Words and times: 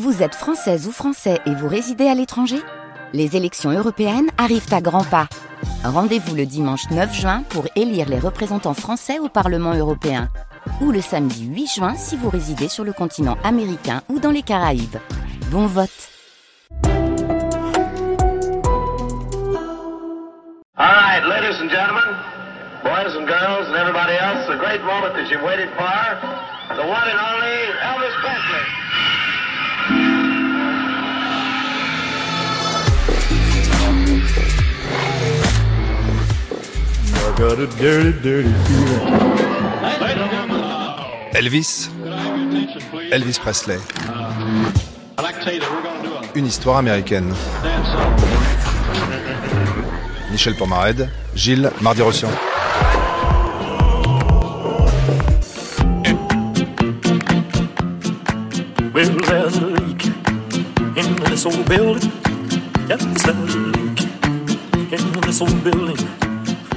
Vous 0.00 0.22
êtes 0.22 0.34
française 0.34 0.88
ou 0.88 0.90
français 0.90 1.38
et 1.44 1.54
vous 1.54 1.68
résidez 1.68 2.06
à 2.06 2.14
l'étranger? 2.14 2.56
Les 3.12 3.36
élections 3.36 3.70
européennes 3.70 4.30
arrivent 4.38 4.72
à 4.72 4.80
grands 4.80 5.04
pas. 5.04 5.28
Rendez-vous 5.84 6.34
le 6.34 6.46
dimanche 6.46 6.88
9 6.90 7.14
juin 7.14 7.42
pour 7.50 7.66
élire 7.76 8.08
les 8.08 8.18
représentants 8.18 8.72
français 8.72 9.18
au 9.18 9.28
Parlement 9.28 9.74
européen. 9.74 10.30
Ou 10.80 10.92
le 10.92 11.02
samedi 11.02 11.44
8 11.44 11.66
juin 11.66 11.94
si 11.94 12.16
vous 12.16 12.30
résidez 12.30 12.68
sur 12.68 12.84
le 12.84 12.94
continent 12.94 13.36
américain 13.44 14.00
ou 14.08 14.18
dans 14.18 14.30
les 14.30 14.40
Caraïbes. 14.40 14.96
Bon 15.50 15.66
vote. 15.66 15.90
Elvis 41.34 41.90
Elvis 43.10 43.38
Presley. 43.40 43.78
Une 46.34 46.46
histoire 46.46 46.78
américaine. 46.78 47.34
Michel 50.30 50.54
Pomarède, 50.54 51.10
Gilles 51.34 51.70
Mardi-Rossian. 51.80 52.30
This 61.42 61.56
old 61.56 61.68
building. 61.68 62.12
Yes, 62.88 63.04
there's 63.24 63.54
a 63.54 63.58
leak 63.58 64.02
in 64.92 65.20
this 65.22 65.40
old 65.40 65.64
building. 65.64 65.96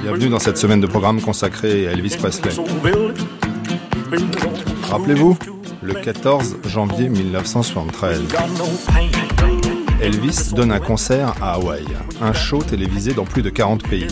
Bienvenue 0.02 0.28
dans 0.28 0.40
cette 0.40 0.58
semaine 0.58 0.80
de 0.80 0.88
programme 0.88 1.20
consacrée 1.20 1.86
à 1.86 1.92
Elvis 1.92 2.16
Presley. 2.16 2.50
Rappelez-vous, 4.90 5.38
le 5.82 5.94
14 5.94 6.56
janvier 6.66 7.08
1973, 7.08 8.22
Got 8.28 8.38
no 8.58 8.64
pain. 8.86 9.08
Elvis 10.00 10.52
donne 10.52 10.72
un 10.72 10.80
concert 10.80 11.34
à 11.40 11.54
Hawaï, 11.54 11.84
un 12.20 12.32
show 12.32 12.62
télévisé 12.62 13.14
dans 13.14 13.24
plus 13.24 13.42
de 13.42 13.50
40 13.50 13.88
pays. 13.88 14.08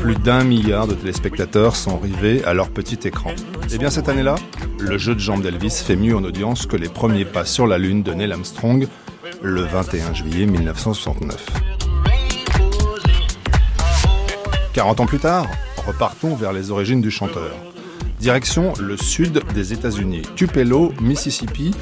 Plus 0.00 0.14
d'un 0.14 0.44
milliard 0.44 0.86
de 0.86 0.94
téléspectateurs 0.94 1.76
sont 1.76 1.98
rivés 1.98 2.44
à 2.44 2.54
leur 2.54 2.70
petit 2.70 2.98
écran. 3.06 3.32
Et 3.72 3.78
bien 3.78 3.90
cette 3.90 4.08
année-là, 4.08 4.36
le 4.78 4.96
jeu 4.96 5.14
de 5.14 5.20
jambes 5.20 5.42
d'Elvis 5.42 5.82
fait 5.84 5.96
mieux 5.96 6.16
en 6.16 6.22
audience 6.22 6.66
que 6.66 6.76
les 6.76 6.88
premiers 6.88 7.24
pas 7.24 7.44
sur 7.44 7.66
la 7.66 7.78
Lune 7.78 8.02
de 8.02 8.14
Neil 8.14 8.32
Armstrong 8.32 8.86
le 9.42 9.62
21 9.62 10.14
juillet 10.14 10.46
1969. 10.46 11.46
40 14.72 15.00
ans 15.00 15.06
plus 15.06 15.18
tard, 15.18 15.46
repartons 15.86 16.34
vers 16.34 16.52
les 16.52 16.70
origines 16.70 17.00
du 17.00 17.10
chanteur. 17.10 17.50
Direction 18.20 18.72
le 18.80 18.96
sud 18.96 19.42
des 19.54 19.72
États-Unis, 19.72 20.22
Tupelo, 20.34 20.92
Mississippi, 21.00 21.72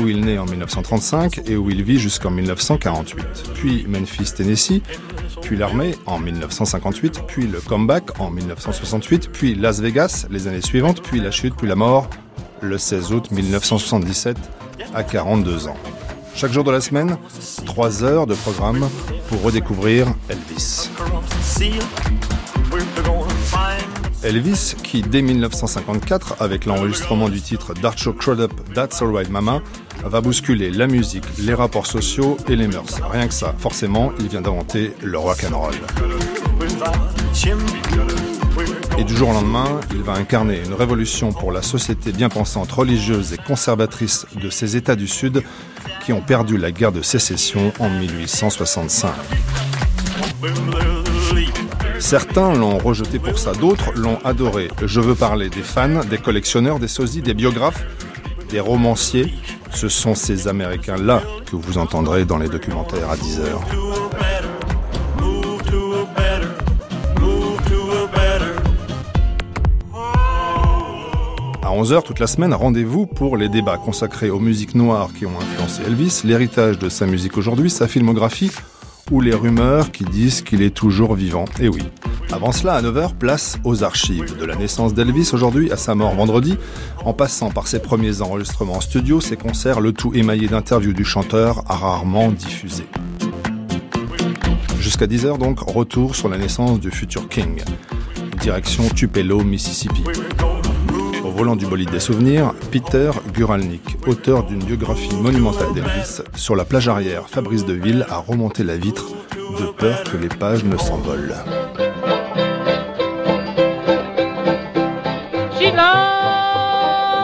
où 0.00 0.08
il 0.08 0.20
naît 0.20 0.38
en 0.38 0.44
1935 0.44 1.42
et 1.46 1.56
où 1.56 1.70
il 1.70 1.84
vit 1.84 1.98
jusqu'en 1.98 2.30
1948. 2.30 3.24
Puis 3.54 3.86
Memphis, 3.88 4.32
Tennessee, 4.36 4.82
puis 5.40 5.56
l'armée 5.56 5.94
en 6.06 6.18
1958, 6.18 7.22
puis 7.28 7.46
le 7.46 7.60
comeback 7.60 8.20
en 8.20 8.30
1968, 8.30 9.30
puis 9.32 9.54
Las 9.54 9.80
Vegas 9.80 10.26
les 10.30 10.48
années 10.48 10.62
suivantes, 10.62 11.00
puis 11.02 11.20
la 11.20 11.30
chute, 11.30 11.54
puis 11.56 11.68
la 11.68 11.76
mort 11.76 12.10
le 12.60 12.78
16 12.78 13.12
août 13.12 13.30
1977 13.30 14.36
à 14.94 15.04
42 15.04 15.68
ans. 15.68 15.76
Chaque 16.36 16.52
jour 16.52 16.64
de 16.64 16.70
la 16.70 16.80
semaine, 16.80 17.16
3 17.64 18.02
heures 18.02 18.26
de 18.26 18.34
programme 18.34 18.88
pour 19.28 19.42
redécouvrir 19.42 20.06
Elvis. 20.28 20.90
Elvis, 24.22 24.74
qui 24.82 25.02
dès 25.02 25.22
1954, 25.22 26.36
avec 26.40 26.64
l'enregistrement 26.64 27.28
du 27.28 27.40
titre 27.40 27.74
Darcho 27.74 28.12
Crudup 28.12 28.52
That's 28.74 29.00
Alright 29.00 29.30
Mama, 29.30 29.62
va 30.02 30.20
bousculer 30.20 30.70
la 30.70 30.86
musique, 30.86 31.24
les 31.38 31.54
rapports 31.54 31.86
sociaux 31.86 32.36
et 32.48 32.56
les 32.56 32.66
mœurs. 32.66 33.00
Rien 33.10 33.28
que 33.28 33.34
ça, 33.34 33.54
forcément, 33.58 34.12
il 34.18 34.28
vient 34.28 34.40
d'inventer 34.40 34.92
le 35.02 35.18
rock 35.18 35.44
and 35.48 35.58
roll. 35.58 35.74
Et 38.96 39.04
du 39.04 39.16
jour 39.16 39.28
au 39.28 39.32
lendemain, 39.32 39.80
il 39.92 40.02
va 40.02 40.12
incarner 40.12 40.60
une 40.64 40.74
révolution 40.74 41.32
pour 41.32 41.52
la 41.52 41.62
société 41.62 42.12
bien 42.12 42.28
pensante, 42.28 42.70
religieuse 42.70 43.32
et 43.32 43.36
conservatrice 43.36 44.26
de 44.40 44.50
ces 44.50 44.76
États 44.76 44.96
du 44.96 45.08
Sud 45.08 45.42
qui 46.04 46.12
ont 46.12 46.20
perdu 46.20 46.58
la 46.58 46.70
guerre 46.70 46.92
de 46.92 47.02
sécession 47.02 47.72
en 47.78 47.88
1865. 47.88 49.12
there's 50.40 50.58
a 50.58 51.34
leak. 51.34 51.64
Certains 51.98 52.52
l'ont 52.52 52.76
rejeté 52.76 53.18
pour 53.18 53.38
ça, 53.38 53.52
d'autres 53.52 53.92
l'ont 53.94 54.18
adoré. 54.24 54.68
Je 54.84 55.00
veux 55.00 55.14
parler 55.14 55.48
des 55.48 55.62
fans, 55.62 56.04
des 56.04 56.18
collectionneurs, 56.18 56.78
des 56.78 56.88
sosies, 56.88 57.22
des 57.22 57.34
biographes, 57.34 57.82
des 58.50 58.60
romanciers. 58.60 59.32
Ce 59.72 59.88
sont 59.88 60.14
ces 60.14 60.46
Américains-là 60.46 61.22
que 61.50 61.56
vous 61.56 61.78
entendrez 61.78 62.24
dans 62.24 62.38
les 62.38 62.48
documentaires 62.48 63.10
à 63.10 63.16
10 63.16 63.40
heures. 63.40 63.62
À 71.64 71.68
11h 71.68 72.02
toute 72.02 72.18
la 72.18 72.26
semaine, 72.26 72.52
rendez-vous 72.52 73.06
pour 73.06 73.38
les 73.38 73.48
débats 73.48 73.78
consacrés 73.78 74.28
aux 74.28 74.38
musiques 74.38 74.74
noires 74.74 75.08
qui 75.18 75.24
ont 75.24 75.34
influencé 75.40 75.80
Elvis, 75.86 76.20
l'héritage 76.22 76.78
de 76.78 76.90
sa 76.90 77.06
musique 77.06 77.38
aujourd'hui, 77.38 77.70
sa 77.70 77.88
filmographie 77.88 78.52
ou 79.10 79.22
les 79.22 79.32
rumeurs 79.32 79.90
qui 79.90 80.04
disent 80.04 80.42
qu'il 80.42 80.60
est 80.60 80.74
toujours 80.74 81.14
vivant. 81.14 81.46
Et 81.60 81.68
oui. 81.68 81.82
Avant 82.30 82.52
cela, 82.52 82.74
à 82.74 82.82
9h, 82.82 83.14
place 83.14 83.58
aux 83.64 83.82
archives. 83.82 84.36
De 84.36 84.44
la 84.44 84.56
naissance 84.56 84.92
d'Elvis 84.92 85.30
aujourd'hui 85.32 85.72
à 85.72 85.78
sa 85.78 85.94
mort 85.94 86.14
vendredi, 86.14 86.58
en 87.02 87.14
passant 87.14 87.50
par 87.50 87.66
ses 87.66 87.80
premiers 87.80 88.20
enregistrements 88.20 88.74
en 88.74 88.82
studio, 88.82 89.22
ses 89.22 89.38
concerts, 89.38 89.80
le 89.80 89.92
tout 89.92 90.12
émaillé 90.14 90.48
d'interviews 90.48 90.92
du 90.92 91.04
chanteur, 91.06 91.64
rarement 91.66 92.30
diffusé. 92.30 92.84
Jusqu'à 94.78 95.06
10h 95.06 95.38
donc, 95.38 95.60
retour 95.60 96.14
sur 96.14 96.28
la 96.28 96.36
naissance 96.36 96.78
du 96.78 96.90
futur 96.90 97.26
King. 97.30 97.62
Direction 98.42 98.86
Tupelo, 98.90 99.42
Mississippi. 99.42 100.02
Volant 101.36 101.56
du 101.56 101.66
bolide 101.66 101.90
des 101.90 101.98
souvenirs, 101.98 102.54
Peter 102.70 103.10
Guralnick, 103.32 103.96
auteur 104.06 104.44
d'une 104.44 104.62
biographie 104.62 105.16
monumentale 105.16 105.74
d'Elvis, 105.74 106.22
sur 106.36 106.54
la 106.54 106.64
plage 106.64 106.88
arrière, 106.88 107.28
Fabrice 107.28 107.64
Deville 107.64 108.06
a 108.08 108.18
remonté 108.18 108.62
la 108.62 108.76
vitre 108.76 109.06
de 109.58 109.66
peur 109.66 110.04
que 110.04 110.16
les 110.16 110.28
pages 110.28 110.62
ne 110.62 110.76
s'envolent. 110.76 111.34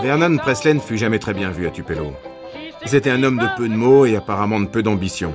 Vernon 0.03 0.39
Presley 0.39 0.75
ne 0.75 0.81
fut 0.81 0.99
jamais 0.99 1.21
très 1.21 1.33
bien 1.33 1.51
vu 1.51 1.69
à 1.69 1.71
Tupelo. 1.71 2.13
C'était 2.87 3.11
un 3.11 3.23
homme 3.23 3.39
de 3.39 3.47
peu 3.57 3.69
de 3.69 3.75
mots 3.75 4.07
et 4.07 4.17
apparemment 4.17 4.59
de 4.59 4.67
peu 4.67 4.83
d'ambition. 4.83 5.33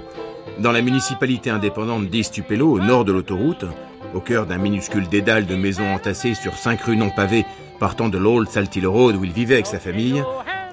Dans 0.59 0.73
la 0.73 0.81
municipalité 0.81 1.49
indépendante 1.49 2.07
d'East 2.07 2.33
Tupelo, 2.33 2.73
au 2.73 2.79
nord 2.79 3.05
de 3.05 3.13
l'autoroute, 3.13 3.65
au 4.13 4.19
cœur 4.19 4.45
d'un 4.45 4.57
minuscule 4.57 5.07
dédale 5.07 5.45
de 5.45 5.55
maisons 5.55 5.93
entassées 5.93 6.33
sur 6.33 6.55
cinq 6.57 6.81
rues 6.81 6.97
non 6.97 7.09
pavées 7.09 7.45
partant 7.79 8.09
de 8.09 8.17
l'Old 8.17 8.49
Saltillo 8.49 8.91
Road 8.91 9.15
où 9.15 9.23
il 9.23 9.31
vivait 9.31 9.55
avec 9.55 9.67
sa 9.67 9.79
famille, 9.79 10.23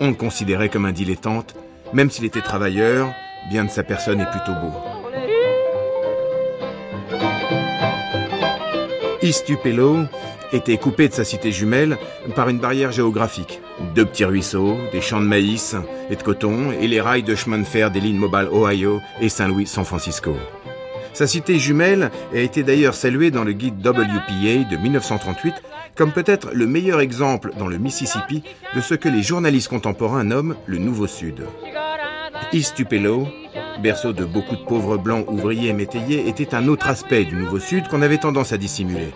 on 0.00 0.08
le 0.08 0.14
considérait 0.14 0.68
comme 0.68 0.86
un 0.86 0.92
dilettante, 0.92 1.54
même 1.92 2.10
s'il 2.10 2.24
était 2.24 2.40
travailleur, 2.40 3.12
bien 3.50 3.64
de 3.64 3.70
sa 3.70 3.82
personne 3.82 4.20
est 4.20 4.30
plutôt 4.30 4.52
beau. 4.52 4.72
East 9.22 9.46
Tupelo 9.46 9.98
était 10.52 10.76
coupé 10.76 11.08
de 11.08 11.14
sa 11.14 11.24
cité 11.24 11.52
jumelle 11.52 11.96
par 12.34 12.48
une 12.48 12.58
barrière 12.58 12.92
géographique. 12.92 13.60
Deux 13.94 14.04
petits 14.04 14.24
ruisseaux, 14.24 14.76
des 14.92 15.00
champs 15.00 15.20
de 15.20 15.26
maïs 15.26 15.76
et 16.10 16.16
de 16.16 16.22
coton, 16.22 16.72
et 16.72 16.88
les 16.88 17.00
rails 17.00 17.22
de 17.22 17.34
chemin 17.34 17.58
de 17.58 17.64
fer 17.64 17.90
des 17.90 18.00
lignes 18.00 18.18
Mobile 18.18 18.48
Ohio 18.52 19.00
et 19.20 19.28
Saint-Louis-San 19.28 19.84
Francisco. 19.84 20.36
Sa 21.12 21.26
cité 21.26 21.58
jumelle 21.58 22.10
a 22.34 22.38
été 22.38 22.62
d'ailleurs 22.62 22.94
saluée 22.94 23.30
dans 23.30 23.44
le 23.44 23.52
guide 23.52 23.86
WPA 23.86 24.68
de 24.70 24.76
1938 24.76 25.54
comme 25.96 26.12
peut-être 26.12 26.50
le 26.52 26.66
meilleur 26.66 27.00
exemple 27.00 27.52
dans 27.58 27.66
le 27.66 27.78
Mississippi 27.78 28.42
de 28.74 28.80
ce 28.80 28.94
que 28.94 29.08
les 29.08 29.22
journalistes 29.22 29.68
contemporains 29.68 30.24
nomment 30.24 30.56
le 30.66 30.78
Nouveau 30.78 31.06
Sud. 31.06 31.46
East 32.52 32.74
Tupelo, 32.76 33.28
berceau 33.82 34.12
de 34.12 34.24
beaucoup 34.24 34.56
de 34.56 34.64
pauvres 34.64 34.96
blancs 34.96 35.26
ouvriers 35.28 35.68
et 35.68 35.72
métayers, 35.72 36.28
était 36.28 36.54
un 36.54 36.68
autre 36.68 36.88
aspect 36.88 37.24
du 37.24 37.34
Nouveau 37.34 37.58
Sud 37.58 37.88
qu'on 37.88 38.02
avait 38.02 38.18
tendance 38.18 38.52
à 38.52 38.56
dissimuler. 38.56 39.12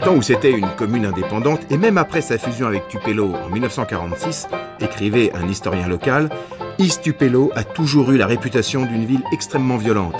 Du 0.00 0.06
temps 0.06 0.16
où 0.16 0.22
c'était 0.22 0.52
une 0.52 0.70
commune 0.78 1.04
indépendante, 1.04 1.60
et 1.68 1.76
même 1.76 1.98
après 1.98 2.22
sa 2.22 2.38
fusion 2.38 2.66
avec 2.66 2.88
Tupelo 2.88 3.34
en 3.34 3.50
1946, 3.50 4.48
écrivait 4.80 5.30
un 5.34 5.46
historien 5.46 5.86
local, 5.86 6.30
East 6.78 7.02
Tupelo 7.02 7.52
a 7.54 7.64
toujours 7.64 8.10
eu 8.10 8.16
la 8.16 8.26
réputation 8.26 8.86
d'une 8.86 9.04
ville 9.04 9.22
extrêmement 9.30 9.76
violente. 9.76 10.16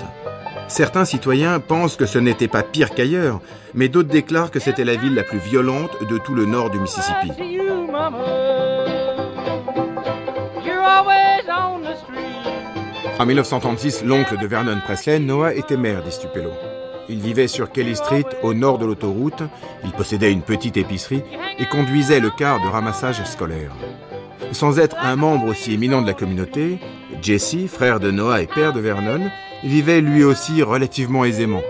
Certains 0.67 1.03
citoyens 1.03 1.59
pensent 1.59 1.95
que 1.95 2.05
ce 2.05 2.19
n'était 2.19 2.47
pas 2.47 2.61
pire 2.61 2.91
qu'ailleurs, 2.91 3.41
mais 3.73 3.89
d'autres 3.89 4.09
déclarent 4.09 4.51
que 4.51 4.59
c'était 4.59 4.85
la 4.85 4.97
ville 4.97 5.15
la 5.15 5.23
plus 5.23 5.39
violente 5.39 5.97
de 6.07 6.19
tout 6.19 6.35
le 6.35 6.45
nord 6.45 6.69
du 6.69 6.77
Mississippi. 6.77 7.31
En 13.17 13.25
1936, 13.25 14.03
l'oncle 14.05 14.37
de 14.37 14.45
Vernon 14.45 14.79
Presley, 14.85 15.17
Noah, 15.17 15.55
était 15.55 15.75
maire 15.75 16.03
d'Estupelo. 16.03 16.51
Il 17.11 17.19
vivait 17.19 17.49
sur 17.49 17.73
Kelly 17.73 17.97
Street, 17.97 18.23
au 18.41 18.53
nord 18.53 18.77
de 18.77 18.85
l'autoroute. 18.85 19.43
Il 19.83 19.91
possédait 19.91 20.31
une 20.31 20.43
petite 20.43 20.77
épicerie 20.77 21.23
et 21.59 21.65
conduisait 21.65 22.21
le 22.21 22.29
car 22.29 22.63
de 22.63 22.69
ramassage 22.69 23.21
scolaire. 23.25 23.75
Sans 24.53 24.79
être 24.79 24.95
un 25.01 25.17
membre 25.17 25.47
aussi 25.47 25.73
éminent 25.73 26.01
de 26.01 26.07
la 26.07 26.13
communauté, 26.13 26.79
Jesse, 27.21 27.67
frère 27.67 27.99
de 27.99 28.11
Noah 28.11 28.41
et 28.41 28.47
père 28.47 28.71
de 28.71 28.79
Vernon, 28.79 29.29
vivait 29.61 29.99
lui 29.99 30.23
aussi 30.23 30.63
relativement 30.63 31.25
aisément. 31.25 31.61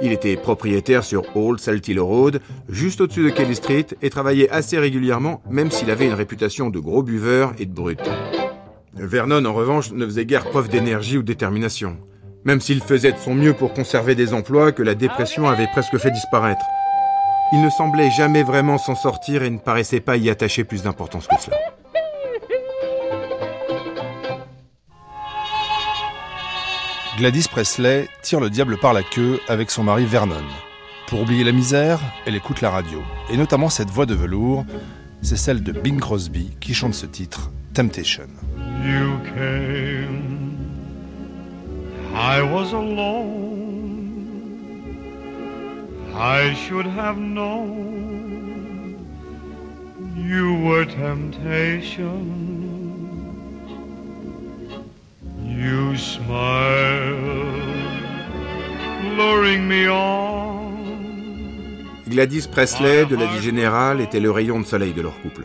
Il 0.00 0.12
était 0.12 0.36
propriétaire 0.36 1.04
sur 1.04 1.36
Old 1.36 1.60
Saltillo 1.60 2.06
Road, 2.06 2.40
juste 2.70 3.02
au-dessus 3.02 3.24
de 3.24 3.30
Kelly 3.30 3.56
Street, 3.56 3.86
et 4.00 4.08
travaillait 4.08 4.48
assez 4.48 4.78
régulièrement, 4.78 5.42
même 5.50 5.70
s'il 5.70 5.90
avait 5.90 6.06
une 6.06 6.14
réputation 6.14 6.70
de 6.70 6.78
gros 6.78 7.02
buveur 7.02 7.52
et 7.58 7.66
de 7.66 7.74
brute. 7.74 8.10
Vernon, 8.94 9.44
en 9.44 9.52
revanche, 9.52 9.92
ne 9.92 10.06
faisait 10.06 10.24
guère 10.24 10.48
preuve 10.48 10.70
d'énergie 10.70 11.18
ou 11.18 11.22
de 11.22 11.26
détermination. 11.26 11.98
Même 12.44 12.60
s'il 12.60 12.80
faisait 12.82 13.12
de 13.12 13.18
son 13.18 13.34
mieux 13.34 13.54
pour 13.54 13.72
conserver 13.72 14.14
des 14.14 14.34
emplois 14.34 14.72
que 14.72 14.82
la 14.82 14.94
dépression 14.94 15.48
avait 15.48 15.68
presque 15.68 15.96
fait 15.98 16.10
disparaître. 16.10 16.64
Il 17.52 17.62
ne 17.62 17.70
semblait 17.70 18.10
jamais 18.10 18.42
vraiment 18.42 18.78
s'en 18.78 18.94
sortir 18.94 19.42
et 19.42 19.50
ne 19.50 19.58
paraissait 19.58 20.00
pas 20.00 20.16
y 20.16 20.28
attacher 20.28 20.64
plus 20.64 20.82
d'importance 20.82 21.26
que 21.26 21.40
cela. 21.40 21.56
Gladys 27.16 27.46
Presley 27.48 28.08
tire 28.22 28.40
le 28.40 28.50
diable 28.50 28.76
par 28.76 28.92
la 28.92 29.02
queue 29.02 29.38
avec 29.48 29.70
son 29.70 29.84
mari 29.84 30.04
Vernon. 30.04 30.42
Pour 31.06 31.20
oublier 31.20 31.44
la 31.44 31.52
misère, 31.52 32.00
elle 32.26 32.34
écoute 32.34 32.60
la 32.60 32.70
radio. 32.70 33.00
Et 33.30 33.36
notamment 33.36 33.68
cette 33.68 33.90
voix 33.90 34.04
de 34.04 34.14
velours, 34.14 34.66
c'est 35.22 35.36
celle 35.36 35.62
de 35.62 35.70
Bing 35.70 36.00
Crosby 36.00 36.56
qui 36.60 36.74
chante 36.74 36.94
ce 36.94 37.06
titre, 37.06 37.52
Temptation. 37.72 38.26
You 38.84 39.18
came, 39.34 40.53
I 42.14 42.42
was 42.42 42.72
alone. 42.72 43.24
I 46.14 46.54
should 46.54 46.86
have 46.86 47.18
known 47.18 48.14
you 50.16 50.54
were 50.64 50.84
temptation. 50.84 52.54
You 55.44 55.94
luring 59.16 59.68
me 59.68 59.88
on. 59.88 60.74
Gladys 62.08 62.46
Presley, 62.46 63.06
de 63.06 63.16
la 63.16 63.26
vie 63.26 63.42
générale, 63.42 64.00
était 64.00 64.20
le 64.20 64.30
rayon 64.30 64.60
de 64.60 64.66
soleil 64.66 64.92
de 64.92 65.02
leur 65.02 65.20
couple. 65.20 65.44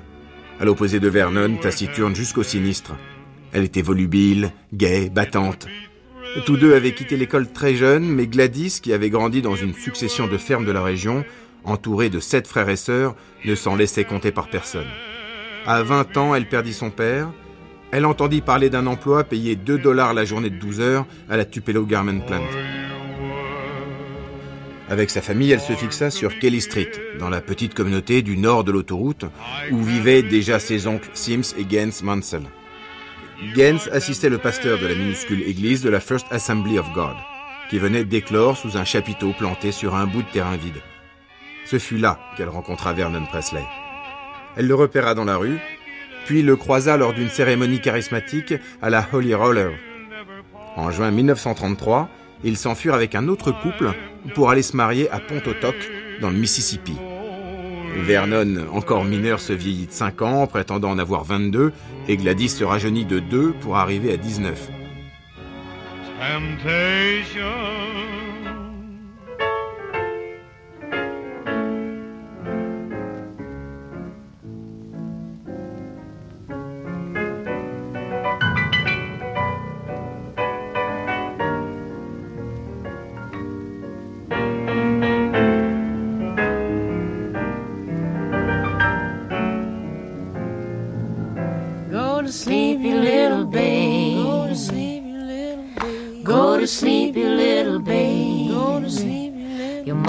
À 0.60 0.65
l'opposé 0.65 1.00
de 1.00 1.07
Vernon, 1.07 1.57
taciturne 1.57 2.15
jusqu'au 2.15 2.44
sinistre. 2.44 2.95
Elle 3.54 3.63
était 3.63 3.81
volubile, 3.81 4.51
gaie, 4.74 5.10
battante. 5.10 5.68
Tous 6.45 6.57
deux 6.57 6.75
avaient 6.75 6.93
quitté 6.93 7.17
l'école 7.17 7.51
très 7.51 7.75
jeunes, 7.75 8.07
mais 8.07 8.27
Gladys, 8.27 8.79
qui 8.81 8.93
avait 8.93 9.09
grandi 9.09 9.41
dans 9.41 9.55
une 9.55 9.73
succession 9.73 10.27
de 10.27 10.37
fermes 10.37 10.65
de 10.65 10.71
la 10.71 10.83
région, 10.83 11.25
entourée 11.63 12.09
de 12.09 12.19
sept 12.19 12.47
frères 12.47 12.69
et 12.69 12.75
sœurs, 12.75 13.15
ne 13.45 13.55
s'en 13.55 13.75
laissait 13.75 14.03
compter 14.03 14.31
par 14.31 14.49
personne. 14.49 14.87
À 15.65 15.83
20 15.83 16.17
ans, 16.17 16.35
elle 16.35 16.47
perdit 16.47 16.73
son 16.73 16.91
père. 16.91 17.31
Elle 17.91 18.05
entendit 18.05 18.41
parler 18.41 18.69
d'un 18.69 18.85
emploi 18.85 19.23
payé 19.23 19.55
2 19.55 19.79
dollars 19.79 20.13
la 20.13 20.23
journée 20.23 20.49
de 20.49 20.57
12 20.57 20.79
heures 20.81 21.05
à 21.29 21.37
la 21.37 21.45
Tupelo 21.45 21.85
Garment 21.85 22.21
Plant. 22.21 22.45
Avec 24.87 25.09
sa 25.09 25.21
famille, 25.21 25.51
elle 25.51 25.59
se 25.59 25.73
fixa 25.73 26.09
sur 26.09 26.37
Kelly 26.39 26.61
Street, 26.61 26.91
dans 27.19 27.29
la 27.29 27.41
petite 27.41 27.73
communauté 27.73 28.21
du 28.21 28.37
nord 28.37 28.63
de 28.63 28.71
l'autoroute, 28.71 29.25
où 29.71 29.83
vivaient 29.83 30.23
déjà 30.23 30.59
ses 30.59 30.87
oncles 30.87 31.09
Sims 31.13 31.55
et 31.57 31.65
Gaines 31.65 31.91
Mansell. 32.03 32.43
Gaines 33.56 33.80
assistait 33.94 34.30
le 34.30 34.38
pasteur 34.38 34.80
de 34.80 34.86
la 34.86 34.95
minuscule 34.95 35.44
église 35.44 35.81
de 35.81 35.89
la 35.89 36.01
First 36.01 36.27
Assembly 36.30 36.77
of 36.77 36.91
God, 36.91 37.15
qui 37.69 37.80
venait 37.80 38.03
d'éclore 38.03 38.57
sous 38.57 38.75
un 38.75 38.83
chapiteau 38.83 39.31
planté 39.31 39.71
sur 39.71 39.95
un 39.95 40.06
bout 40.06 40.24
de 40.24 40.30
terrain 40.30 40.57
vide. 40.57 40.81
Ce 41.65 41.80
fut 41.80 41.97
là 41.97 42.19
qu'elle 42.36 42.50
rencontra 42.50 42.91
Vernon 42.91 43.25
Presley. 43.25 43.63
Elle 44.57 44.68
le 44.68 44.75
repéra 44.75 45.15
dans 45.15 45.24
la 45.24 45.38
rue, 45.38 45.57
puis 46.25 46.41
le 46.41 46.57
croisa 46.57 46.97
lors 46.97 47.13
d'une 47.13 47.30
cérémonie 47.30 47.80
charismatique 47.80 48.53
à 48.81 48.89
la 48.89 49.07
Holy 49.13 49.33
Roller. 49.33 49.71
En 50.75 50.91
juin 50.91 51.12
1933, 51.12 52.09
ils 52.44 52.57
s'enfuirent 52.57 52.94
avec 52.94 53.15
un 53.15 53.30
autre 53.30 53.51
couple 53.51 53.94
pour 54.36 54.50
aller 54.50 54.63
se 54.63 54.75
marier 54.75 55.09
à 55.12 55.19
Pontotoc, 55.19 55.75
dans 56.19 56.30
le 56.30 56.38
Mississippi. 56.38 56.97
Vernon, 57.95 58.68
encore 58.74 59.03
mineur, 59.03 59.39
se 59.39 59.53
vieillit 59.53 59.88
de 59.88 59.91
5 59.91 60.21
ans, 60.21 60.47
prétendant 60.47 60.91
en 60.91 61.00
avoir 61.00 61.24
22, 61.24 61.74
et 62.07 62.18
Gladys 62.18 62.50
se 62.50 62.63
rajeunit 62.63 63.06
de 63.06 63.19
2 63.19 63.53
pour 63.62 63.77
arriver 63.77 64.13
à 64.13 64.18
19. 64.18 64.69
Temptation. 66.19 67.41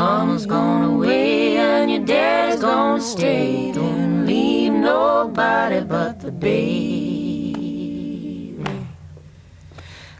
Mama's 0.00 0.46
gone 0.46 0.84
away 0.94 1.58
and 1.58 1.90
your 1.90 2.04
dad's 2.06 2.62
gonna 2.62 3.02
stay. 3.02 3.70
Don't 3.72 4.24
leave 4.24 4.72
nobody 4.72 5.80
but 5.80 6.20
the 6.20 6.32
baby. 6.32 7.84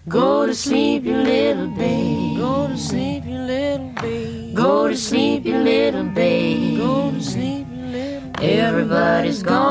Go 0.06 0.44
to 0.46 0.54
sleep, 0.54 1.04
you 1.04 1.16
little 1.16 1.68
baby. 1.68 2.36
Go 2.36 2.68
to 2.68 2.76
sleep, 2.76 3.24
you 3.24 3.38
little 3.52 3.92
baby. 4.02 4.52
Go 4.54 4.88
to 4.88 4.96
sleep, 4.96 5.46
you 5.46 5.56
little 5.56 6.04
baby. 6.04 6.76
Go 6.76 7.10
to 7.12 7.22
sleep, 7.22 7.66
you 7.72 7.84
little 7.96 8.34
baby. 8.36 8.60
Everybody's 8.62 9.42
gone 9.42 9.69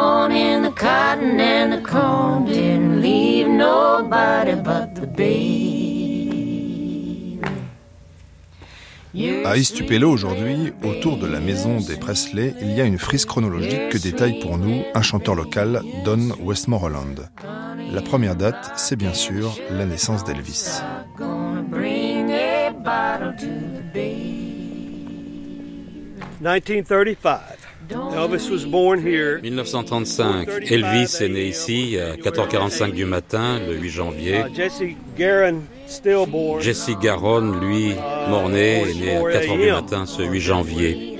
À 9.49 9.57
East 9.57 9.75
Tupelo 9.75 10.11
aujourd'hui, 10.11 10.73
autour 10.83 11.17
de 11.17 11.25
la 11.25 11.39
maison 11.39 11.79
des 11.79 11.95
Presley, 11.95 12.53
il 12.61 12.71
y 12.71 12.81
a 12.81 12.83
une 12.83 12.99
frise 12.99 13.25
chronologique 13.25 13.89
que 13.89 13.97
détaille 13.97 14.37
pour 14.37 14.59
nous 14.59 14.83
un 14.93 15.01
chanteur 15.01 15.33
local, 15.33 15.81
Don 16.05 16.29
Westmoreland. 16.39 17.15
La 17.91 18.03
première 18.03 18.35
date, 18.35 18.73
c'est 18.75 18.95
bien 18.95 19.15
sûr 19.15 19.57
la 19.71 19.87
naissance 19.87 20.23
d'Elvis. 20.23 20.81
Gonna 21.17 21.63
bring 21.63 22.31
a 22.31 22.69
bottle 22.69 23.35
to 23.39 23.47
the 23.47 23.81
baby. 23.91 25.09
1935. 26.41 27.39
Elvis 27.89 28.51
was 28.51 28.67
born 28.67 28.99
here. 28.99 29.39
1935. 29.41 30.47
Elvis 30.69 31.23
est 31.23 31.29
né 31.29 31.47
ici 31.47 31.97
à 31.97 32.17
4h45 32.17 32.93
du 32.93 33.05
matin, 33.05 33.59
le 33.67 33.77
8 33.77 33.89
janvier. 33.89 34.43
Jesse 36.59 36.91
Garonne, 37.01 37.59
lui, 37.59 37.95
mort-né, 38.29 38.81
est 38.81 38.93
né 38.93 39.15
à 39.15 39.21
4h 39.21 39.57
du 39.59 39.71
matin 39.71 40.05
ce 40.05 40.21
8 40.21 40.39
janvier. 40.39 41.19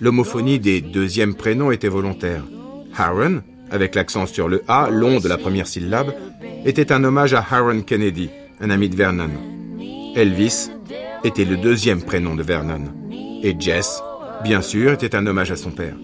L'homophonie 0.00 0.58
des 0.58 0.82
deuxièmes 0.82 1.34
prénoms 1.34 1.70
était 1.70 1.88
volontaire. 1.88 2.44
Haron, 2.96 3.42
avec 3.70 3.94
l'accent 3.94 4.26
sur 4.26 4.48
le 4.48 4.62
A, 4.68 4.90
long 4.90 5.20
de 5.20 5.28
la 5.28 5.38
première 5.38 5.66
syllabe, 5.66 6.14
était 6.66 6.92
un 6.92 7.02
hommage 7.02 7.32
à 7.32 7.44
Haron 7.50 7.80
Kennedy, 7.80 8.28
un 8.60 8.68
ami 8.68 8.90
de 8.90 8.96
Vernon. 8.96 9.30
Elvis 10.14 10.70
était 11.24 11.46
le 11.46 11.56
deuxième 11.56 12.02
prénom 12.02 12.34
de 12.34 12.42
Vernon. 12.42 12.92
Et 13.42 13.56
Jess, 13.58 14.02
bien 14.42 14.60
sûr, 14.60 14.92
était 14.92 15.16
un 15.16 15.26
hommage 15.26 15.50
à 15.50 15.56
son 15.56 15.70
père. 15.70 15.94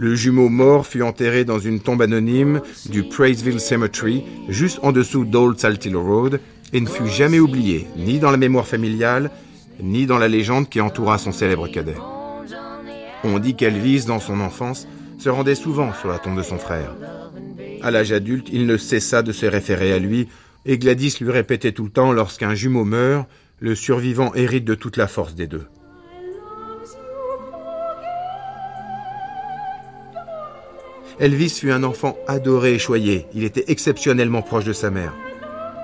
Le 0.00 0.14
jumeau 0.14 0.48
mort 0.48 0.86
fut 0.86 1.02
enterré 1.02 1.44
dans 1.44 1.58
une 1.58 1.78
tombe 1.78 2.00
anonyme 2.00 2.62
du 2.88 3.02
Praiseville 3.02 3.60
Cemetery, 3.60 4.24
juste 4.48 4.78
en 4.80 4.92
dessous 4.92 5.26
d'Old 5.26 5.58
Saltillo 5.58 6.02
Road, 6.02 6.40
et 6.72 6.80
ne 6.80 6.86
fut 6.86 7.06
jamais 7.06 7.38
oublié, 7.38 7.86
ni 7.98 8.18
dans 8.18 8.30
la 8.30 8.38
mémoire 8.38 8.66
familiale, 8.66 9.30
ni 9.82 10.06
dans 10.06 10.16
la 10.16 10.26
légende 10.26 10.70
qui 10.70 10.80
entoura 10.80 11.18
son 11.18 11.32
célèbre 11.32 11.68
cadet. 11.68 11.98
On 13.24 13.38
dit 13.38 13.56
qu'Elvis, 13.56 14.06
dans 14.06 14.20
son 14.20 14.40
enfance, 14.40 14.88
se 15.18 15.28
rendait 15.28 15.54
souvent 15.54 15.92
sur 15.92 16.08
la 16.08 16.18
tombe 16.18 16.38
de 16.38 16.42
son 16.42 16.56
frère. 16.56 16.96
À 17.82 17.90
l'âge 17.90 18.12
adulte, 18.12 18.48
il 18.50 18.66
ne 18.66 18.78
cessa 18.78 19.20
de 19.20 19.32
se 19.32 19.44
référer 19.44 19.92
à 19.92 19.98
lui, 19.98 20.28
et 20.64 20.78
Gladys 20.78 21.18
lui 21.20 21.30
répétait 21.30 21.72
tout 21.72 21.84
le 21.84 21.90
temps 21.90 22.12
lorsqu'un 22.12 22.54
jumeau 22.54 22.86
meurt, 22.86 23.28
le 23.58 23.74
survivant 23.74 24.32
hérite 24.34 24.64
de 24.64 24.74
toute 24.74 24.96
la 24.96 25.08
force 25.08 25.34
des 25.34 25.46
deux. 25.46 25.66
Elvis 31.20 31.50
fut 31.50 31.70
un 31.70 31.84
enfant 31.84 32.16
adoré 32.26 32.74
et 32.74 32.78
choyé. 32.78 33.26
Il 33.34 33.44
était 33.44 33.66
exceptionnellement 33.68 34.40
proche 34.40 34.64
de 34.64 34.72
sa 34.72 34.90
mère. 34.90 35.12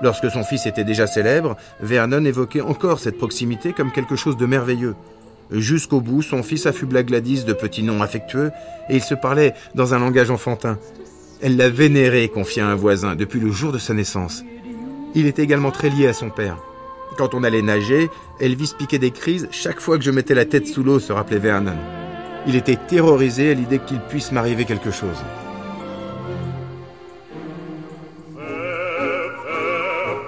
Lorsque 0.01 0.31
son 0.31 0.43
fils 0.43 0.65
était 0.65 0.83
déjà 0.83 1.05
célèbre, 1.05 1.55
Vernon 1.79 2.25
évoquait 2.25 2.61
encore 2.61 2.99
cette 2.99 3.19
proximité 3.19 3.71
comme 3.71 3.91
quelque 3.91 4.15
chose 4.15 4.35
de 4.35 4.47
merveilleux. 4.47 4.95
Jusqu'au 5.51 6.01
bout, 6.01 6.23
son 6.23 6.41
fils 6.41 6.65
affubla 6.65 7.03
Gladys 7.03 7.43
de 7.43 7.53
petits 7.53 7.83
noms 7.83 8.01
affectueux 8.01 8.51
et 8.89 8.95
ils 8.95 9.03
se 9.03 9.13
parlaient 9.13 9.53
dans 9.75 9.93
un 9.93 9.99
langage 9.99 10.31
enfantin. 10.31 10.79
Elle 11.39 11.55
l'a 11.55 11.69
vénéré, 11.69 12.29
confia 12.29 12.67
un 12.67 12.75
voisin, 12.75 13.15
depuis 13.15 13.39
le 13.39 13.51
jour 13.51 13.71
de 13.71 13.77
sa 13.77 13.93
naissance. 13.93 14.43
Il 15.13 15.27
était 15.27 15.43
également 15.43 15.71
très 15.71 15.89
lié 15.89 16.07
à 16.07 16.13
son 16.13 16.31
père. 16.31 16.57
Quand 17.15 17.35
on 17.35 17.43
allait 17.43 17.61
nager, 17.61 18.09
Elvis 18.39 18.73
piquait 18.77 18.97
des 18.97 19.11
crises 19.11 19.47
chaque 19.51 19.81
fois 19.81 19.99
que 19.99 20.03
je 20.03 20.11
mettais 20.11 20.35
la 20.35 20.45
tête 20.45 20.67
sous 20.67 20.83
l'eau, 20.83 20.99
se 20.99 21.13
rappelait 21.13 21.39
Vernon. 21.39 21.77
Il 22.47 22.55
était 22.55 22.77
terrorisé 22.77 23.51
à 23.51 23.53
l'idée 23.53 23.79
qu'il 23.79 23.99
puisse 23.99 24.31
m'arriver 24.31 24.63
quelque 24.63 24.89
chose. 24.89 25.21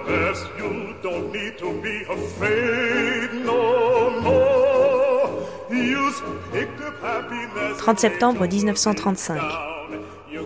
Bess, 0.06 0.44
you 0.58 0.94
don't 1.02 1.32
need 1.32 1.56
to 1.56 1.72
be 1.82 2.04
afraid 2.10 3.30
no 3.42 4.10
more. 4.20 5.30
You 5.70 6.10
picked 6.52 6.80
up 6.86 6.94
happiness. 7.02 7.78
30 7.78 7.98
septembre 7.98 8.46
1935. 8.46 9.40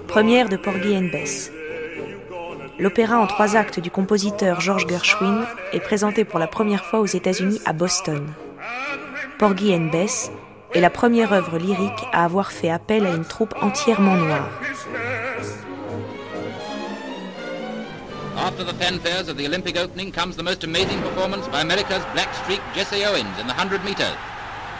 Première 0.06 0.48
de 0.48 0.56
Porgy 0.56 0.96
and 0.96 1.08
Bess. 1.10 1.50
L'opéra 2.78 3.18
en 3.18 3.26
trois 3.26 3.56
actes 3.56 3.80
du 3.80 3.90
compositeur 3.90 4.60
George 4.60 4.86
Gershwin 4.88 5.44
est 5.72 5.80
présenté 5.80 6.24
pour 6.24 6.38
la 6.38 6.46
première 6.46 6.84
fois 6.84 7.00
aux 7.00 7.06
États-Unis 7.06 7.60
à 7.66 7.72
Boston. 7.72 8.26
Porgy 9.38 9.74
and 9.74 9.90
Bess 9.90 10.30
est 10.74 10.80
la 10.80 10.90
première 10.90 11.32
œuvre 11.32 11.58
lyrique 11.58 12.04
à 12.12 12.24
avoir 12.24 12.52
fait 12.52 12.70
appel 12.70 13.06
à 13.06 13.10
une 13.10 13.24
troupe 13.24 13.54
entièrement 13.62 14.16
noire. 14.16 14.48
After 18.36 18.64
the 18.64 18.74
fanfares 18.74 19.28
of 19.28 19.36
the 19.36 19.46
Olympic 19.46 19.78
opening 19.78 20.10
comes 20.10 20.36
the 20.36 20.42
most 20.42 20.64
amazing 20.64 21.00
performance 21.00 21.46
by 21.48 21.60
America's 21.60 22.02
black 22.12 22.34
streak 22.42 22.60
Jesse 22.74 23.04
Owens 23.04 23.38
in 23.40 23.46
the 23.46 23.54
100 23.54 23.84
meters. 23.84 24.16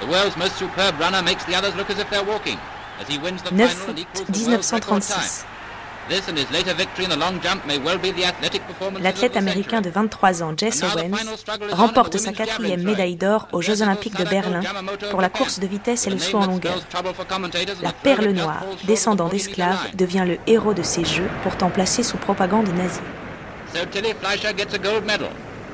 The 0.00 0.06
world's 0.08 0.36
most 0.36 0.56
superb 0.58 0.98
runner 0.98 1.22
makes 1.22 1.44
the 1.44 1.54
others 1.54 1.74
look 1.76 1.88
as 1.88 1.98
if 1.98 2.10
they're 2.10 2.24
walking 2.24 2.58
as 3.00 3.08
he 3.08 3.18
wins 3.18 3.42
the 3.42 3.52
9 3.52 3.68
final 3.68 3.90
and 3.90 3.98
août 3.98 4.02
equals 4.02 4.26
the 4.26 4.50
world's 4.50 4.72
record 4.72 5.02
time. 5.02 5.22
1936. 5.22 5.53
L'athlète 9.00 9.36
américain 9.36 9.80
de 9.80 9.90
23 9.90 10.42
ans, 10.42 10.52
Jess 10.56 10.82
Owens, 10.82 11.16
remporte 11.72 12.18
sa 12.18 12.32
quatrième 12.32 12.82
médaille 12.82 13.16
d'or 13.16 13.48
aux 13.52 13.62
Jeux 13.62 13.82
Olympiques 13.82 14.18
de 14.18 14.24
Berlin 14.24 14.60
pour 15.10 15.20
la 15.20 15.30
course 15.30 15.60
de 15.60 15.66
vitesse 15.66 16.06
et 16.06 16.10
le 16.10 16.18
saut 16.18 16.38
en 16.38 16.46
longueur. 16.46 16.76
La 17.82 17.92
perle 17.92 18.30
noire, 18.30 18.64
descendant 18.84 19.28
d'esclaves, 19.28 19.94
devient 19.94 20.24
le 20.26 20.38
héros 20.46 20.74
de 20.74 20.82
ces 20.82 21.04
Jeux, 21.04 21.30
pourtant 21.42 21.70
placés 21.70 22.02
sous 22.02 22.18
propagande 22.18 22.68
nazie. 22.74 23.00
So 23.74 23.84
Tilly 23.86 24.14
Fleischer 24.14 24.52
gets 24.54 24.72
a 24.72 24.78
gold 24.78 25.04
medal 25.04 25.30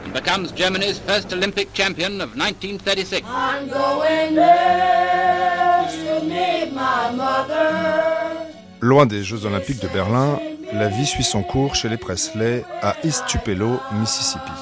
and 0.06 0.14
becomes 0.14 0.52
Germany's 0.52 0.98
first 0.98 1.30
Olympic 1.34 1.74
champion 1.74 2.22
of 2.22 2.34
1936. 2.34 3.26
I'm 3.28 3.68
going 3.68 4.34
there 4.36 5.86
to 5.86 6.24
meet 6.24 6.72
my 6.72 7.10
mother. 7.14 8.39
Loin 8.82 9.04
des 9.04 9.22
Jeux 9.22 9.44
Olympiques 9.44 9.82
de 9.82 9.88
Berlin, 9.88 10.38
la 10.72 10.88
vie 10.88 11.04
suit 11.04 11.22
son 11.22 11.42
cours 11.42 11.74
chez 11.74 11.90
les 11.90 11.98
Presley 11.98 12.64
à 12.80 12.96
East 13.04 13.24
Tupelo, 13.26 13.78
Mississippi. 14.00 14.52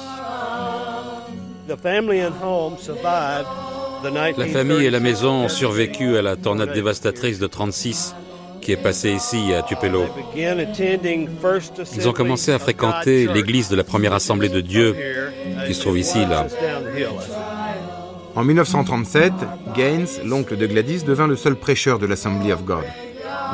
The 1.69 1.77
family 1.81 2.21
and 2.21 2.33
home 2.43 2.77
survived 2.77 3.47
the 4.03 4.37
La 4.37 4.47
famille 4.47 4.85
et 4.85 4.89
la 4.89 4.99
maison 4.99 5.45
ont 5.45 5.49
survécu 5.49 6.17
à 6.17 6.21
la 6.21 6.35
tornade 6.35 6.73
dévastatrice 6.73 7.39
de 7.39 7.47
36 7.47 8.15
qui 8.61 8.73
est 8.73 8.77
passée 8.77 9.11
ici 9.11 9.53
à 9.53 9.61
Tupelo. 9.61 10.03
Ils 10.35 12.09
ont 12.09 12.13
commencé 12.13 12.51
à 12.51 12.59
fréquenter 12.59 13.27
l'église 13.27 13.69
de 13.69 13.77
la 13.77 13.85
première 13.85 14.13
assemblée 14.13 14.49
de 14.49 14.59
Dieu 14.59 14.95
qui 15.65 15.73
se 15.73 15.81
trouve 15.81 15.97
ici, 15.97 16.19
là. 16.25 16.47
En 18.35 18.43
1937, 18.43 19.33
Gaines, 19.75 20.07
l'oncle 20.25 20.57
de 20.57 20.67
Gladys, 20.67 21.03
devint 21.03 21.27
le 21.27 21.35
seul 21.35 21.55
prêcheur 21.55 21.99
de 21.99 22.05
l'Assembly 22.05 22.51
of 22.51 22.63
God. 22.63 22.83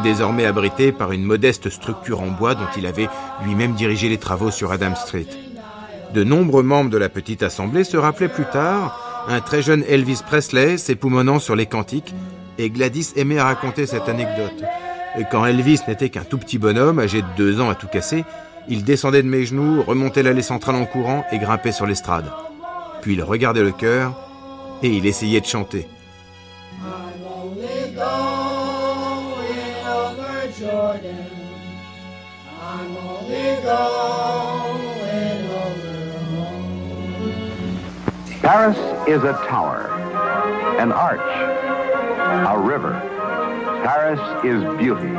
Désormais 0.03 0.45
abrité 0.45 0.91
par 0.91 1.11
une 1.11 1.23
modeste 1.23 1.69
structure 1.69 2.21
en 2.21 2.27
bois 2.27 2.55
dont 2.55 2.67
il 2.77 2.85
avait 2.85 3.09
lui-même 3.43 3.73
dirigé 3.73 4.09
les 4.09 4.17
travaux 4.17 4.51
sur 4.51 4.71
Adam 4.71 4.95
Street. 4.95 5.27
De 6.13 6.23
nombreux 6.23 6.63
membres 6.63 6.89
de 6.89 6.97
la 6.97 7.09
petite 7.09 7.43
assemblée 7.43 7.83
se 7.83 7.97
rappelaient 7.97 8.27
plus 8.27 8.45
tard 8.45 9.25
un 9.27 9.41
très 9.41 9.61
jeune 9.61 9.83
Elvis 9.87 10.21
Presley 10.25 10.77
s'époumonnant 10.77 11.39
sur 11.39 11.55
les 11.55 11.65
cantiques, 11.65 12.13
et 12.57 12.69
Gladys 12.69 13.11
aimait 13.15 13.39
à 13.39 13.45
raconter 13.45 13.85
cette 13.85 14.07
anecdote. 14.07 14.63
Quand 15.31 15.45
Elvis 15.45 15.79
n'était 15.87 16.09
qu'un 16.09 16.23
tout 16.23 16.37
petit 16.37 16.57
bonhomme, 16.57 16.99
âgé 16.99 17.21
de 17.21 17.27
deux 17.35 17.59
ans 17.59 17.69
à 17.69 17.75
tout 17.75 17.87
casser, 17.87 18.23
il 18.67 18.83
descendait 18.83 19.23
de 19.23 19.27
mes 19.27 19.45
genoux, 19.45 19.81
remontait 19.81 20.23
l'allée 20.23 20.41
centrale 20.41 20.75
en 20.75 20.85
courant 20.85 21.25
et 21.31 21.39
grimpait 21.39 21.71
sur 21.71 21.85
l'estrade. 21.85 22.31
Puis 23.01 23.13
il 23.13 23.23
regardait 23.23 23.63
le 23.63 23.71
chœur 23.71 24.13
et 24.83 24.89
il 24.89 25.05
essayait 25.05 25.41
de 25.41 25.45
chanter. 25.45 25.87
Paris 38.41 38.77
is 39.07 39.23
a 39.23 39.33
tower, 39.47 39.89
an 40.79 40.91
arch, 40.91 41.19
a 41.19 42.57
river. 42.59 42.93
Paris 43.83 44.19
is 44.43 44.61
beauty, 44.77 45.09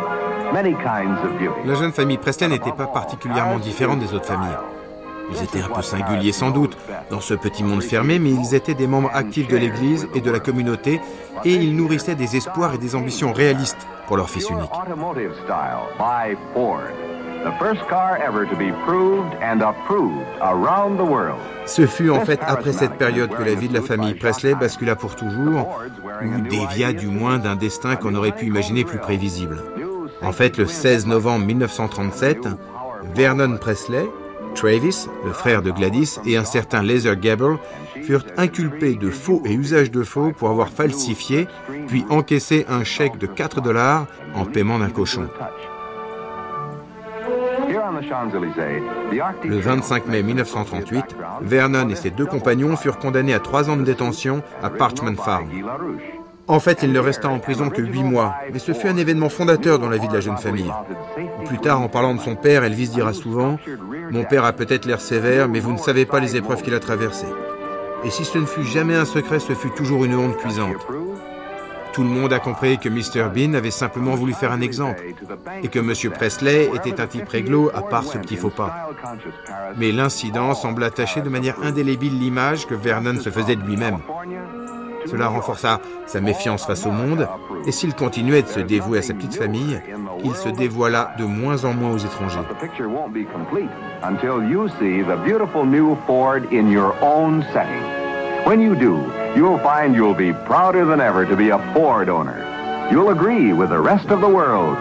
many 0.53 0.75
kinds 0.75 1.19
of 1.25 1.37
beauty. 1.37 1.61
La 1.65 1.75
jeune 1.75 1.93
famille 1.93 2.19
Presley 2.19 2.47
n'était 2.47 2.71
pas 2.71 2.87
particulièrement 2.87 3.59
différente 3.59 3.99
des 3.99 4.15
autres 4.15 4.27
familles. 4.27 4.57
Ils 5.33 5.43
étaient 5.43 5.61
un 5.61 5.69
peu 5.69 5.83
singuliers 5.83 6.31
sans 6.31 6.51
doute 6.51 6.79
dans 7.11 7.21
ce 7.21 7.35
petit 7.35 7.65
monde 7.65 7.83
fermé, 7.83 8.21
mais 8.21 8.31
ils 8.31 8.55
étaient 8.55 8.75
des 8.75 8.87
membres 8.87 9.11
actifs 9.13 9.49
de 9.49 9.57
l'Église 9.57 10.07
et 10.15 10.21
de 10.21 10.31
la 10.31 10.39
communauté, 10.39 11.01
et 11.45 11.53
ils 11.53 11.75
nourrissaient 11.75 12.15
des 12.15 12.37
espoirs 12.37 12.75
et 12.75 12.79
des 12.79 12.95
ambitions 12.95 13.33
réalistes 13.33 13.89
pour 14.07 14.17
leur 14.17 14.31
fils 14.31 14.49
unique. 14.51 14.71
Automotive 17.47 17.55
style 17.55 17.55
by 17.55 17.59
Ford. 17.59 17.59
The 17.59 17.59
first 17.59 17.89
car 17.89 18.19
ever 18.19 18.47
to 18.47 18.57
be 18.57 18.73
proved 18.85 19.35
and 19.43 19.63
approved 19.63 20.27
around 20.41 20.97
the 20.99 21.05
world. 21.05 21.39
Ce 21.67 21.87
fut 21.87 22.11
en 22.11 22.25
fait 22.25 22.41
après 22.43 22.73
cette 22.73 22.95
période 22.95 23.31
que 23.31 23.43
la 23.43 23.55
vie 23.55 23.69
de 23.69 23.75
la 23.75 23.83
famille 23.83 24.15
Presley 24.15 24.55
bascula 24.55 24.97
pour 24.97 25.17
toujours, 25.17 25.81
ou 26.23 26.41
dévia 26.41 26.93
du 26.93 27.07
moins 27.07 27.39
d'un 27.39 27.57
destin 27.57 27.97
qu'on 27.97 28.15
aurait 28.15 28.33
pu 28.33 28.47
imaginer 28.47 28.85
plus 28.85 28.99
prévisible. 28.99 29.59
En 30.23 30.33
fait, 30.33 30.57
le 30.59 30.67
16 30.67 31.07
novembre 31.07 31.47
1937, 31.47 32.49
Vernon 33.15 33.57
Presley, 33.59 34.07
Travis, 34.55 35.07
le 35.25 35.33
frère 35.33 35.63
de 35.63 35.71
Gladys, 35.71 36.19
et 36.25 36.37
un 36.37 36.45
certain 36.45 36.83
Laser 36.83 37.17
Gable 37.17 37.59
furent 38.03 38.25
inculpés 38.39 38.95
de 38.95 39.11
faux 39.11 39.43
et 39.45 39.53
usage 39.53 39.91
de 39.91 40.03
faux 40.03 40.33
pour 40.33 40.49
avoir 40.49 40.69
falsifié, 40.69 41.47
puis 41.89 42.07
encaissé 42.09 42.65
un 42.69 42.85
chèque 42.85 43.19
de 43.19 43.27
4 43.27 43.61
dollars 43.61 44.07
en 44.35 44.47
paiement 44.47 44.79
d'un 44.79 44.91
cochon. 44.91 45.29
Le 49.45 49.59
25 49.59 50.07
mai 50.07 50.23
1938, 50.23 51.17
Vernon 51.43 51.89
et 51.89 51.95
ses 51.95 52.11
deux 52.11 52.27
compagnons 52.27 52.77
furent 52.77 52.99
condamnés 52.99 53.35
à 53.35 53.41
trois 53.41 53.71
ans 53.71 53.77
de 53.77 53.83
détention 53.83 54.43
à 54.63 54.71
Parchman 54.71 55.17
Farm. 55.17 55.49
En 56.49 56.61
fait, 56.61 56.83
il 56.83 56.93
ne 56.93 57.01
resta 57.01 57.29
en 57.29 57.41
prison 57.41 57.71
que 57.71 57.83
huit 57.83 58.05
mois, 58.05 58.35
mais 58.53 58.61
ce 58.61 58.73
fut 58.73 58.87
un 58.87 58.97
événement 58.97 59.29
fondateur 59.29 59.81
dans 59.81 59.89
la 59.89 59.97
vie 59.97 60.07
de 60.07 60.15
la 60.15 60.21
jeune 60.21 60.37
famille. 60.37 60.73
Plus 61.45 61.59
tard, 61.59 61.81
en 61.81 61.89
parlant 61.89 62.15
de 62.15 62.21
son 62.21 62.37
père, 62.37 62.63
Elvis 62.63 62.89
dira 62.89 63.13
souvent 63.13 63.59
«Mon 64.11 64.25
père 64.25 64.45
a 64.45 64.53
peut-être 64.53 64.87
l'air 64.87 65.01
sévère, 65.01 65.49
mais 65.49 65.59
vous 65.59 65.73
ne 65.73 65.79
savez 65.79 66.07
pas 66.07 66.21
les 66.21 66.37
épreuves 66.37 66.63
qu'il 66.63 66.75
a 66.75 66.81
traversées.» 66.81 67.27
Et 68.05 68.11
si 68.11 68.25
ce 68.25 68.39
ne 68.39 68.47
fut 68.47 68.63
jamais 68.63 68.95
un 68.95 69.05
secret, 69.05 69.41
ce 69.41 69.55
fut 69.55 69.71
toujours 69.71 70.05
une 70.05 70.15
honte 70.15 70.37
cuisante. 70.37 70.87
Tout 71.97 72.03
le 72.03 72.11
monde 72.11 72.35
a 72.35 72.41
compris 72.41 72.77
que 72.77 72.91
Mr. 72.91 73.31
Bean 73.35 73.55
avait 73.55 73.71
simplement 73.71 74.17
voulu 74.17 74.35
faire 74.35 74.53
un 74.53 74.61
exemple, 74.61 75.03
et 75.63 75.69
que 75.69 75.79
M. 75.79 76.13
Presley 76.13 76.69
était 76.75 77.01
un 77.01 77.07
type 77.07 77.27
réglo 77.27 77.71
à 77.75 77.81
part 77.81 78.05
ce 78.05 78.19
petit 78.19 78.37
faux 78.37 78.51
pas. 78.51 78.91
Mais 79.79 79.93
l'incident 79.93 80.53
semble 80.53 80.85
attacher 80.85 81.23
de 81.23 81.31
manière 81.31 81.57
indélébile 81.63 82.19
l'image 82.19 82.67
que 82.67 82.75
Vernon 82.75 83.19
se 83.19 83.31
faisait 83.31 83.57
de 83.57 83.63
lui-même. 83.63 84.01
Cela 85.07 85.29
renforça 85.29 85.81
sa 86.05 86.21
méfiance 86.21 86.67
face 86.67 86.85
au 86.85 86.91
monde, 86.91 87.29
et 87.67 87.73
s'il 87.73 87.95
continuait 87.95 88.43
de 88.43 88.49
se 88.49 88.61
dévouer 88.61 88.99
à 88.99 89.03
sa 89.03 89.15
petite 89.15 89.37
famille, 89.37 89.81
il 90.23 90.35
se 90.35 90.51
dévoila 90.51 91.15
de 91.19 91.25
moins 91.25 91.65
en 91.65 91.73
moins 91.73 91.93
aux 91.93 91.97
étrangers. 91.97 92.41
Until 94.03 94.51
you 94.51 94.69
see 94.79 95.03
the 95.03 95.17
beautiful 95.25 95.65
new 95.65 95.97
Ford 96.07 96.43
in 96.53 96.71
your 96.71 96.95
own 97.01 97.43
setting. 97.55 98.06
When 98.47 98.61
you 98.61 98.77
do, 98.77 98.95
you'll 99.35 99.59
find 99.59 99.95
you'll 99.95 100.15
be 100.15 100.33
prouder 100.33 100.85
than 100.85 101.01
ever 101.01 101.27
to 101.27 101.37
be 101.37 101.49
a 101.51 101.59
Ford 101.75 102.09
owner. 102.09 102.39
You'll 102.93 103.11
agree 103.11 103.53
with 103.53 103.71
the 103.71 103.81
rest 103.81 104.07
of 104.11 104.21
the 104.21 104.29
world. 104.29 104.77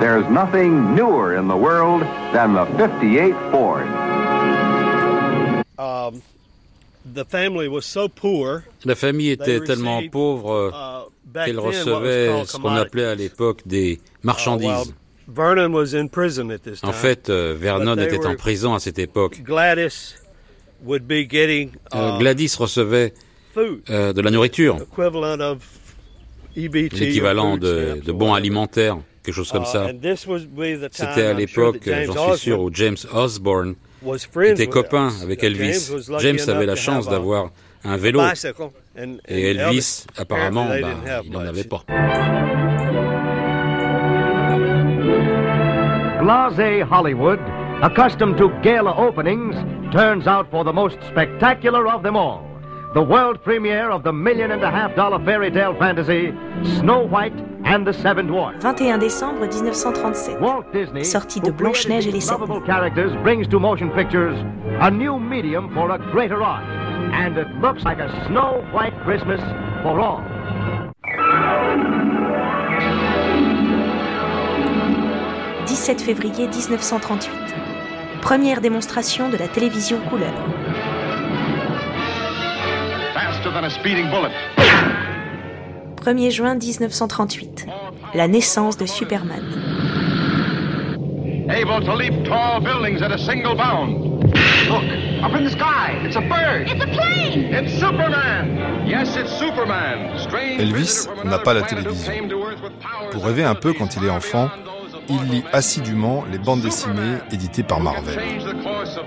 There's 0.00 0.28
nothing 0.28 0.94
newer 0.94 1.36
in 1.36 1.46
the 1.46 1.56
world 1.56 2.02
than 2.34 2.54
the 2.54 2.66
58 2.76 3.32
Ford. 3.52 3.86
Um, 5.78 6.22
the 7.04 7.24
family 7.24 7.68
was 7.68 7.86
so 7.86 8.08
poor. 8.08 8.64
La 8.84 8.94
famille 8.96 9.30
était 9.30 9.60
tellement 9.64 10.02
pauvre 10.10 10.72
uh, 10.74 11.44
qu'elle 11.44 11.54
then 11.54 11.56
what 11.56 11.66
was 11.66 11.76
recevait 11.86 12.28
called 12.28 12.48
ce 12.48 12.58
qu'on 12.58 12.74
appelait 12.74 13.06
à 13.06 13.14
l'époque 13.14 13.62
des 13.64 14.00
Uh, 14.00 14.26
marchandises. 14.26 14.66
well, 14.66 14.84
Vernon 15.28 15.72
was 15.72 15.94
in 15.94 16.08
prison 16.08 16.50
at 16.50 16.64
this 16.64 16.80
time. 16.80 16.90
En 16.90 16.92
fait, 16.92 17.30
euh, 17.30 17.54
Vernon 17.56 17.96
était 17.96 18.26
en 18.26 18.34
prison 18.34 18.74
à 18.74 18.80
cette 18.80 18.98
époque. 18.98 19.40
Gladys 19.44 19.54
would 19.54 19.54
be 19.54 20.24
getting 20.24 20.25
Euh, 20.84 22.16
uh, 22.16 22.18
Gladys 22.18 22.56
recevait 22.58 23.14
food, 23.54 23.80
euh, 23.90 24.12
de 24.12 24.20
la 24.20 24.30
nourriture, 24.30 24.76
equivalent 24.76 25.40
of 25.40 25.58
EBT. 26.56 26.92
or 26.94 26.98
l'équivalent 27.00 27.56
de, 27.56 28.00
bons 28.12 28.34
alimentaires, 28.34 28.98
quelque 29.22 29.34
chose 29.34 29.50
comme 29.50 29.62
Uh, 29.62 29.66
ça. 29.66 29.86
C'était 30.92 31.22
à 31.26 31.32
l'époque, 31.34 31.88
j'en 32.06 32.34
suis 32.34 32.38
sûr, 32.44 32.60
Osborne 32.60 32.60
où 32.60 32.70
James 32.72 32.96
Osborne 33.12 33.74
était 34.52 34.62
with 34.66 34.70
copain 34.70 35.08
Elvis. 35.08 35.22
avec 35.22 35.42
Elvis. 35.44 35.90
James 36.20 36.38
avait 36.48 36.66
la 36.66 36.74
to 36.74 36.80
chance 36.80 37.06
have 37.06 37.12
a- 37.12 37.16
d'avoir 37.16 37.50
un 37.84 37.96
vélo. 37.96 38.20
Et 39.28 39.50
Elvis, 39.50 40.04
apparemment, 40.16 40.66
bah, 40.68 41.20
il 41.24 41.30
n'en 41.30 41.40
avait 41.40 41.64
pas. 41.64 41.84
Blase 46.20 46.86
Hollywood, 46.90 47.38
accustomed 47.82 48.38
to 48.38 48.48
gala 48.62 48.94
openings, 48.96 49.54
turns 49.92 50.26
out 50.26 50.50
for 50.50 50.64
the 50.64 50.72
most 50.72 50.96
spectacular 51.08 51.86
of 51.88 52.02
them 52.02 52.16
all. 52.16 52.42
The 52.94 53.02
world 53.02 53.42
premiere 53.42 53.90
of 53.90 54.02
the 54.02 54.12
million 54.12 54.50
and 54.52 54.62
a 54.62 54.70
half 54.70 54.94
dollar 54.96 55.22
fairy 55.24 55.50
tale 55.50 55.74
fantasy, 55.78 56.32
Snow 56.78 57.06
White 57.06 57.34
and 57.64 57.86
the 57.86 57.92
Seven 57.92 58.26
Dwarfs. 58.28 58.62
21 58.62 58.98
décembre 58.98 59.40
1937. 59.40 60.40
Walt 60.40 60.72
Disney, 60.72 61.04
Sortie 61.04 61.40
de 61.40 61.50
Blanche-Neige 61.50 62.08
et 62.08 62.12
les 62.12 62.20
Sept 62.20 62.64
characters, 62.64 63.12
brings 63.22 63.46
to 63.48 63.58
motion 63.58 63.90
pictures 63.90 64.38
a 64.80 64.90
new 64.90 65.18
medium 65.18 65.68
for 65.74 65.90
a 65.90 65.98
greater 66.10 66.42
art. 66.42 66.64
And 67.12 67.36
it 67.36 67.48
looks 67.60 67.84
like 67.84 67.98
a 67.98 68.08
snow 68.26 68.64
white 68.72 68.94
Christmas 69.04 69.40
for 69.82 70.00
all. 70.00 70.22
«17 75.76 75.98
février 75.98 76.48
1938. 76.48 77.65
Première 78.26 78.60
démonstration 78.60 79.28
de 79.28 79.36
la 79.36 79.46
télévision 79.46 80.00
couleur. 80.10 80.34
Faster 83.14 83.50
than 83.52 83.62
a 83.62 83.70
speeding 83.70 84.10
bullet. 84.10 84.32
1er 86.04 86.32
juin 86.32 86.56
1938. 86.56 87.66
La 88.14 88.26
naissance 88.26 88.76
de 88.78 88.84
Superman. 88.84 89.44
Able 91.48 91.86
to 91.86 91.94
leap 91.94 92.24
tall 92.24 92.60
buildings 92.60 93.00
at 93.00 93.12
a 93.12 93.16
single 93.16 93.54
bound. 93.54 94.24
Look, 94.68 94.82
up 95.22 95.32
in 95.38 95.44
the 95.44 95.50
sky. 95.52 95.96
It's 96.04 96.16
a 96.16 96.20
bird. 96.20 96.68
It's 96.68 96.82
a 96.82 96.88
plane. 96.88 97.54
It's 97.54 97.74
Superman. 97.74 98.88
Yes, 98.88 99.16
it's 99.16 99.30
Superman. 99.38 100.18
Strange 100.18 100.60
Elvis 100.60 101.06
n'a 101.24 101.38
pas 101.38 101.54
la 101.54 101.62
télévision. 101.62 102.12
Pour 103.12 103.24
rêver 103.24 103.44
un 103.44 103.54
peu 103.54 103.72
quand 103.72 103.94
il 103.96 104.04
est 104.04 104.10
enfant, 104.10 104.50
il 105.08 105.22
lit 105.30 105.44
assidûment 105.52 106.24
les 106.30 106.38
bandes 106.38 106.60
dessinées 106.60 107.18
éditées 107.30 107.62
par 107.62 107.80
Marvel. 107.80 108.18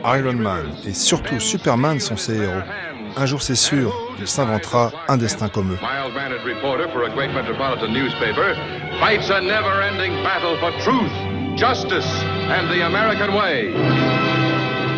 Iron 0.06 0.34
Man 0.34 0.74
et 0.86 0.94
surtout 0.94 1.40
Superman 1.40 2.00
sont 2.00 2.18
ses 2.18 2.38
héros. 2.42 2.62
Un 3.18 3.26
jour 3.26 3.42
c'est 3.42 3.56
sûr, 3.56 3.94
il 4.20 4.28
s'inventera 4.28 4.92
un 5.08 5.18
destin 5.18 5.50
comme 5.50 5.72
eux. 5.72 5.80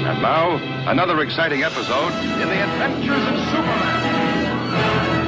And 0.03 0.20
now, 0.20 0.58
another 0.89 1.22
exciting 1.22 1.62
episode 1.62 2.12
in 2.41 2.50
the 2.50 2.60
adventures 2.63 3.13
of 3.13 3.39
Superman. 3.51 5.20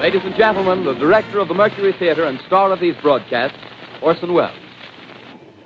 Ladies 0.00 0.22
and 0.24 0.34
gentlemen, 0.34 0.84
the 0.84 0.94
director 0.94 1.40
of 1.40 1.48
the 1.48 1.54
Mercury 1.54 1.92
Theater 1.92 2.24
and 2.24 2.40
star 2.46 2.72
of 2.72 2.80
these 2.80 2.96
broadcasts, 3.02 3.58
Orson 4.00 4.32
Welles. 4.32 4.56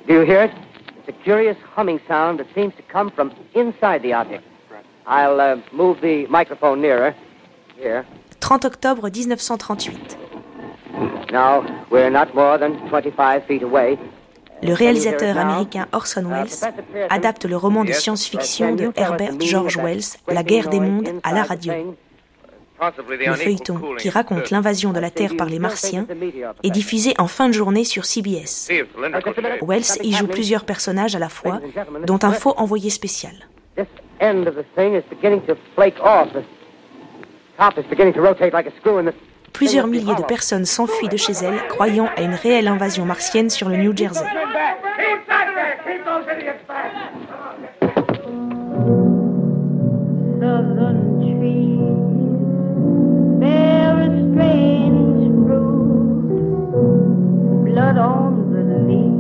Do 0.08 0.14
you 0.14 0.22
hear 0.22 0.42
it? 0.42 0.50
It's 0.98 1.08
a 1.08 1.12
curious 1.22 1.56
humming 1.76 2.00
sound 2.08 2.40
that 2.40 2.48
seems 2.52 2.74
to 2.74 2.82
come 2.82 3.12
from 3.12 3.32
inside 3.54 4.02
the 4.02 4.12
object. 4.12 4.42
I'll 5.06 5.40
uh, 5.40 5.60
move 5.72 6.00
the 6.00 6.26
microphone 6.26 6.80
nearer. 6.82 7.14
Here. 7.76 8.04
30 8.40 8.66
octobre 8.66 9.02
1938. 9.02 10.16
Now, 11.30 11.64
we're 11.88 12.10
not 12.10 12.34
more 12.34 12.58
than 12.58 12.72
25 12.88 13.46
feet 13.46 13.62
away. 13.62 13.96
Le 14.64 14.72
réalisateur 14.72 15.38
américain 15.38 15.86
Orson 15.92 16.24
Welles 16.28 16.74
adapte 17.08 17.44
le 17.44 17.56
roman 17.56 17.84
de 17.84 17.92
science-fiction 17.92 18.74
de 18.74 18.90
Herbert 18.96 19.38
George 19.40 19.76
Wells, 19.76 20.16
La 20.26 20.42
guerre 20.42 20.70
des 20.70 20.80
mondes, 20.80 21.20
à 21.22 21.32
la 21.32 21.44
radio. 21.44 21.94
Le 22.80 23.34
feuilleton, 23.34 23.80
qui 23.98 24.10
raconte 24.10 24.50
l'invasion 24.50 24.92
de 24.92 24.98
la 24.98 25.10
Terre 25.10 25.37
par 25.37 25.48
les 25.48 25.58
Martiens, 25.58 26.06
est 26.62 26.70
diffusé 26.70 27.14
en 27.18 27.28
fin 27.28 27.48
de 27.48 27.54
journée 27.54 27.84
sur 27.84 28.04
CBS. 28.04 28.68
Wells 29.62 29.98
y 30.02 30.12
joue 30.12 30.26
plusieurs 30.26 30.64
personnages 30.64 31.14
à 31.14 31.18
la 31.18 31.28
fois, 31.28 31.60
dont 32.06 32.18
un 32.22 32.32
faux 32.32 32.54
envoyé 32.56 32.90
spécial. 32.90 33.32
Plusieurs 39.52 39.87
milliers 39.87 40.14
de 40.16 40.22
personnes 40.22 40.64
s'enfuient 40.64 41.08
de 41.08 41.16
chez 41.16 41.32
elles, 41.32 41.68
croyant 41.68 42.08
à 42.16 42.22
une 42.22 42.34
réelle 42.34 42.66
invasion 42.66 43.04
martienne 43.04 43.50
sur 43.50 43.68
le 43.68 43.76
New 43.76 43.96
Jersey. 43.96 44.26
Blood 57.74 57.98
on 57.98 58.54
the 58.54 58.62
leaves 58.88 59.18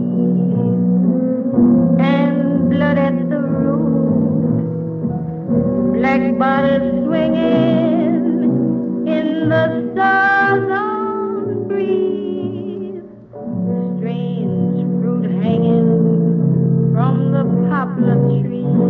and 1.98 2.70
blood 2.70 2.98
at 2.98 3.16
the 3.28 3.40
root, 3.40 4.62
black 5.94 6.22
bodies 6.38 6.86
swinging 7.04 8.14
in 9.16 9.48
the 9.48 9.64
southern 9.96 11.66
breeze, 11.66 13.02
strange 13.96 14.78
fruit 15.00 15.24
hanging 15.42 15.90
from 16.92 17.14
the 17.34 17.44
poplar 17.68 18.18
trees. 18.38 18.84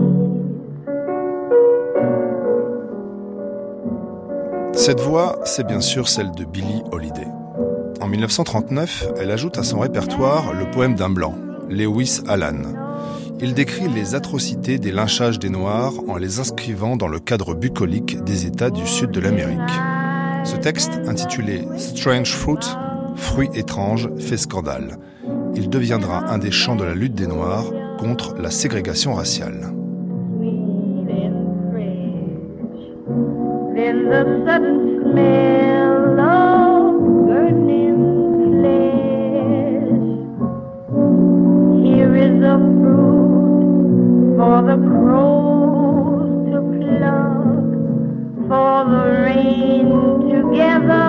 Cette 4.74 5.00
voix, 5.00 5.38
c'est 5.44 5.66
bien 5.66 5.80
sûr 5.80 6.06
celle 6.06 6.32
de 6.32 6.44
Billie 6.44 6.82
Holiday. 6.92 7.33
En 8.04 8.06
1939, 8.06 9.12
elle 9.18 9.30
ajoute 9.30 9.56
à 9.56 9.62
son 9.62 9.78
répertoire 9.78 10.52
le 10.52 10.70
poème 10.70 10.94
d'un 10.94 11.08
blanc, 11.08 11.34
Lewis 11.70 12.20
Allan. 12.28 12.58
Il 13.40 13.54
décrit 13.54 13.88
les 13.88 14.14
atrocités 14.14 14.76
des 14.76 14.92
lynchages 14.92 15.38
des 15.38 15.48
Noirs 15.48 15.94
en 16.06 16.18
les 16.18 16.38
inscrivant 16.38 16.96
dans 16.96 17.08
le 17.08 17.18
cadre 17.18 17.54
bucolique 17.54 18.22
des 18.22 18.44
États 18.44 18.68
du 18.68 18.86
sud 18.86 19.10
de 19.10 19.20
l'Amérique. 19.20 19.58
Ce 20.44 20.54
texte, 20.56 21.00
intitulé 21.06 21.66
Strange 21.78 22.34
Fruit, 22.34 22.76
Fruit 23.16 23.48
étrange, 23.54 24.10
fait 24.18 24.36
scandale. 24.36 24.98
Il 25.54 25.70
deviendra 25.70 26.30
un 26.30 26.36
des 26.36 26.50
chants 26.50 26.76
de 26.76 26.84
la 26.84 26.94
lutte 26.94 27.14
des 27.14 27.26
Noirs 27.26 27.72
contre 27.98 28.34
la 28.34 28.50
ségrégation 28.50 29.14
raciale. 29.14 29.72
For 44.36 44.62
the 44.62 44.76
crows 44.76 46.28
to 46.50 46.58
pluck, 46.74 48.48
for 48.48 48.78
the 48.90 49.04
rain 49.22 49.86
to 50.28 50.38
gather, 50.52 51.03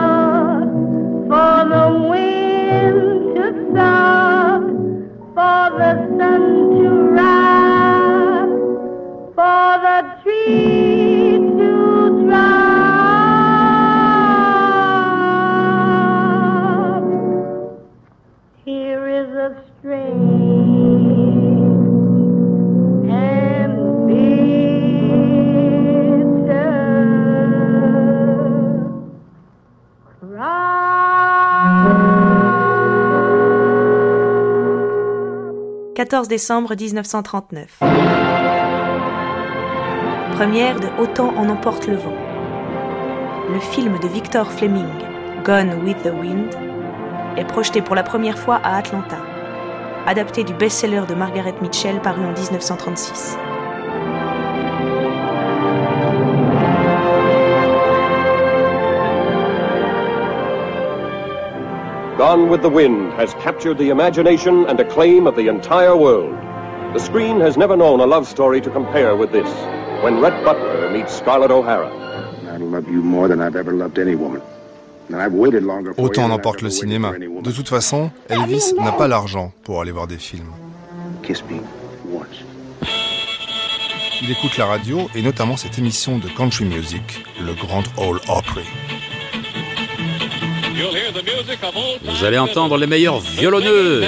14 36.06 36.28
décembre 36.28 36.76
1939. 36.80 37.80
Première 40.34 40.80
de 40.80 40.88
Autant 41.02 41.36
en 41.36 41.50
emporte 41.50 41.88
le 41.88 41.96
vent. 41.96 42.13
Le 43.52 43.60
film 43.60 43.98
de 43.98 44.08
Victor 44.08 44.52
Fleming, 44.52 44.86
Gone 45.44 45.84
with 45.84 45.98
the 46.04 46.12
Wind, 46.13 46.54
est 47.38 47.46
projeté 47.46 47.82
pour 47.82 47.96
la 47.96 48.04
première 48.04 48.38
fois 48.38 48.58
à 48.63 48.78
Atlanta, 48.78 49.18
adapté 50.06 50.44
du 50.44 50.54
best-seller 50.54 51.06
de 51.10 51.15
Margaret 51.15 51.56
Mitchell 51.63 52.00
paru 52.00 52.24
en 52.24 52.34
1936. 52.34 53.39
Gone 62.26 62.50
with 62.50 62.64
the 62.64 62.72
Wind 62.72 63.14
has 63.14 63.36
captured 63.36 63.78
the 63.78 63.90
imagination 63.92 64.66
and 64.66 64.80
acclaim 64.80 65.28
of 65.28 65.36
the 65.36 65.48
entire 65.48 65.96
world. 65.96 66.34
The 66.96 67.00
screen 67.00 67.40
has 67.40 67.56
never 67.56 67.78
known 67.78 68.00
a 68.00 68.08
love 68.08 68.26
story 68.26 68.60
to 68.62 68.70
compare 68.72 69.16
with 69.16 69.32
this. 69.32 69.48
When 70.04 70.20
Rhett 70.20 70.44
Butler 70.44 70.90
meets 70.90 71.14
Scarlett 71.16 71.52
O'Hara. 71.52 71.92
I 72.52 72.58
love 72.58 72.90
you 72.90 73.04
more 73.04 73.28
than 73.28 73.42
I've 73.42 73.56
ever 73.56 73.74
loved 73.74 74.00
any 74.00 74.16
woman. 74.16 74.42
And 75.10 75.18
I've 75.18 75.34
waited 75.34 75.62
longer 75.62 75.94
for 75.94 76.02
Autant 76.02 76.18
you 76.18 76.24
en 76.24 76.30
than 76.30 76.32
I've 76.32 76.40
emporte 76.40 76.62
ever 76.62 76.66
le 76.66 76.72
cinéma. 76.72 77.12
De 77.44 77.52
toute 77.52 77.70
façon, 77.70 78.10
Elvis 78.28 78.74
n'a 78.76 78.94
pas 78.94 79.08
l'argent 79.08 79.52
pour 79.62 79.80
aller 79.82 79.92
voir 79.92 80.08
des 80.08 80.18
films. 80.18 80.52
Kiss 81.22 81.44
me 81.44 81.60
once. 82.12 82.44
Il 84.24 84.32
écoute 84.32 84.58
la 84.58 84.66
radio 84.66 84.98
et 85.14 85.22
notamment 85.22 85.58
cette 85.58 85.78
émission 85.78 86.18
de 86.18 86.28
country 86.30 86.66
music, 86.66 87.24
le 87.40 87.54
Grand 87.54 87.84
Ole 88.00 88.20
Opry. 88.30 88.66
Vous 92.04 92.26
allez 92.26 92.38
entendre 92.38 92.78
les 92.78 92.88
meilleurs 92.88 93.20
violonneux, 93.20 94.04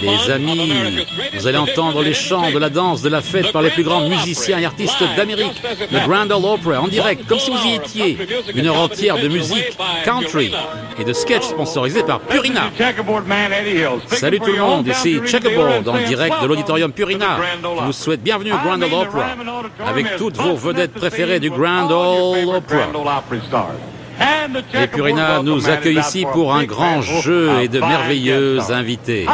les 0.00 0.30
amis. 0.30 1.04
Vous 1.34 1.46
allez 1.46 1.58
entendre 1.58 2.02
les 2.02 2.14
chants 2.14 2.50
de 2.50 2.58
la 2.58 2.70
danse, 2.70 3.02
de 3.02 3.08
la 3.08 3.20
fête 3.20 3.52
par 3.52 3.62
les 3.62 3.70
plus 3.70 3.82
grands 3.82 4.08
musiciens 4.08 4.58
et 4.58 4.64
artistes 4.64 5.02
d'Amérique. 5.16 5.62
Le 5.90 6.06
Grand 6.06 6.30
Ole 6.30 6.44
Opry 6.44 6.76
en 6.76 6.88
direct, 6.88 7.26
comme 7.26 7.38
si 7.38 7.50
vous 7.50 7.66
y 7.66 7.74
étiez. 7.74 8.18
Une 8.54 8.66
heure 8.66 8.80
entière 8.80 9.18
de 9.18 9.28
musique 9.28 9.76
country 10.04 10.52
et 10.98 11.04
de 11.04 11.12
sketch 11.12 11.44
sponsorisés 11.44 12.02
par 12.02 12.20
Purina. 12.20 12.70
Salut 14.08 14.40
tout 14.40 14.52
le 14.52 14.58
monde, 14.58 14.86
ici 14.88 15.20
Checkerboard 15.26 15.88
en 15.88 15.98
direct 15.98 16.40
de 16.42 16.46
l'auditorium 16.46 16.92
Purina 16.92 17.38
qui 17.62 17.84
vous 17.84 17.92
souhaite 17.92 18.22
bienvenue 18.22 18.52
au 18.52 18.58
Grand 18.58 18.80
Ole 18.80 18.92
Opera 18.92 19.26
avec 19.86 20.16
toutes 20.16 20.36
vos 20.36 20.56
vedettes 20.56 20.92
préférées 20.92 21.40
du 21.40 21.50
Grand 21.50 21.90
Ole 21.90 22.56
Opera. 22.56 22.88
Et 24.74 24.86
Purina 24.86 25.42
nous 25.42 25.68
accueille 25.68 25.98
ici 25.98 26.26
pour 26.32 26.54
un 26.54 26.64
grand 26.64 27.02
jeu 27.02 27.50
et 27.62 27.68
de 27.68 27.80
merveilleux 27.80 28.60
invités. 28.70 29.26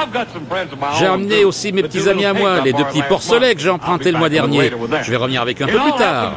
J'ai 0.98 1.06
amené 1.06 1.44
aussi 1.44 1.72
mes 1.72 1.82
petits 1.82 2.08
amis 2.08 2.24
à 2.24 2.32
moi, 2.32 2.60
les 2.60 2.72
deux 2.72 2.84
petits 2.84 3.02
porcelets 3.02 3.54
que 3.54 3.60
j'ai 3.60 3.70
empruntés 3.70 4.12
le 4.12 4.18
mois 4.18 4.28
dernier. 4.28 4.70
Je 5.02 5.10
vais 5.10 5.16
revenir 5.16 5.42
avec 5.42 5.60
un 5.60 5.66
peu 5.66 5.78
plus 5.78 5.92
tard. 5.92 6.34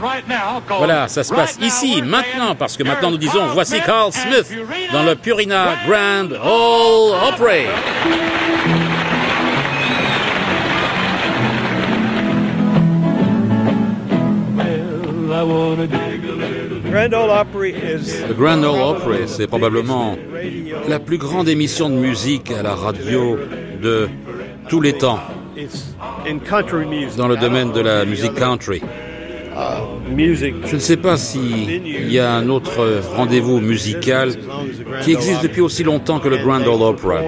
Voilà, 0.77 1.07
ça 1.07 1.23
se 1.23 1.33
passe 1.33 1.57
ici, 1.61 2.01
maintenant, 2.01 2.55
parce 2.57 2.77
que 2.77 2.83
maintenant 2.83 3.11
nous 3.11 3.17
disons 3.17 3.45
voici 3.53 3.79
Carl 3.85 4.11
Smith 4.11 4.47
dans 4.91 5.03
le 5.03 5.15
Purina 5.15 5.75
Grand 5.87 6.31
Ole 6.31 7.15
Opry. 7.29 7.65
Le 16.95 18.33
Grand 18.33 18.63
Ole 18.63 18.79
Opry, 18.79 19.23
c'est 19.27 19.47
probablement 19.47 20.17
la 20.87 20.99
plus 20.99 21.17
grande 21.17 21.49
émission 21.49 21.89
de 21.89 21.95
musique 21.95 22.51
à 22.51 22.63
la 22.63 22.73
radio 22.73 23.37
de 23.81 24.07
tous 24.69 24.79
les 24.79 24.93
temps 24.93 25.19
it's 25.57 25.93
in 26.25 26.39
country 26.39 26.85
music. 26.85 27.17
dans 27.17 27.27
le 27.27 27.35
domaine 27.35 27.73
de 27.73 27.81
la 27.81 28.05
musique 28.05 28.35
country. 28.35 28.81
Je 29.57 30.75
ne 30.75 30.79
sais 30.79 30.97
pas 30.97 31.17
s'il 31.17 32.11
y 32.11 32.19
a 32.19 32.33
un 32.33 32.49
autre 32.49 33.01
rendez-vous 33.15 33.59
musical 33.59 34.31
qui 35.01 35.11
existe 35.11 35.43
depuis 35.43 35.61
aussi 35.61 35.83
longtemps 35.83 36.19
que 36.19 36.29
le 36.29 36.37
Grand 36.37 36.61
Ole 36.61 36.81
Opera. 36.81 37.21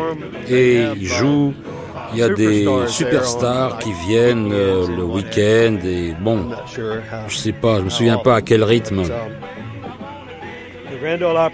Et 0.49 0.83
il 0.95 1.07
joue, 1.07 1.53
il 2.13 2.19
y 2.19 2.23
a 2.23 2.29
des 2.29 2.65
superstars 2.87 3.79
qui 3.79 3.91
viennent 4.07 4.51
euh, 4.53 4.87
le 4.87 5.03
week-end 5.03 5.77
et 5.85 6.13
bon, 6.21 6.49
je 7.27 7.35
sais 7.35 7.51
pas, 7.51 7.79
je 7.79 7.83
me 7.83 7.89
souviens 7.89 8.17
pas 8.17 8.35
à 8.35 8.41
quel 8.41 8.63
rythme. 8.63 9.03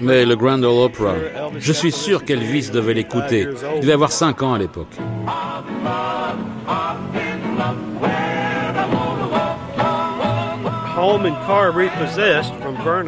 Mais 0.01 0.25
le 0.25 0.35
Grand 0.35 0.61
Ole 0.63 0.85
Opera, 0.85 1.13
je 1.59 1.73
suis 1.73 1.91
sûr 1.91 2.25
qu'Elvis 2.25 2.69
devait 2.71 2.93
l'écouter. 2.93 3.47
Il 3.75 3.81
devait 3.81 3.93
avoir 3.93 4.11
5 4.11 4.41
ans 4.41 4.53
à 4.53 4.59
l'époque. 4.59 4.95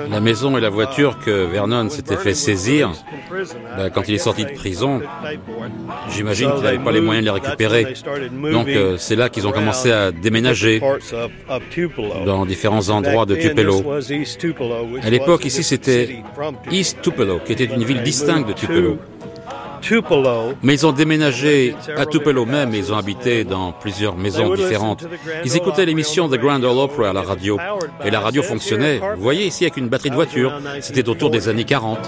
La 0.09 0.19
maison 0.19 0.57
et 0.57 0.61
la 0.61 0.69
voiture 0.69 1.19
que 1.19 1.45
Vernon 1.45 1.89
s'était 1.89 2.17
fait 2.17 2.33
saisir 2.33 2.91
ben, 3.77 3.89
quand 3.89 4.07
il 4.07 4.15
est 4.15 4.19
sorti 4.19 4.45
de 4.45 4.51
prison, 4.51 5.01
j'imagine 6.09 6.51
qu'il 6.53 6.63
n'avait 6.63 6.79
pas 6.79 6.91
les 6.91 7.01
moyens 7.01 7.25
de 7.25 7.31
les 7.31 7.39
récupérer. 7.39 7.93
Donc 8.51 8.67
euh, 8.67 8.97
c'est 8.97 9.15
là 9.15 9.29
qu'ils 9.29 9.47
ont 9.47 9.51
commencé 9.51 9.91
à 9.91 10.11
déménager 10.11 10.81
dans 12.25 12.45
différents 12.45 12.89
endroits 12.89 13.25
de 13.25 13.35
Tupelo. 13.35 13.83
À 15.01 15.09
l'époque, 15.09 15.45
ici, 15.45 15.63
c'était 15.63 16.23
East 16.71 17.01
Tupelo, 17.01 17.39
qui 17.39 17.53
était 17.53 17.65
une 17.65 17.83
ville 17.83 18.03
distincte 18.03 18.47
de 18.47 18.53
Tupelo. 18.53 18.97
Tupelo. 19.85 20.55
Mais 20.63 20.73
ils 20.73 20.87
ont 20.87 20.91
déménagé 20.91 21.75
à 21.95 22.07
Tupelo 22.07 22.47
même 22.47 22.73
et 22.73 22.79
ils 22.79 22.91
ont 22.91 22.97
habité 22.97 23.43
dans 23.43 23.71
plusieurs 23.71 24.17
maisons 24.17 24.55
différentes. 24.55 25.05
Ils 25.45 25.55
écoutaient 25.55 25.85
l'émission 25.85 26.27
The 26.27 26.37
Grand 26.39 26.63
Ole 26.63 26.79
Opera 26.79 27.09
à 27.09 27.13
la 27.13 27.21
radio. 27.21 27.59
Et 28.03 28.09
la 28.09 28.19
radio 28.19 28.41
fonctionnait, 28.41 28.97
vous 28.97 29.21
voyez 29.21 29.45
ici, 29.45 29.63
avec 29.63 29.77
une 29.77 29.87
batterie 29.87 30.09
de 30.09 30.15
voiture. 30.15 30.59
C'était 30.81 31.07
autour 31.07 31.29
des 31.29 31.49
années 31.49 31.65
40. 31.65 31.99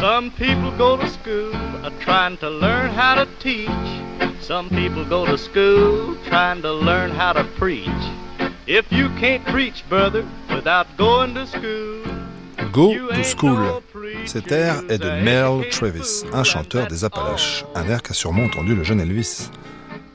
Some 0.00 0.30
people 0.32 0.70
go 0.76 0.96
to 0.96 1.06
school 1.06 1.19
uh, 1.19 1.19
trying 2.00 2.36
to 2.38 2.50
learn 2.50 2.90
how 2.90 3.14
to 3.14 3.26
teach. 3.38 3.68
Some 4.40 4.68
people 4.68 5.04
go 5.04 5.26
to 5.26 5.38
school 5.38 6.16
trying 6.28 6.62
to 6.62 6.72
learn 6.72 7.10
how 7.10 7.32
to 7.32 7.44
preach. 7.56 7.88
If 8.66 8.90
you 8.90 9.08
can't 9.20 9.44
preach, 9.46 9.84
brother, 9.88 10.24
without 10.54 10.86
going 10.96 11.34
to 11.34 11.46
school, 11.46 12.02
Go 12.72 12.94
to 12.94 13.24
School. 13.24 13.82
Cet 14.26 14.52
air 14.52 14.82
est 14.88 14.98
de 14.98 15.10
Merle 15.24 15.68
Travis, 15.70 16.24
un 16.32 16.44
chanteur 16.44 16.86
des 16.86 17.04
Appalaches, 17.04 17.64
un 17.74 17.88
air 17.88 18.02
qu'a 18.02 18.14
sûrement 18.14 18.44
entendu 18.44 18.76
le 18.76 18.84
jeune 18.84 19.00
Elvis. 19.00 19.50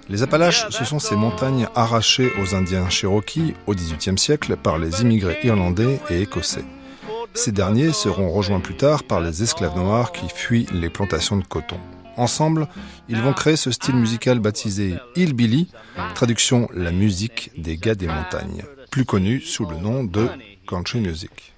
Les 0.08 0.24
Appalaches, 0.24 0.70
ce 0.70 0.86
sont 0.86 1.00
ces 1.00 1.16
montagnes 1.16 1.68
arrachées 1.76 2.32
aux 2.40 2.56
Indiens 2.56 2.90
Cherokee 2.90 3.56
au 3.68 3.74
XVIIIe 3.74 4.18
siècle 4.18 4.56
par 4.56 4.78
les 4.78 5.02
immigrés 5.02 5.40
irlandais 5.44 6.00
et 6.10 6.22
écossais. 6.22 6.64
Ces 7.36 7.52
derniers 7.52 7.92
seront 7.92 8.32
rejoints 8.32 8.62
plus 8.62 8.78
tard 8.78 9.04
par 9.04 9.20
les 9.20 9.44
esclaves 9.44 9.78
noirs 9.78 10.12
qui 10.14 10.30
fuient 10.30 10.68
les 10.72 10.90
plantations 10.90 11.36
de 11.38 11.44
coton. 11.44 11.78
Ensemble, 12.16 12.68
ils 13.10 13.22
vont 13.22 13.34
créer 13.34 13.58
ce 13.58 13.72
style 13.72 13.96
musical 13.96 14.40
baptisé 14.40 14.96
Hillbilly, 15.18 15.70
traduction 16.16 16.70
la 16.74 16.92
musique 16.92 17.52
des 17.58 17.76
gars 17.76 17.96
des 17.96 18.08
montagnes, 18.08 18.64
plus 18.90 19.04
connu 19.04 19.42
sous 19.42 19.66
le 19.66 19.76
nom 19.76 20.06
de 20.06 20.30
country 20.66 21.02
music. 21.02 21.54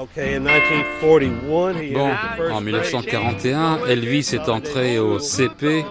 Okay, 0.00 0.36
in 0.36 0.44
1941, 0.44 1.74
he 1.76 1.92
Bon, 1.92 2.08
en 2.08 2.36
grade. 2.36 2.64
1941, 2.64 3.80
Elvis 3.86 4.30
est 4.32 4.48
entré 4.48 4.98
au 4.98 5.18
CP, 5.18 5.84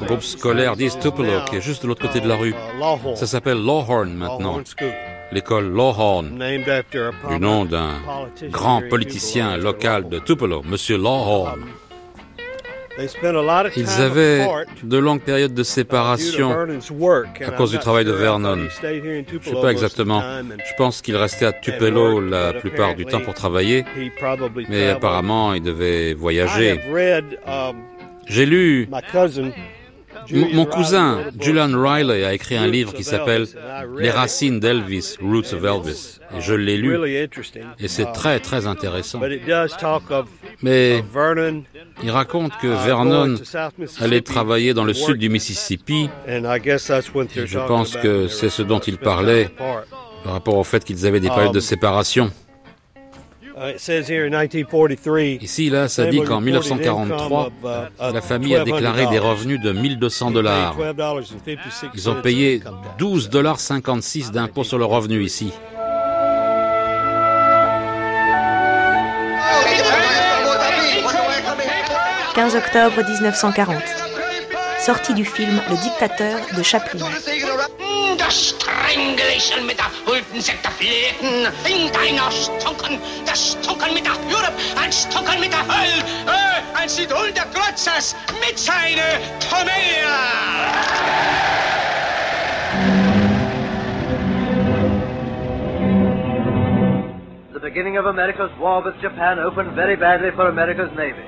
au 0.00 0.04
groupe 0.04 0.22
scolaire 0.22 0.74
d'East 0.74 0.98
Tupelo, 0.98 1.44
qui 1.48 1.56
est 1.56 1.60
juste 1.60 1.84
de 1.84 1.86
l'autre 1.86 2.02
côté 2.04 2.18
de 2.18 2.26
la 2.26 2.34
rue. 2.34 2.56
Ça 3.14 3.28
s'appelle 3.28 3.64
Lawhorn 3.64 4.12
maintenant, 4.14 4.58
l'école 5.30 5.72
Lawhorn, 5.72 6.36
named 6.36 6.68
after 6.68 7.10
a 7.24 7.34
du 7.34 7.38
nom 7.38 7.64
d'un 7.64 7.90
grand 8.50 8.82
politicien 8.90 9.56
local 9.56 10.08
de 10.08 10.18
Tupelo, 10.18 10.62
Monsieur 10.64 10.96
Lawhorn. 10.96 11.60
Ils 13.76 14.00
avaient 14.00 14.46
de 14.82 14.98
longues 14.98 15.20
périodes 15.20 15.54
de 15.54 15.62
séparation 15.62 16.50
à 17.40 17.50
cause 17.52 17.70
du 17.70 17.78
travail 17.78 18.04
de 18.04 18.12
Vernon. 18.12 18.58
Je 18.68 18.70
sais 18.70 19.24
Tupelo 19.26 19.60
pas 19.60 19.72
most 19.72 19.82
of 19.82 19.94
the 19.94 20.00
exactement. 20.00 20.22
Je 20.58 20.74
pense 20.76 21.02
qu'il 21.02 21.16
restait 21.16 21.46
à 21.46 21.52
Tupelo 21.52 22.20
la 22.20 22.52
plupart 22.52 22.94
du 22.94 23.06
temps 23.06 23.20
pour 23.20 23.34
travailler, 23.34 23.84
mais 24.68 24.90
apparemment 24.90 25.54
il 25.54 25.62
devait 25.62 26.14
voyager. 26.14 26.78
um, 27.46 27.76
J'ai 28.26 28.46
lu 28.46 28.88
Mon, 30.30 30.64
cousin 30.66 31.24
Julian 31.38 31.70
Riley 31.74 32.24
a 32.24 32.32
écrit 32.32 32.56
un 32.56 32.66
livre 32.66 32.92
qui 32.92 33.04
s'appelle 33.04 33.46
Les 33.98 34.10
racines 34.10 34.60
d'Elvis, 34.60 35.16
Roots 35.20 35.52
of 35.52 35.64
Elvis. 35.64 36.18
Et 36.36 36.40
je 36.40 36.54
l'ai 36.54 36.76
lu. 36.76 36.98
Et 37.78 37.88
c'est 37.88 38.12
très 38.12 38.40
très 38.40 38.66
intéressant. 38.66 39.20
Mais 40.62 41.04
il 42.02 42.10
raconte 42.10 42.52
que 42.60 42.68
Vernon 42.68 43.34
allait 44.00 44.20
travailler 44.20 44.74
dans 44.74 44.84
le 44.84 44.94
sud 44.94 45.16
du 45.16 45.28
Mississippi. 45.28 46.08
Et 46.26 46.40
je 46.40 47.66
pense 47.66 47.96
que 47.96 48.28
c'est 48.28 48.50
ce 48.50 48.62
dont 48.62 48.80
il 48.80 48.98
parlait 48.98 49.50
par 50.24 50.32
rapport 50.32 50.56
au 50.56 50.64
fait 50.64 50.84
qu'ils 50.84 51.06
avaient 51.06 51.20
des 51.20 51.28
périodes 51.28 51.54
de 51.54 51.60
séparation. 51.60 52.30
Ici, 55.40 55.70
là, 55.70 55.88
ça 55.88 56.06
dit 56.06 56.20
qu'en 56.22 56.40
1943, 56.40 57.50
la 58.12 58.20
famille 58.20 58.56
a 58.56 58.64
déclaré 58.64 59.06
des 59.06 59.18
revenus 59.18 59.60
de 59.60 59.72
1200 59.72 60.30
dollars. 60.30 60.76
Ils 61.94 62.10
ont 62.10 62.20
payé 62.22 62.62
12 62.98 63.30
dollars 63.30 63.60
56 63.60 64.30
d'impôts 64.32 64.64
sur 64.64 64.78
le 64.78 64.84
revenu 64.84 65.22
ici. 65.22 65.52
«15 72.34 72.56
octobre 72.56 72.96
1940. 73.06 73.76
Sortie 74.80 75.12
du 75.12 75.24
film 75.26 75.60
Le 75.68 75.76
dictateur 75.76 76.40
de 76.56 76.62
Chaplin. 76.62 77.04
Das 78.24 78.50
Strangulation 78.50 79.66
mit 79.66 79.76
der 79.78 79.90
hulten 80.06 80.40
Sektorfleten 80.40 81.48
in 81.66 81.92
deiner 81.92 82.30
Stunken, 82.30 83.00
das 83.26 83.52
Stunken 83.52 83.94
mit 83.94 84.06
der 84.06 84.12
Europe, 84.12 84.52
ein 84.80 84.92
Stunken 84.92 85.40
mit 85.40 85.52
der 85.52 85.66
Höll, 85.66 86.04
äh, 86.28 86.62
ein 86.80 86.88
Sidul 86.88 87.32
der 87.32 87.46
Glotzers 87.46 88.14
mit 88.40 88.56
seiner 88.56 89.18
The 89.40 91.61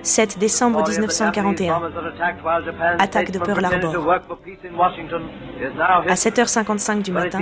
7 0.02 0.38
décembre 0.38 0.88
1941. 0.88 1.80
Attaque 2.98 3.30
de 3.30 3.38
Pearl 3.38 3.64
Harbor. 3.64 4.14
À 6.08 6.14
7h55 6.14 7.02
du 7.02 7.12
matin, 7.12 7.38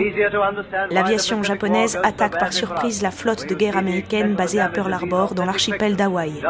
l'aviation 0.90 1.42
japonaise 1.42 1.98
attaque 2.02 2.38
par 2.38 2.52
surprise 2.52 3.02
la 3.02 3.11
flotte 3.11 3.48
de 3.48 3.55
guerre 3.55 3.78
américaine 3.78 4.35
basée 4.35 4.61
à 4.61 4.68
Pearl 4.68 4.92
Harbor 4.92 5.35
dans 5.35 5.46
l'archipel 5.46 5.96
d'Hawaï. 5.96 6.42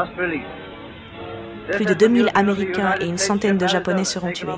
Plus 1.70 1.84
de 1.84 1.94
2000 1.94 2.30
Américains 2.34 2.96
et 3.00 3.06
une 3.06 3.18
centaine 3.18 3.56
de 3.56 3.68
Japonais 3.68 4.04
seront 4.04 4.32
tués. 4.32 4.48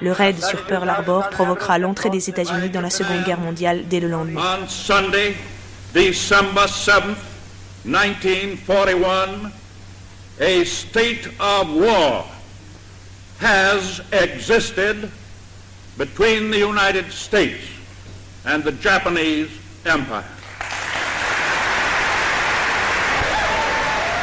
Le 0.00 0.12
raid 0.12 0.36
sur 0.36 0.64
Pearl 0.66 0.88
Harbor 0.88 1.30
provoquera 1.30 1.78
l'entrée 1.78 2.10
des 2.10 2.30
États-Unis 2.30 2.70
dans 2.70 2.80
la 2.80 2.90
Seconde 2.90 3.24
Guerre 3.24 3.40
mondiale 3.40 3.82
dès 3.88 3.98
le 3.98 4.06
lendemain. 4.06 4.40
On 5.90 5.96
Sunday, 5.96 6.10
December 6.10 6.66
7th, 6.66 7.18
1941, 7.84 9.52
a 10.40 10.64
state 10.64 11.26
of 11.40 11.74
war 11.74 12.24
has 13.40 14.00
existed 14.12 15.10
between 15.98 16.50
the 16.50 16.58
United 16.58 17.10
States 17.12 17.64
and 18.44 18.62
the 18.64 18.72
Japanese 18.72 19.48
Empire. 19.84 20.24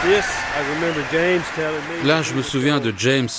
Yes, 0.05 0.25
I 0.55 0.61
remember 0.75 1.03
James 1.11 1.43
telling 1.55 1.81
me. 1.89 2.07
Là, 2.07 2.21
je 2.21 2.33
me 2.33 2.41
souviens 2.41 2.79
de 2.79 2.93
James 2.97 3.29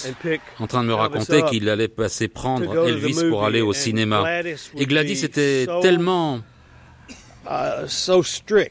en 0.58 0.66
train 0.66 0.82
de 0.82 0.88
me 0.88 0.94
raconter 0.94 1.42
qu'il 1.44 1.68
allait 1.70 1.88
passer 1.88 2.28
prendre 2.28 2.86
Elvis 2.86 3.30
pour 3.30 3.44
aller 3.44 3.62
au 3.62 3.72
cinéma. 3.72 4.24
Et 4.76 4.84
Gladys 4.86 5.24
était 5.24 5.66
tellement 5.80 6.40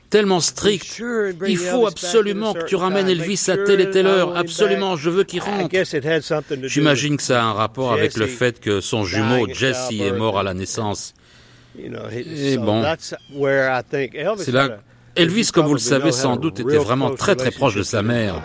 tellement 0.09 0.39
strict. 0.39 1.01
Il 1.47 1.57
faut 1.57 1.87
absolument 1.87 2.53
que 2.53 2.65
tu 2.65 2.75
ramènes 2.75 3.09
Elvis 3.09 3.45
à 3.47 3.57
telle 3.57 3.81
et 3.81 3.89
telle 3.89 4.07
heure. 4.07 4.37
Absolument, 4.37 4.95
je 4.95 5.09
veux 5.09 5.23
qu'il 5.23 5.41
rentre. 5.41 5.69
J'imagine 6.63 7.17
que 7.17 7.23
ça 7.23 7.41
a 7.41 7.45
un 7.45 7.53
rapport 7.53 7.93
avec 7.93 8.17
le 8.17 8.27
fait 8.27 8.59
que 8.59 8.81
son 8.81 9.03
jumeau 9.03 9.47
Jesse 9.53 9.89
est 9.91 10.11
mort 10.11 10.39
à 10.39 10.43
la 10.43 10.53
naissance. 10.53 11.13
Et 11.79 12.57
bon, 12.57 12.83
c'est 14.37 14.51
là. 14.51 14.79
Elvis, 15.15 15.49
comme 15.51 15.65
vous 15.65 15.73
le 15.73 15.79
savez 15.79 16.11
sans 16.11 16.35
doute, 16.35 16.59
était 16.59 16.77
vraiment 16.77 17.13
très 17.15 17.35
très 17.35 17.51
proche 17.51 17.75
de 17.75 17.83
sa 17.83 18.03
mère. 18.03 18.41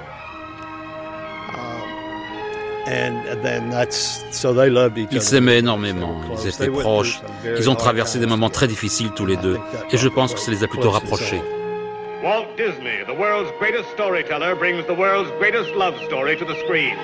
Ils 5.11 5.23
s'aimaient 5.23 5.59
énormément, 5.59 6.21
ils 6.43 6.49
étaient 6.49 6.69
proches, 6.69 7.21
ils 7.45 7.71
ont 7.71 7.75
traversé 7.75 8.19
des 8.19 8.27
moments 8.27 8.51
très 8.51 8.67
difficiles 8.67 9.11
tous 9.15 9.27
les 9.27 9.37
deux, 9.37 9.59
et 9.91 9.97
je 9.97 10.09
pense 10.09 10.35
que 10.35 10.41
ça 10.41 10.51
les 10.51 10.63
a 10.65 10.69
plutôt 10.69 10.91
rapprochés. 10.91 11.43
Walt 12.23 12.47
Disney, 12.57 13.03
the 13.05 13.19
world's 13.19 13.51
greatest 13.59 13.91
storyteller, 13.95 14.55
brings 14.55 14.85
the 14.87 14.97
world's 14.97 15.31
greatest 15.41 15.75
love 15.75 15.95
story 16.07 16.37
to 16.37 16.45
the 16.45 16.55
screen. 16.65 16.95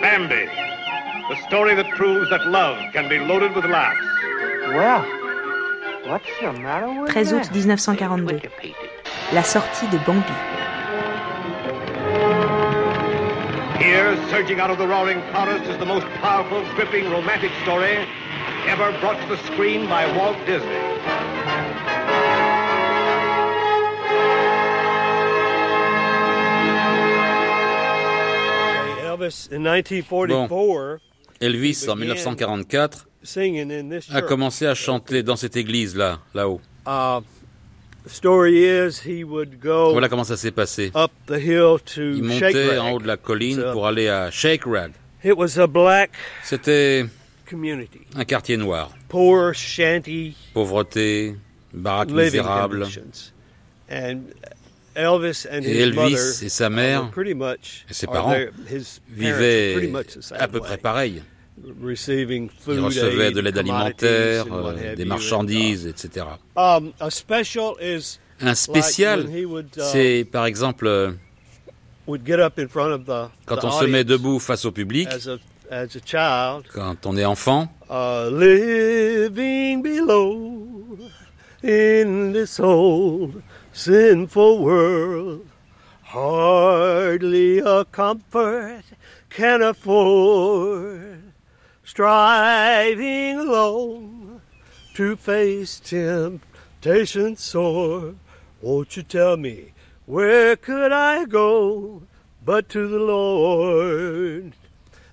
Bambi, 0.00 0.48
the 1.30 1.36
story 1.46 1.76
that 1.76 1.88
proves 1.96 2.28
that 2.30 2.44
love 2.50 2.76
can 2.92 3.08
be 3.08 3.18
loaded 3.20 3.54
with 3.54 3.64
laughs. 3.66 3.96
Well, 4.74 5.04
what's 6.08 6.26
the 6.40 6.52
matter 6.60 6.88
with 6.88 7.12
13 7.12 7.38
août 7.38 7.50
1942. 7.52 8.40
La 9.32 9.44
sortie 9.44 9.86
de 9.92 9.98
Bambi. 10.04 10.32
Here, 13.78 14.16
surging 14.30 14.60
out 14.60 14.70
of 14.70 14.78
the 14.78 14.86
roaring 14.86 15.20
forest, 15.32 15.64
is 15.70 15.78
the 15.78 15.86
most 15.86 16.06
powerful, 16.20 16.64
gripping, 16.74 17.10
romantic 17.10 17.50
story 17.62 18.06
ever 18.66 18.92
brought 19.00 19.20
to 19.20 19.28
the 19.28 19.36
screen 19.44 19.88
by 19.88 20.06
Walt 20.16 20.36
Disney. 20.46 20.68
Elvis 29.04 29.48
in 29.50 29.62
1944 29.62 31.00
Elvis, 31.40 31.88
en 31.88 31.96
1944, 31.96 33.06
singing 33.22 33.70
in 33.72 33.88
this 33.88 34.08
a 34.14 34.22
commencé 34.22 34.66
à 34.66 34.74
chanter 34.74 35.22
dans 35.24 35.36
cette 35.36 35.56
église-là, 35.56 36.20
là-haut. 36.34 36.60
Voilà 39.92 40.08
comment 40.08 40.24
ça 40.24 40.36
s'est 40.36 40.50
passé. 40.50 40.90
up 40.94 41.10
the 41.26 41.38
hill 41.38 41.76
to 41.94 42.00
Il 42.16 42.22
montait 42.24 42.78
en 42.78 42.92
haut 42.92 43.00
de 43.00 43.06
la 43.06 43.16
colline 43.16 43.62
pour 43.72 43.86
aller 43.86 44.08
à 44.08 44.30
Shake 44.30 44.64
Rag. 44.66 44.92
It 45.24 45.34
was 45.36 45.58
a 45.58 45.66
black 45.68 46.10
C'était 46.42 47.04
community, 47.48 48.00
un 48.16 48.24
quartier 48.24 48.56
noir. 48.56 48.90
poor 49.08 49.54
shanty 49.54 50.34
Pauvreté, 50.52 51.36
baraques 51.72 52.10
misérables. 52.10 52.80
conditions. 52.80 53.32
And 53.88 54.22
Elvis 54.96 55.46
and 55.50 55.62
Et 55.62 55.74
his 55.74 55.80
Elvis 55.82 55.94
mother 55.94 56.42
et 56.44 56.48
sa 56.48 56.68
mère 56.70 57.02
were 57.02 57.10
pretty 57.12 57.34
much, 57.34 57.84
et 57.88 57.94
ses 57.94 58.06
parents 58.06 58.34
vivaient 59.08 59.92
à 60.38 60.48
peu 60.48 60.58
près 60.60 60.76
pareil. 60.76 61.22
Receiving 61.82 62.48
food 62.50 62.76
Ils 62.76 62.80
recevaient 62.80 63.30
de 63.30 63.40
l'aide 63.40 63.58
alimentaire, 63.58 64.46
euh, 64.50 64.96
des 64.96 65.04
marchandises, 65.04 65.86
etc. 65.86 66.26
and, 66.56 66.76
um, 66.76 66.92
Un 68.44 68.54
spécial, 68.56 69.26
uh, 69.30 69.46
c'est 69.92 70.26
par 70.30 70.46
exemple 70.46 70.88
euh, 70.88 71.12
quand 73.46 73.64
on 73.64 73.70
se 73.70 73.84
met 73.84 74.02
debout 74.02 74.40
face 74.40 74.64
au 74.64 74.72
public, 74.72 75.08
quand 76.74 77.06
on 77.06 77.16
est 77.16 77.24
enfant, 77.24 77.72
uh, 77.88 78.28
living 78.30 79.82
below 79.82 80.98
in 81.62 82.32
this 82.32 82.58
old 82.58 83.40
sinful 83.72 84.58
world, 84.60 85.42
hardly 86.02 87.60
a 87.60 87.84
comfort 87.92 88.82
can 89.30 89.62
afford, 89.62 91.21
striving 91.92 93.36
alone 93.36 94.40
to 94.94 95.14
face 95.14 95.78
temptation 95.78 97.36
sore. 97.36 98.14
Won't 98.62 98.96
you 98.96 99.02
tell 99.02 99.36
me 99.36 99.74
where 100.06 100.56
could 100.56 100.90
I 100.90 101.26
go 101.26 102.00
but 102.42 102.70
to 102.70 102.88
the 102.88 102.98
Lord? 102.98 104.54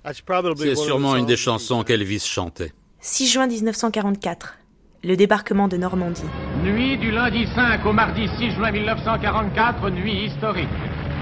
That's 0.06 0.22
probably 0.22 0.70
c'est 0.70 0.76
sûrement 0.76 1.18
une 1.18 1.26
des 1.26 1.36
chansons 1.36 1.84
qu'Elvis 1.84 2.26
chantait. 2.26 2.72
6 3.02 3.28
juin 3.28 3.48
1944. 3.48 4.56
Le 5.04 5.16
débarquement 5.18 5.68
de 5.68 5.76
Normandie. 5.76 6.24
Nuit 6.64 6.98
du 6.98 7.12
lundi 7.12 7.46
5 7.56 7.86
au 7.86 7.92
mardi 7.92 8.30
6 8.38 8.52
juin 8.52 8.72
1944, 8.72 9.90
nuit 9.90 10.28
historique. 10.28 10.70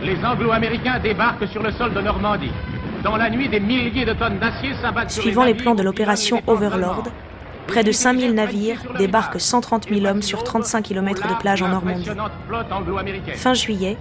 Les 0.03 0.23
Anglo-Américains 0.23 0.99
débarquent 0.99 1.47
sur 1.47 1.63
le 1.63 1.71
sol 1.71 1.95
de 1.95 2.01
Normandie. 2.01 2.51
Dans 3.03 3.15
la 3.15 3.29
nuit, 3.29 3.47
des 3.49 3.59
milliers 3.59 4.05
de 4.05 4.13
tonnes 4.13 4.39
d'acier 4.39 4.73
s'abattent 4.81 5.11
Suivant 5.11 5.43
les 5.43 5.51
navires 5.51 5.63
plans 5.63 5.75
de 5.75 5.83
l'opération 5.83 6.37
les 6.37 6.53
Overlord, 6.53 7.03
près 7.67 7.83
de 7.83 7.91
5000 7.91 8.33
navires 8.33 8.81
débarquent 8.97 9.39
130 9.39 9.89
000 9.89 10.05
hommes 10.05 10.21
sur 10.21 10.43
35 10.43 10.81
km 10.81 11.27
de 11.27 11.39
plage 11.39 11.61
en 11.61 11.69
Normandie. 11.69 12.09
Fin 13.35 13.53
juillet, 13.53 13.97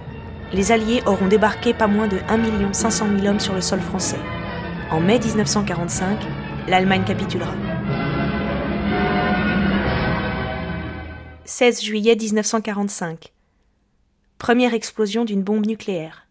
les 0.53 0.71
Alliés 0.71 1.03
auront 1.05 1.27
débarqué 1.27 1.73
pas 1.73 1.87
moins 1.87 2.07
de 2.07 2.17
1 2.29 2.73
500 2.73 3.05
000 3.19 3.27
hommes 3.27 3.39
sur 3.39 3.53
le 3.53 3.61
sol 3.61 3.79
français. 3.79 4.19
En 4.91 4.99
mai 4.99 5.19
1945, 5.19 6.17
l'Allemagne 6.67 7.03
capitulera. 7.05 7.53
16 11.45 11.83
juillet 11.83 12.15
1945. 12.15 13.33
Première 14.37 14.73
explosion 14.73 15.25
d'une 15.25 15.43
bombe 15.43 15.65
nucléaire. 15.65 16.26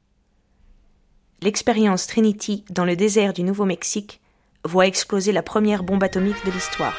L'expérience 1.43 2.07
Trinity 2.07 2.65
dans 2.71 2.87
le 2.87 2.97
désert 2.97 3.35
du 3.35 3.43
Nouveau-Mexique 3.43 4.23
voit 4.65 4.87
exploser 4.87 5.33
la 5.33 5.43
première 5.43 5.83
bombe 5.83 6.03
atomique 6.03 6.43
de 6.47 6.51
l'histoire. 6.51 6.97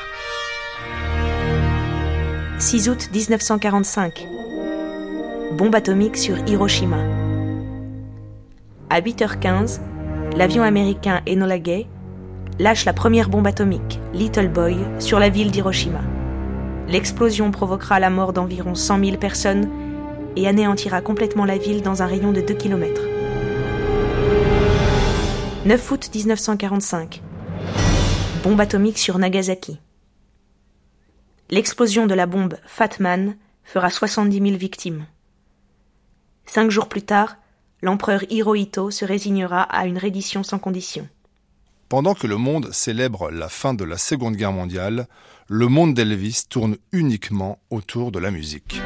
6 2.59 2.87
août 2.87 3.09
1945. 3.11 4.27
Bombe 5.53 5.73
atomique 5.73 6.17
sur 6.17 6.37
Hiroshima. 6.47 6.99
À 8.91 9.01
8h15, 9.01 9.79
l'avion 10.35 10.61
américain 10.61 11.21
Enola 11.27 11.57
Gay 11.57 11.87
lâche 12.59 12.85
la 12.85 12.93
première 12.93 13.29
bombe 13.29 13.47
atomique, 13.47 13.99
Little 14.13 14.49
Boy, 14.49 14.77
sur 14.99 15.17
la 15.19 15.29
ville 15.29 15.49
d'Hiroshima. 15.49 16.01
L'explosion 16.87 17.49
provoquera 17.49 17.99
la 17.99 18.11
mort 18.11 18.33
d'environ 18.33 18.75
100 18.75 19.03
000 19.03 19.17
personnes 19.17 19.67
et 20.35 20.47
anéantira 20.47 21.01
complètement 21.01 21.45
la 21.45 21.57
ville 21.57 21.81
dans 21.81 22.03
un 22.03 22.05
rayon 22.05 22.31
de 22.31 22.41
2 22.41 22.53
km. 22.53 23.16
9 25.67 25.91
août 25.91 26.09
1945. 26.15 27.21
Bombe 28.41 28.61
atomique 28.61 28.97
sur 28.97 29.19
Nagasaki. 29.19 29.81
L'explosion 31.49 32.07
de 32.07 32.13
la 32.13 32.25
bombe 32.25 32.55
Fat 32.65 32.91
Man 33.01 33.35
fera 33.65 33.89
70 33.89 34.37
000 34.37 34.55
victimes. 34.55 35.07
Cinq 36.45 36.71
jours 36.71 36.87
plus 36.87 37.01
tard, 37.01 37.35
l'empereur 37.81 38.23
Hirohito 38.29 38.91
se 38.91 39.03
résignera 39.03 39.61
à 39.63 39.87
une 39.87 39.97
reddition 39.97 40.41
sans 40.41 40.57
condition. 40.57 41.09
Pendant 41.89 42.13
que 42.13 42.27
le 42.27 42.37
monde 42.37 42.71
célèbre 42.71 43.29
la 43.29 43.49
fin 43.49 43.73
de 43.73 43.83
la 43.83 43.97
Seconde 43.97 44.37
Guerre 44.37 44.53
mondiale, 44.53 45.05
le 45.49 45.67
monde 45.67 45.93
d'Elvis 45.93 46.43
tourne 46.49 46.77
uniquement 46.93 47.59
autour 47.71 48.13
de 48.13 48.19
la 48.19 48.31
musique. 48.31 48.79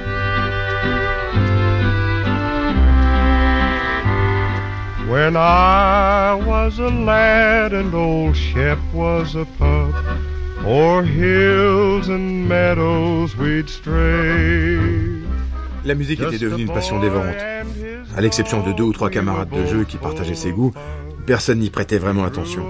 When 5.11 5.35
I 5.35 6.35
was 6.35 6.79
a 6.79 6.87
lad 6.87 7.73
and 7.73 7.93
old 7.93 8.33
Shep 8.33 8.77
was 8.93 9.35
a 9.35 9.43
pup, 9.59 9.93
o'er 10.65 11.03
hills 11.03 12.07
and 12.07 12.47
meadows 12.47 13.35
we'd 13.35 13.67
stray. 13.67 14.79
La 15.83 15.95
musique 15.95 16.21
était 16.21 16.37
devenue 16.37 16.63
une 16.63 16.71
passion 16.71 17.01
dévorante. 17.01 17.35
À 18.15 18.21
l'exception 18.21 18.63
de 18.65 18.71
deux 18.71 18.85
ou 18.85 18.93
trois 18.93 19.09
camarades 19.09 19.49
de 19.49 19.65
jeu 19.65 19.83
qui 19.83 19.97
partageaient 19.97 20.33
ses 20.33 20.53
goûts, 20.53 20.71
personne 21.25 21.59
n'y 21.59 21.69
prêtait 21.69 21.97
vraiment 21.97 22.23
attention. 22.23 22.65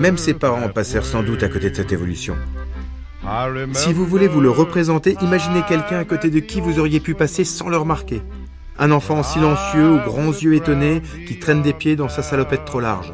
Même 0.00 0.18
ses 0.18 0.34
parents 0.34 0.68
passèrent 0.68 1.06
sans 1.06 1.22
doute 1.22 1.44
à 1.44 1.48
côté 1.48 1.70
de 1.70 1.76
cette 1.76 1.92
évolution. 1.92 2.34
Si 3.72 3.92
vous 3.92 4.04
voulez 4.04 4.26
vous 4.26 4.40
le 4.40 4.50
représenter, 4.50 5.16
imaginez 5.22 5.62
quelqu'un 5.68 6.00
à 6.00 6.04
côté 6.04 6.28
de 6.28 6.40
qui 6.40 6.60
vous 6.60 6.80
auriez 6.80 6.98
pu 6.98 7.14
passer 7.14 7.44
sans 7.44 7.68
le 7.68 7.76
remarquer. 7.76 8.20
Un 8.78 8.90
enfant 8.92 9.22
silencieux 9.22 9.90
aux 9.90 9.98
grands 9.98 10.32
yeux 10.32 10.54
étonnés 10.54 11.02
qui 11.26 11.38
traîne 11.38 11.62
des 11.62 11.72
pieds 11.72 11.96
dans 11.96 12.08
sa 12.08 12.22
salopette 12.22 12.64
trop 12.64 12.80
large. 12.80 13.12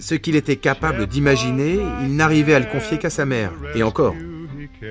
Ce 0.00 0.14
qu'il 0.14 0.34
était 0.34 0.56
capable 0.56 1.06
d'imaginer, 1.06 1.78
il 2.02 2.16
n'arrivait 2.16 2.54
à 2.54 2.58
le 2.58 2.66
confier 2.66 2.98
qu'à 2.98 3.10
sa 3.10 3.26
mère. 3.26 3.52
Et 3.74 3.82
encore. 3.82 4.14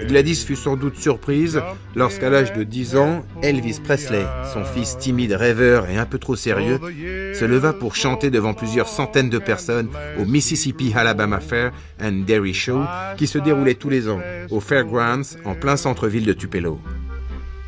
Gladys 0.08 0.46
fut 0.46 0.56
sans 0.56 0.78
doute 0.78 0.98
surprise 0.98 1.62
lorsqu'à 1.96 2.30
l'âge 2.30 2.54
de 2.54 2.63
10 2.63 2.96
ans, 2.96 3.26
Elvis 3.41 3.80
Presley, 3.84 4.26
son 4.54 4.63
fils 4.63 4.98
timide, 4.98 5.34
rêveur 5.34 5.89
et 5.89 5.98
un 5.98 6.06
peu 6.06 6.17
trop 6.17 6.36
sérieux, 6.36 6.80
se 7.34 7.46
leva 7.46 7.74
pour 7.74 7.96
chanter 7.96 8.30
devant 8.30 8.54
plusieurs 8.54 8.88
centaines 8.88 9.30
de 9.30 9.39
personnes 9.39 9.89
au 10.20 10.26
Mississippi 10.26 10.94
Alabama 10.96 11.39
Fair 11.39 11.72
and 12.02 12.24
Dairy 12.26 12.54
Show 12.54 12.82
qui 13.17 13.28
se 13.28 13.38
déroulait 13.38 13.76
tous 13.76 13.89
les 13.89 14.08
ans 14.08 14.22
au 14.50 14.60
Fairgrounds 14.60 15.38
en 15.44 15.56
plein 15.56 15.76
centre-ville 15.76 16.26
de 16.26 16.34
Tupelo. 16.34 16.80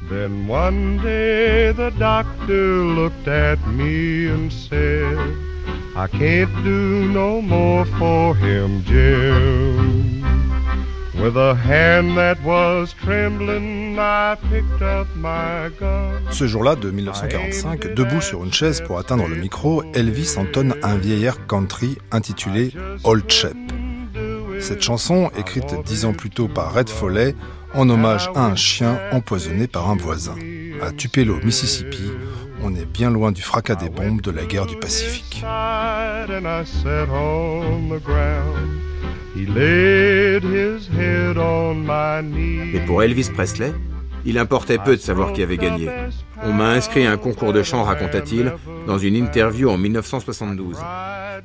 Then 0.09 0.47
one 0.47 0.99
day 1.01 1.71
the 1.71 1.91
doctor 1.97 2.83
looked 2.83 3.27
at 3.27 3.57
me 3.67 4.27
and 4.27 4.51
said, 4.51 5.17
I 5.95 6.07
can't 6.07 6.51
do 6.63 7.07
no 7.07 7.41
more 7.41 7.85
for 7.97 8.35
him, 8.35 8.83
Jim. 8.83 10.23
With 11.23 11.37
a 11.37 11.55
hand 11.55 12.17
that 12.17 12.37
was 12.43 12.93
trembling, 12.93 13.97
I 13.97 14.35
picked 14.49 14.81
up 14.81 15.07
my 15.15 15.69
gun. 15.79 16.19
Ce 16.31 16.47
jour-là 16.47 16.75
de 16.75 16.91
1945, 16.91 17.93
debout 17.93 18.19
sur 18.19 18.43
une 18.43 18.51
chaise 18.51 18.81
pour 18.81 18.97
atteindre 18.97 19.27
le 19.27 19.35
micro, 19.35 19.83
Elvis 19.93 20.35
entonne 20.37 20.75
un 20.83 20.97
vieil 20.97 21.23
air 21.23 21.47
country 21.47 21.97
intitulé 22.11 22.73
Old 23.05 23.31
Shep. 23.31 23.55
Cette 24.59 24.81
chanson, 24.81 25.31
écrite 25.37 25.75
dix 25.85 26.05
ans 26.05 26.13
plus 26.13 26.29
tôt 26.29 26.47
par 26.47 26.73
Red 26.73 26.89
Foley, 26.89 27.35
en 27.73 27.89
hommage 27.89 28.29
à 28.35 28.45
un 28.45 28.55
chien 28.55 28.99
empoisonné 29.11 29.67
par 29.67 29.89
un 29.89 29.95
voisin. 29.95 30.35
À 30.81 30.91
Tupelo, 30.91 31.39
Mississippi, 31.43 32.11
on 32.61 32.75
est 32.75 32.85
bien 32.85 33.09
loin 33.09 33.31
du 33.31 33.41
fracas 33.41 33.75
des 33.75 33.89
bombes 33.89 34.21
de 34.21 34.31
la 34.31 34.45
guerre 34.45 34.65
du 34.65 34.77
Pacifique. 34.77 35.43
Mais 42.73 42.85
pour 42.85 43.03
Elvis 43.03 43.29
Presley, 43.33 43.73
il 44.25 44.37
importait 44.37 44.77
peu 44.77 44.95
de 44.95 45.01
savoir 45.01 45.33
qui 45.33 45.43
avait 45.43 45.57
gagné. 45.57 45.89
On 46.43 46.53
m'a 46.53 46.69
inscrit 46.69 47.05
à 47.05 47.11
un 47.11 47.17
concours 47.17 47.53
de 47.53 47.63
chant, 47.63 47.83
raconta-t-il, 47.83 48.53
dans 48.87 48.97
une 48.97 49.15
interview 49.15 49.69
en 49.69 49.77
1972. 49.77 50.77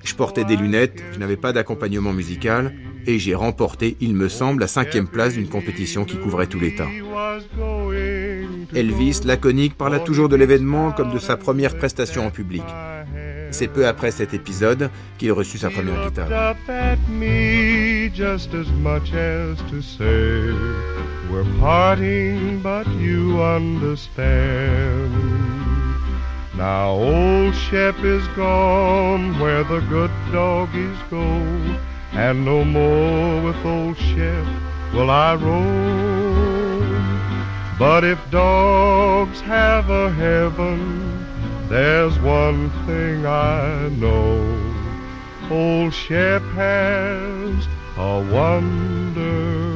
Je 0.05 0.15
portais 0.15 0.45
des 0.45 0.57
lunettes, 0.57 1.03
je 1.13 1.19
n'avais 1.19 1.37
pas 1.37 1.53
d'accompagnement 1.53 2.13
musical, 2.13 2.75
et 3.07 3.19
j'ai 3.19 3.35
remporté, 3.35 3.97
il 4.01 4.15
me 4.15 4.29
semble, 4.29 4.61
la 4.61 4.67
cinquième 4.67 5.09
place 5.09 5.35
d'une 5.35 5.49
compétition 5.49 6.05
qui 6.05 6.17
couvrait 6.17 6.47
tout 6.47 6.61
l'État. 6.61 6.87
Elvis, 8.75 9.21
laconique, 9.25 9.77
parla 9.77 9.99
toujours 9.99 10.29
de 10.29 10.37
l'événement 10.37 10.93
comme 10.93 11.13
de 11.13 11.19
sa 11.19 11.37
première 11.37 11.77
prestation 11.77 12.27
en 12.27 12.31
public. 12.31 12.65
C'est 13.51 13.69
peu 13.69 13.87
après 13.87 14.11
cet 14.11 14.35
épisode 14.35 14.91
qu'il 15.17 15.33
reçut 15.33 15.59
sa 15.59 15.71
première 15.71 16.07
guitare. 16.07 16.55
We're 21.31 21.45
parting, 21.59 22.61
but 22.63 22.87
you 22.87 23.43
understand. 23.43 25.13
Now 26.57 26.91
old 26.91 27.55
Shep 27.55 27.99
is 27.99 28.27
gone 28.29 29.39
where 29.39 29.63
the 29.63 29.81
good 29.81 30.11
doggies 30.33 30.97
go, 31.11 31.19
and 32.13 32.47
no 32.47 32.65
more 32.65 33.43
with 33.43 33.63
old 33.65 33.99
Shep 33.99 34.47
will 34.95 35.11
I 35.11 35.35
roam. 35.35 36.79
But 37.79 38.05
if 38.05 38.19
dogs 38.31 39.41
have 39.43 39.91
a 39.91 40.11
heaven, 40.11 41.27
there's 41.69 42.19
one 42.21 42.71
thing 42.87 43.27
I 43.27 43.91
know. 43.91 44.41
Old 45.51 45.93
Shep 45.93 46.43
has 46.43 47.69
a 47.99 48.21
wonderful 48.33 49.69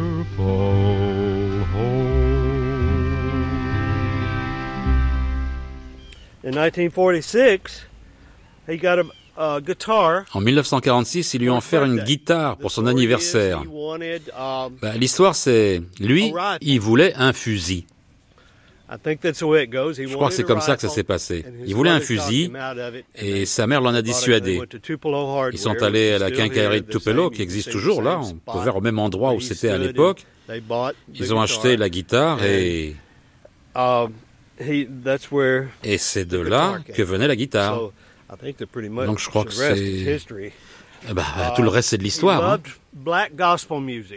En 10.35 10.40
1946, 10.40 11.35
il 11.35 11.40
lui 11.40 11.48
a 11.48 11.55
offert 11.55 11.85
une 11.85 12.00
guitare 12.00 12.59
pour 12.59 12.70
son 12.70 12.87
anniversaire. 12.87 13.62
Um, 13.62 14.76
Ben, 14.81 14.98
L'histoire, 14.98 15.35
c'est 15.35 15.83
lui, 16.00 16.33
il 16.61 16.81
voulait 16.81 17.14
un 17.16 17.33
fusil. 17.33 17.87
I 18.92 18.96
think 19.02 19.20
that's 19.22 19.38
the 19.38 19.44
way 19.44 19.64
it 19.64 19.70
goes. 19.70 19.98
He 19.98 20.07
Je 20.07 20.14
crois 20.14 20.28
que 20.28 20.35
c'est 20.35 20.42
comme 20.42 20.61
ça 20.61 20.76
que 20.76 20.83
ça 20.83 20.90
s'est 20.90 21.02
passé. 21.02 21.46
Il 21.64 21.74
voulait 21.74 21.90
un 21.90 22.00
fusil 22.00 22.52
et 23.14 23.46
sa 23.46 23.66
mère 23.66 23.81
l'en 23.81 23.94
a 23.94 24.02
dissuadé. 24.02 24.61
Ils 25.53 25.59
sont 25.59 25.82
allés 25.82 26.12
à 26.12 26.18
la 26.18 26.30
quincaillerie 26.30 26.82
de 26.82 26.86
Tupelo, 26.86 27.30
qui 27.30 27.40
existe 27.40 27.70
toujours 27.70 28.03
là, 28.03 28.20
on 28.20 28.53
peut 28.53 28.59
voir 28.59 28.76
au 28.76 28.80
même 28.82 28.99
endroit 28.99 29.32
où 29.32 29.40
c'était 29.40 29.70
à 29.70 29.78
l'époque. 29.78 30.26
Ils 31.14 31.32
ont 31.32 31.40
acheté 31.40 31.78
la 31.78 31.88
guitare 31.88 32.45
et, 32.45 32.97
et 35.84 35.98
c'est 35.98 36.24
de 36.24 36.38
là 36.38 36.78
que 36.94 37.02
venait 37.02 37.28
la 37.28 37.36
guitare. 37.36 37.76
So, 37.76 37.92
I 38.30 38.36
think 38.42 38.56
that 38.58 38.66
pretty 38.66 38.88
much 38.88 39.06
Donc 39.06 39.18
je 39.18 39.28
crois 39.28 39.44
the 39.44 39.48
que 39.48 39.60
rest 39.60 40.28
c'est-. 40.28 40.52
Eh 41.08 41.14
ben, 41.14 41.24
tout 41.56 41.62
le 41.62 41.68
reste, 41.68 41.90
c'est 41.90 41.98
de 41.98 42.04
l'histoire. 42.04 42.40
He 42.40 42.44
hein. 42.44 42.58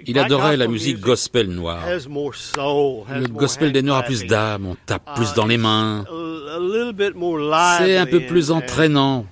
Il 0.05 0.19
adorait 0.19 0.57
la 0.57 0.67
musique 0.67 0.99
gospel 0.99 1.47
noire. 1.47 1.81
Le 1.87 3.27
gospel 3.27 3.71
des 3.71 3.81
Noirs 3.81 3.99
a 3.99 4.03
plus 4.03 4.25
d'âme, 4.25 4.67
on 4.67 4.75
tape 4.85 5.15
plus 5.15 5.33
dans 5.33 5.47
les 5.47 5.57
mains. 5.57 6.05
C'est 7.79 7.97
un 7.97 8.05
peu 8.05 8.21
plus 8.21 8.51
entraînant. 8.51 9.25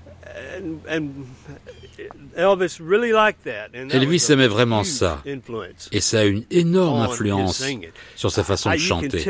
Elvis 2.35 4.25
aimait 4.31 4.47
vraiment 4.47 4.83
ça. 4.83 5.21
Et 5.91 6.01
ça 6.01 6.19
a 6.21 6.23
une 6.23 6.43
énorme 6.51 7.01
influence 7.01 7.63
sur 8.15 8.31
sa 8.31 8.43
façon 8.43 8.71
Uh, 8.71 8.75
de 8.75 8.79
chanter. 8.79 9.25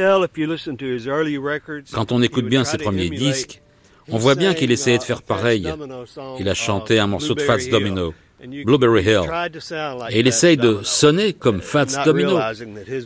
Quand 1.92 2.12
on 2.12 2.22
écoute 2.22 2.46
bien 2.46 2.64
ses 2.64 2.78
premiers 2.78 3.10
disques, 3.10 3.62
On 4.10 4.18
voit 4.18 4.36
bien 4.36 4.54
qu'il 4.54 4.72
essayait 4.72 4.98
de 4.98 5.04
faire 5.04 5.22
pareil. 5.22 5.68
Il 6.40 6.50
a 6.50 6.54
chanté 6.54 7.00
un 7.00 7.08
morceau 7.08 7.36
de 7.36 7.42
Fats 7.42 7.58
Domino, 7.72 8.14
Blueberry 8.66 9.04
Hill, 9.04 9.30
et 10.10 10.20
il 10.20 10.28
essaye 10.28 10.58
de 10.58 10.80
sonner 10.84 11.34
comme 11.34 11.62
Fats 11.62 12.04
Domino. 12.06 12.38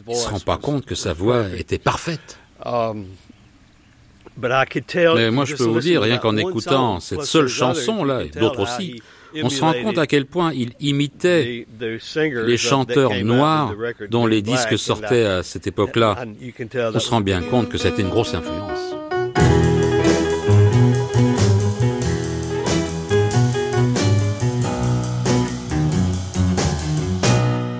Il 0.07 0.15
se 0.15 0.28
rend 0.30 0.39
pas 0.39 0.57
compte 0.57 0.86
que 0.86 0.95
sa 0.95 1.13
voix 1.13 1.45
était 1.55 1.78
parfaite. 1.78 2.39
Mais 4.39 5.32
moi, 5.32 5.45
je 5.45 5.55
peux 5.55 5.63
vous 5.63 5.80
dire, 5.80 6.01
rien 6.01 6.17
qu'en 6.17 6.38
écoutant 6.38 6.99
cette 6.99 7.23
seule 7.23 7.47
chanson-là, 7.47 8.23
et 8.23 8.30
d'autres 8.30 8.61
aussi, 8.61 9.01
on 9.36 9.49
se 9.49 9.61
rend 9.61 9.73
compte 9.84 9.97
à 9.97 10.07
quel 10.07 10.25
point 10.25 10.53
il 10.53 10.71
imitait 10.80 11.67
les 11.80 12.57
chanteurs 12.57 13.13
noirs 13.23 13.75
dont 14.09 14.25
les 14.25 14.41
disques 14.41 14.78
sortaient 14.78 15.25
à 15.25 15.43
cette 15.43 15.67
époque-là. 15.67 16.25
On 16.93 16.99
se 16.99 17.09
rend 17.09 17.21
bien 17.21 17.41
compte 17.41 17.69
que 17.69 17.78
c'était 17.78 18.01
une 18.01 18.09
grosse 18.09 18.34
influence. 18.34 18.80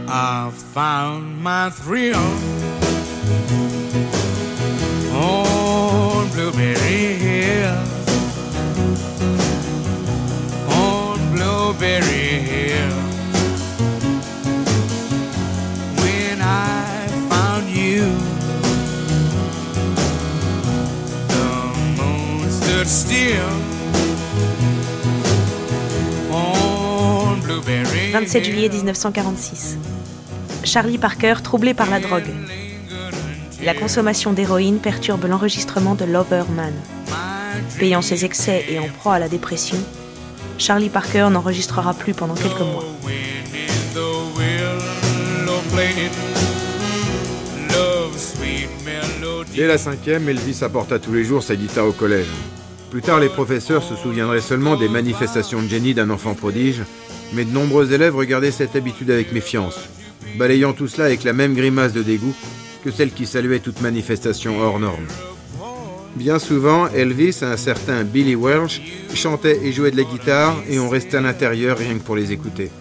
I 0.10 0.50
found 0.74 1.44
my 1.44 1.70
thrill 1.70 2.16
on 5.14 6.28
Blueberry 6.30 7.18
Hill. 7.18 7.87
27 28.12 28.46
juillet 28.46 28.70
1946. 28.70 29.78
Charlie 30.64 30.98
Parker, 30.98 31.36
troublé 31.44 31.74
par 31.74 31.90
la 31.90 32.00
drogue. 32.00 32.30
La 33.64 33.74
consommation 33.74 34.34
d'héroïne 34.34 34.80
perturbe 34.80 35.26
l'enregistrement 35.26 35.96
de 35.96 36.06
Lover 36.06 36.44
Man. 36.56 36.74
Payant 37.80 38.02
ses 38.02 38.26
excès 38.26 38.66
et 38.70 38.80
en 38.80 38.88
proie 38.88 39.16
à 39.16 39.20
la 39.20 39.30
dépression, 39.30 39.78
Charlie 40.58 40.90
Parker 40.90 41.28
n'enregistrera 41.32 41.94
plus 41.94 42.14
pendant 42.14 42.36
quelques 42.36 42.60
mois. 42.60 42.86
Dès 49.56 49.68
la 49.68 49.78
cinquième, 49.78 50.30
Elvis 50.30 50.60
apporta 50.62 51.00
tous 51.00 51.14
les 51.14 51.24
jours 51.24 51.44
sa 51.44 51.56
guitare 51.56 51.88
au 51.88 51.92
collège. 51.92 52.28
Plus 52.92 53.02
tard, 53.02 53.20
les 53.20 53.30
professeurs 53.30 53.84
se 53.84 53.96
souviendraient 53.96 54.40
seulement 54.40 54.78
des 54.78 54.88
manifestations 54.88 55.62
de 55.62 55.68
génie 55.68 55.94
d'un 55.94 56.10
enfant 56.10 56.36
prodige, 56.36 56.84
mais 57.34 57.44
de 57.44 57.52
nombreux 57.52 57.92
élèves 57.92 58.16
regardaient 58.16 58.52
cette 58.52 58.78
habitude 58.78 59.12
avec 59.12 59.34
méfiance, 59.34 59.78
balayant 60.38 60.72
tout 60.72 60.88
cela 60.88 61.06
avec 61.06 61.26
la 61.26 61.34
même 61.34 61.54
grimace 61.54 61.92
de 61.92 62.02
dégoût 62.02 62.34
que 62.86 62.92
celle 62.92 63.12
qui 63.12 63.26
saluait 63.26 63.60
toute 63.60 63.82
manifestation 63.82 64.62
hors 64.62 64.80
norme. 64.80 65.06
Bien 66.16 66.40
souvent, 66.40 66.88
Elvis, 66.88 67.40
un 67.42 67.58
certain 67.58 68.04
Billy 68.06 68.36
Welsh, 68.36 68.82
chantait 69.14 69.60
et 69.64 69.74
jouait 69.74 69.92
de 69.92 69.98
la 69.98 70.04
guitare 70.04 70.56
et 70.70 70.80
on 70.80 70.88
restait 70.88 71.18
à 71.18 71.22
l'intérieur 71.22 71.78
rien 71.78 71.96
que 71.96 72.04
pour 72.04 72.16
les 72.16 72.32
écouter. 72.32 72.72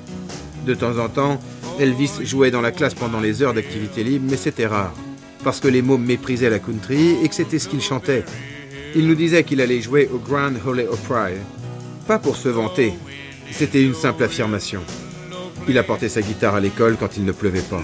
De 0.65 0.75
temps 0.75 0.99
en 0.99 1.09
temps, 1.09 1.41
Elvis 1.81 2.13
jouait 2.23 2.53
dans 2.53 2.61
la 2.61 2.71
classe 2.71 2.95
pendant 2.95 3.21
les 3.21 3.43
heures 3.43 3.55
d'activité 3.55 4.05
libre, 4.05 4.27
mais 4.31 4.37
c'était 4.37 4.67
rare, 4.67 4.95
parce 5.43 5.59
que 5.59 5.69
les 5.69 5.83
mômes 5.83 6.05
méprisaient 6.05 6.49
la 6.49 6.61
country 6.61 7.17
et 7.23 7.29
que 7.29 7.35
c'était 7.35 7.59
ce 7.59 7.69
qu'il 7.69 7.83
chantait. 7.83 8.25
Il 8.99 9.07
nous 9.07 9.15
disait 9.15 9.45
qu'il 9.45 9.61
allait 9.61 9.83
jouer 9.83 10.09
au 10.11 10.17
Grand 10.17 10.53
Ole 10.67 10.87
Opry. 10.91 11.35
Pas 12.07 12.19
pour 12.19 12.35
se 12.35 12.49
vanter, 12.49 12.95
c'était 13.51 13.83
une 13.83 13.95
simple 13.95 14.25
affirmation. 14.25 14.81
Il 15.69 15.77
apportait 15.77 16.09
sa 16.09 16.23
guitare 16.23 16.55
à 16.55 16.61
l'école 16.61 16.97
quand 16.99 17.19
il 17.19 17.27
ne 17.27 17.33
pleuvait 17.33 17.61
pas. 17.61 17.83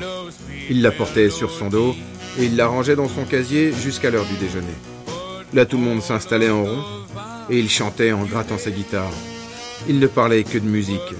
Il 0.70 0.80
la 0.80 0.90
portait 0.90 1.28
sur 1.28 1.50
son 1.50 1.68
dos 1.68 1.94
et 2.38 2.44
il 2.46 2.56
la 2.56 2.66
rangeait 2.66 2.96
dans 2.96 3.10
son 3.10 3.24
casier 3.24 3.74
jusqu'à 3.74 4.10
l'heure 4.10 4.24
du 4.24 4.36
déjeuner. 4.36 4.72
Là, 5.52 5.66
tout 5.66 5.76
le 5.76 5.82
monde 5.82 6.00
s'installait 6.00 6.48
en 6.48 6.64
rond 6.64 6.82
et 7.50 7.58
il 7.58 7.68
chantait 7.68 8.12
en 8.12 8.24
grattant 8.24 8.56
sa 8.56 8.70
guitare. 8.70 9.12
Il 9.90 9.98
ne 9.98 10.06
parlait 10.06 10.44
que 10.44 10.56
de 10.56 10.66
musique. 10.66 11.14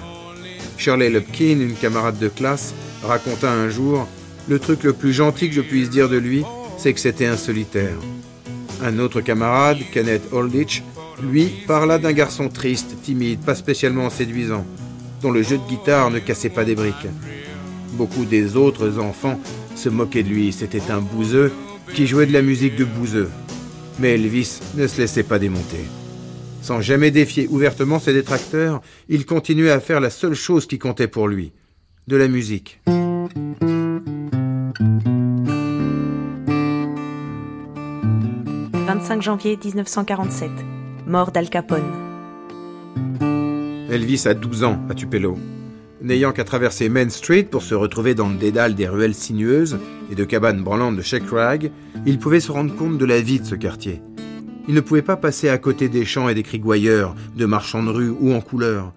Shirley 0.78 1.11
Lupkin, 1.11 1.61
une 1.61 1.74
camarade 1.74 2.18
de 2.18 2.28
classe, 2.28 2.72
raconta 3.03 3.53
un 3.53 3.68
jour 3.68 4.09
Le 4.49 4.59
truc 4.59 4.84
le 4.84 4.95
plus 4.95 5.12
gentil 5.12 5.51
que 5.51 5.55
je 5.55 5.61
puisse 5.61 5.90
dire 5.90 6.09
de 6.09 6.16
lui, 6.16 6.45
c'est 6.78 6.95
que 6.95 7.01
c'était 7.01 7.26
un 7.26 7.36
solitaire. 7.36 7.99
Un 8.85 8.99
autre 8.99 9.20
camarade, 9.20 9.78
Kenneth 9.93 10.33
Aldrich, 10.33 10.83
lui, 11.22 11.53
parla 11.68 11.99
d'un 11.99 12.12
garçon 12.12 12.49
triste, 12.49 12.97
timide, 13.03 13.39
pas 13.41 13.55
spécialement 13.55 14.11
séduisant, 14.11 14.66
dont 15.20 15.30
le 15.30 15.43
jeu 15.43 15.59
de 15.59 15.68
guitare 15.68 16.11
ne 16.11 16.18
cassait 16.18 16.49
pas 16.49 16.64
des 16.64 16.74
briques. 16.74 17.07
Beaucoup 17.93 18.24
des 18.24 18.57
autres 18.57 18.99
enfants 18.99 19.39
se 19.76 19.89
moquaient 19.89 20.24
de 20.24 20.30
lui, 20.30 20.53
c'était 20.53 20.91
un 20.91 21.01
bouseux 21.01 21.53
qui 21.95 22.09
jouait 22.09 22.26
de 22.26 22.33
la 22.33 22.43
musique 22.43 22.74
de 22.74 22.85
bouseux. 22.85 23.30
Mais 24.01 24.14
Elvis 24.14 24.59
ne 24.74 24.89
se 24.89 25.01
laissait 25.01 25.22
pas 25.22 25.39
démonter. 25.39 25.85
Sans 26.61 26.80
jamais 26.80 27.12
défier 27.12 27.47
ouvertement 27.49 28.01
ses 28.01 28.12
détracteurs, 28.12 28.83
il 29.09 29.26
continuait 29.26 29.70
à 29.70 29.80
faire 29.80 30.01
la 30.01 30.11
seule 30.11 30.35
chose 30.35 30.66
qui 30.66 30.80
comptait 30.80 31.09
pour 31.09 31.28
lui, 31.28 31.53
de 32.09 32.16
la 32.16 32.26
musique. 32.26 32.80
«25 39.03 39.22
janvier 39.22 39.59
1947. 39.62 40.48
Mort 41.09 41.32
d'Al 41.32 41.50
Capone. 41.50 41.82
Elvis 43.90 44.28
a 44.28 44.34
12 44.34 44.62
ans 44.62 44.78
à 44.88 44.94
Tupelo. 44.94 45.36
N'ayant 46.00 46.30
qu'à 46.30 46.44
traverser 46.44 46.88
Main 46.88 47.09
Street 47.09 47.42
pour 47.42 47.64
se 47.64 47.74
retrouver 47.74 48.14
dans 48.14 48.28
le 48.28 48.36
dédale 48.36 48.76
des 48.76 48.86
ruelles 48.86 49.16
sinueuses 49.16 49.80
et 50.12 50.14
de 50.14 50.22
cabanes 50.22 50.62
branlantes 50.62 50.94
de 50.94 51.03
Shake 51.03 51.28
Rag, 51.30 51.72
il 52.07 52.20
pouvait 52.20 52.38
se 52.38 52.53
rendre 52.53 52.76
compte 52.76 52.96
de 52.96 53.05
la 53.05 53.20
vie 53.20 53.40
de 53.40 53.44
ce 53.44 53.57
quartier. 53.57 54.00
Il 54.68 54.74
ne 54.74 54.80
pouvait 54.80 55.03
pas 55.03 55.16
passer 55.16 55.48
à 55.48 55.59
côté 55.59 55.88
des 55.88 56.05
champs 56.05 56.28
et 56.28 56.34
des 56.34 56.44
crigoyeurs, 56.44 57.16
de 57.36 57.44
marchands 57.44 57.82
de 57.82 57.90
rue 57.90 58.14
ou 58.20 58.32
en 58.32 58.40
couleur. 58.40 58.92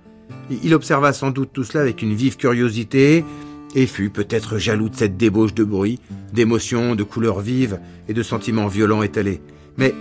Il 0.52 0.76
observa 0.76 1.14
sans 1.14 1.32
doute 1.32 1.50
tout 1.52 1.64
cela 1.64 1.82
avec 1.82 2.04
une 2.04 2.14
vive 2.14 2.38
curiosité 2.38 3.26
et 3.74 3.88
fut 3.88 4.12
peut-être 4.12 4.60
jaloux 4.60 4.90
de 4.90 4.96
cette 4.96 5.18
débauche 5.18 5.56
de 5.56 5.64
bruit, 5.64 6.00
d'émotions, 6.32 6.94
de 6.94 7.04
couleurs 7.04 7.40
vives 7.40 7.80
et 8.08 8.14
de 8.14 8.22
sentiments 8.22 8.68
violents 8.68 9.02
étalés. 9.02 9.42
Mais 9.78 9.94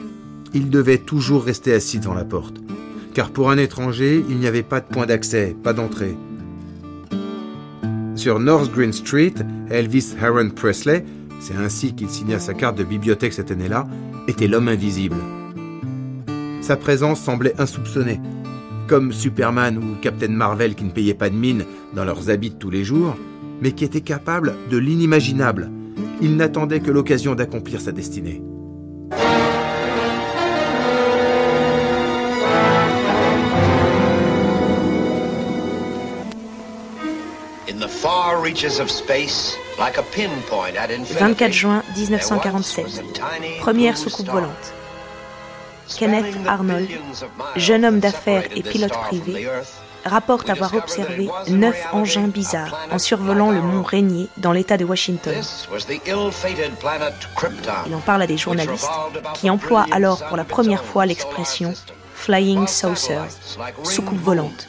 il 0.55 0.70
devait 0.70 0.99
toujours 0.99 1.45
rester 1.45 1.72
assis 1.72 1.99
devant 1.99 2.14
la 2.14 2.25
porte. 2.25 2.57
Car 3.12 3.31
pour 3.31 3.51
un 3.51 3.59
étranger, 3.59 4.25
il 4.29 4.39
n'y 4.39 4.47
avait 4.47 4.62
pas 4.62 4.81
de 4.81 4.87
point 4.87 5.07
d'accès, 5.07 5.57
pas 5.62 5.72
d'entrée. 5.72 6.16
Sur 8.16 8.39
North 8.39 8.72
Green 8.72 8.93
Street, 8.93 9.35
Elvis 9.70 10.14
Aaron 10.20 10.51
Presley, 10.51 11.05
c'est 11.41 11.57
ainsi 11.57 11.95
qu'il 11.95 12.09
signa 12.09 12.39
sa 12.39 12.55
carte 12.55 12.79
de 12.79 12.85
bibliothèque 12.85 13.33
cette 13.33 13.51
année-là, 13.51 13.87
était 14.29 14.47
l'homme 14.49 14.68
invisible. 14.68 15.16
Sa 16.61 16.77
présence 16.77 17.20
semblait 17.20 17.61
insoupçonnée, 17.61 18.20
comme 18.89 19.12
Superman 19.12 19.79
ou 19.79 20.01
Captain 20.01 20.29
Marvel 20.29 20.75
qui 20.75 20.85
ne 20.85 20.91
payaient 20.91 21.14
pas 21.14 21.31
de 21.31 21.35
mine 21.35 21.64
dans 21.95 22.05
leurs 22.05 22.31
habits 22.31 22.53
tous 22.53 22.70
les 22.70 22.85
jours, 22.85 23.16
mais 23.61 23.72
qui 23.72 23.85
étaient 23.85 24.01
capables 24.01 24.55
de 24.70 24.79
l'inimaginable. 24.79 25.70
Il 26.22 26.37
n'attendait 26.37 26.81
que 26.81 26.91
l'occasion 26.91 27.35
d'accomplir 27.35 27.81
sa 27.81 27.93
destinée. 27.93 28.43
24 41.18 41.52
juin 41.52 41.82
1947. 41.96 42.84
Première 43.61 43.96
soucoupe 43.96 44.28
volante. 44.28 44.74
Kenneth 45.98 46.36
Arnold, 46.46 46.88
jeune 47.57 47.86
homme 47.86 48.00
d'affaires 48.00 48.44
et 48.55 48.62
pilote 48.62 48.92
privé, 48.92 49.48
rapporte 50.05 50.50
avoir 50.50 50.74
observé 50.74 51.30
neuf 51.48 51.86
engins 51.92 52.28
bizarres 52.28 52.78
en 52.90 52.98
survolant 52.98 53.50
le 53.50 53.62
mont 53.62 53.82
Rainier 53.82 54.28
dans 54.36 54.52
l'État 54.52 54.76
de 54.76 54.84
Washington. 54.84 55.34
Il 57.86 57.94
en 57.94 58.00
parle 58.00 58.20
à 58.20 58.26
des 58.26 58.36
journalistes 58.36 58.90
qui 59.32 59.48
emploient 59.48 59.86
alors 59.90 60.22
pour 60.26 60.36
la 60.36 60.44
première 60.44 60.84
fois 60.84 61.07
l'expression 61.07 61.72
Flying 62.14 62.66
Saucer, 62.66 63.18
soucoupe 63.82 64.20
volante. 64.20 64.68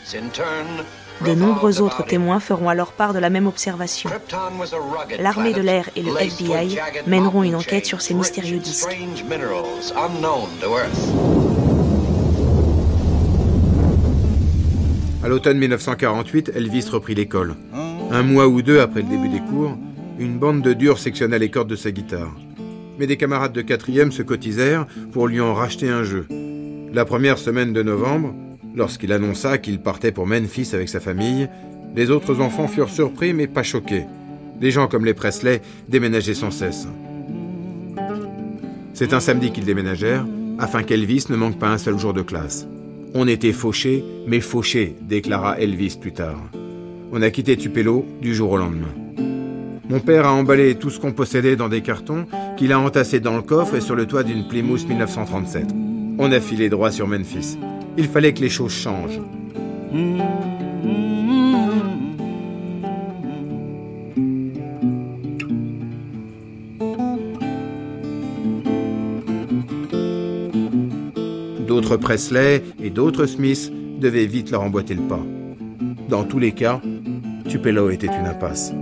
De 1.24 1.34
nombreux 1.34 1.82
autres 1.82 2.04
témoins 2.06 2.40
feront 2.40 2.68
alors 2.68 2.92
part 2.92 3.14
de 3.14 3.20
la 3.20 3.30
même 3.30 3.48
observation. 3.48 4.10
L'armée 5.20 5.54
de 5.54 5.62
l'air 5.62 5.90
et 5.96 6.02
le 6.02 6.12
FBI 6.18 6.78
mèneront 7.08 7.44
une 7.44 7.56
enquête 7.56 7.86
sur 7.86 8.02
ces 8.02 8.14
mystérieux 8.14 8.60
disques. 8.60 8.98
À 15.24 15.28
l'automne 15.28 15.58
1948, 15.58 16.52
Elvis 16.54 16.88
reprit 16.92 17.16
l'école. 17.16 17.56
Un 18.12 18.22
mois 18.22 18.48
ou 18.48 18.62
deux 18.62 18.80
après 18.80 19.02
le 19.02 19.08
début 19.08 19.30
des 19.30 19.40
cours, 19.40 19.78
une 20.20 20.38
bande 20.38 20.62
de 20.62 20.74
durs 20.74 21.00
sectionna 21.00 21.38
les 21.38 21.50
cordes 21.50 21.70
de 21.70 21.76
sa 21.76 21.92
guitare. 21.92 22.36
Mais 23.00 23.08
des 23.08 23.18
camarades 23.18 23.54
de 23.54 23.62
quatrième 23.62 24.12
se 24.12 24.22
cotisèrent 24.22 24.86
pour 25.12 25.28
lui 25.28 25.42
en 25.42 25.54
racheter 25.54 25.90
un 25.90 26.04
jeu. 26.04 26.28
La 26.94 27.06
première 27.06 27.38
semaine 27.38 27.74
de 27.74 27.84
novembre, 27.84 28.34
lorsqu'il 28.76 29.12
annonça 29.12 29.58
qu'il 29.58 29.80
partait 29.80 30.12
pour 30.12 30.28
Memphis 30.28 30.70
avec 30.74 30.90
sa 30.90 31.00
famille, 31.00 31.50
les 31.96 32.12
autres 32.12 32.42
enfants 32.42 32.68
furent 32.68 32.90
surpris 32.90 33.34
mais 33.34 33.48
pas 33.48 33.64
choqués. 33.64 34.06
Des 34.60 34.72
gens 34.72 34.88
comme 34.88 35.06
les 35.06 35.14
Presley 35.14 35.62
déménageaient 35.88 36.34
sans 36.34 36.52
cesse. 36.52 36.88
C'est 38.94 39.14
un 39.14 39.20
samedi 39.20 39.52
qu'ils 39.52 39.66
déménagèrent, 39.66 40.26
afin 40.58 40.84
qu'Elvis 40.84 41.26
ne 41.30 41.36
manque 41.36 41.60
pas 41.60 41.70
un 41.70 41.78
seul 41.78 41.98
jour 41.98 42.14
de 42.14 42.22
classe. 42.22 42.68
On 43.14 43.28
était 43.28 43.52
fauchés, 43.52 44.04
mais 44.28 44.40
fauchés, 44.40 44.96
déclara 45.02 45.60
Elvis 45.60 45.98
plus 46.00 46.14
tard. 46.14 46.40
On 47.12 47.22
a 47.22 47.30
quitté 47.30 47.58
Tupelo 47.58 48.06
du 48.22 48.34
jour 48.34 48.52
au 48.52 48.58
lendemain. 48.58 48.94
Mon 49.90 50.00
père 50.00 50.26
a 50.26 50.34
emballé 50.34 50.76
tout 50.76 50.90
ce 50.90 51.00
qu'on 51.00 51.12
possédait 51.12 51.56
dans 51.56 51.70
des 51.70 51.82
cartons 51.82 52.26
qu'il 52.58 52.72
a 52.72 52.80
entassés 52.80 53.20
dans 53.20 53.36
le 53.36 53.42
coffre 53.42 53.76
et 53.76 53.82
sur 53.82 53.96
le 53.96 54.06
toit 54.06 54.24
d'une 54.24 54.48
Plymouth 54.48 54.88
1937. 54.88 55.68
On 56.18 56.32
a 56.32 56.40
filé 56.40 56.70
droit 56.70 56.92
sur 56.92 57.08
Memphis. 57.08 57.58
Il 57.98 58.08
fallait 58.08 58.34
que 58.34 58.42
les 58.42 58.50
choses 58.50 58.74
changent. 58.74 59.22
D'autres 71.68 71.98
Presley 71.98 72.64
et 72.82 72.90
d'autres 72.90 73.26
Smith 73.26 73.72
devaient 74.00 74.26
vite 74.26 74.52
leur 74.52 74.62
emboîter 74.62 74.94
le 74.94 75.02
pas. 75.02 75.24
Dans 76.10 76.24
tous 76.24 76.40
les 76.40 76.52
cas, 76.52 76.82
Tupelo 77.48 77.90
était 77.90 78.08
une 78.08 78.28
impasse. 78.28 78.74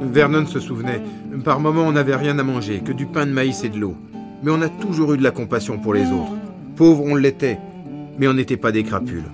Vernon 0.00 0.46
se 0.46 0.60
souvenait, 0.60 1.02
par 1.44 1.60
moments 1.60 1.82
on 1.82 1.92
n'avait 1.92 2.16
rien 2.16 2.38
à 2.38 2.42
manger, 2.42 2.80
que 2.84 2.92
du 2.92 3.06
pain 3.06 3.26
de 3.26 3.32
maïs 3.32 3.64
et 3.64 3.68
de 3.68 3.78
l'eau. 3.78 3.96
Mais 4.42 4.50
on 4.50 4.62
a 4.62 4.68
toujours 4.68 5.14
eu 5.14 5.18
de 5.18 5.22
la 5.22 5.30
compassion 5.30 5.78
pour 5.78 5.94
les 5.94 6.06
autres. 6.06 6.39
Pauvres 6.80 7.04
on 7.04 7.14
l'était, 7.14 7.58
mais 8.18 8.26
on 8.26 8.32
n'était 8.32 8.56
pas 8.56 8.72
des 8.72 8.84
crapules. 8.84 9.30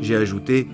J'ai 0.00 0.14
ajouté, 0.14 0.68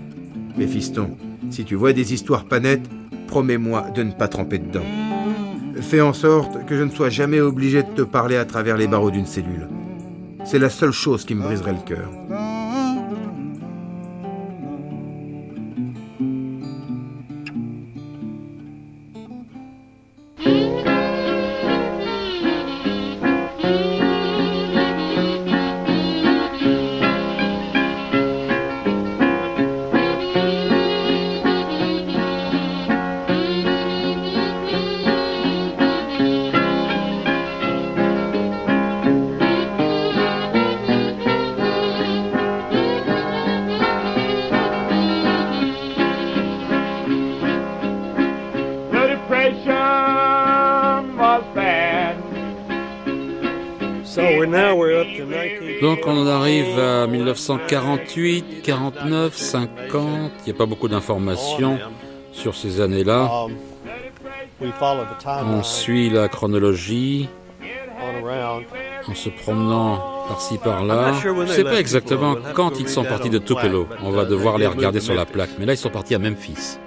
mais 0.58 0.66
fiston, 0.66 1.16
si 1.48 1.64
tu 1.64 1.74
vois 1.74 1.94
des 1.94 2.12
histoires 2.12 2.44
pas 2.44 2.60
nettes, 2.60 2.84
promets-moi 3.28 3.86
de 3.94 4.02
ne 4.02 4.12
pas 4.12 4.28
tremper 4.28 4.58
dedans. 4.58 4.84
Fais 5.80 6.02
en 6.02 6.12
sorte 6.12 6.66
que 6.66 6.76
je 6.76 6.82
ne 6.82 6.90
sois 6.90 7.08
jamais 7.08 7.40
obligé 7.40 7.82
de 7.82 7.88
te 7.88 8.02
parler 8.02 8.36
à 8.36 8.44
travers 8.44 8.76
les 8.76 8.88
barreaux 8.88 9.10
d'une 9.10 9.24
cellule. 9.24 9.66
C'est 10.44 10.58
la 10.58 10.68
seule 10.68 10.92
chose 10.92 11.24
qui 11.24 11.34
me 11.34 11.42
briserait 11.42 11.72
le 11.72 11.78
cœur. 11.78 12.10
1948, 57.70 58.62
49, 58.62 59.36
50. 59.36 60.32
Il 60.40 60.44
n'y 60.44 60.50
a 60.50 60.58
pas 60.58 60.66
beaucoup 60.66 60.88
d'informations 60.88 61.78
sur 62.32 62.56
ces 62.56 62.80
années-là. 62.80 63.46
On 64.60 65.62
suit 65.62 66.10
la 66.10 66.28
chronologie 66.28 67.28
en 69.06 69.14
se 69.14 69.28
promenant 69.28 69.98
par-ci 70.26 70.58
par-là. 70.58 71.12
Je 71.22 71.28
ne 71.28 71.46
sais 71.46 71.62
pas 71.62 71.78
exactement 71.78 72.34
quand 72.54 72.80
ils 72.80 72.88
sont 72.88 73.04
partis 73.04 73.30
de 73.30 73.38
Tupelo. 73.38 73.86
On 74.02 74.10
va 74.10 74.24
devoir 74.24 74.58
les 74.58 74.66
regarder 74.66 74.98
sur 74.98 75.14
la 75.14 75.24
plaque. 75.24 75.50
Mais 75.60 75.66
là, 75.66 75.74
ils 75.74 75.78
sont 75.78 75.90
partis 75.90 76.16
à 76.16 76.18
Memphis. 76.18 76.78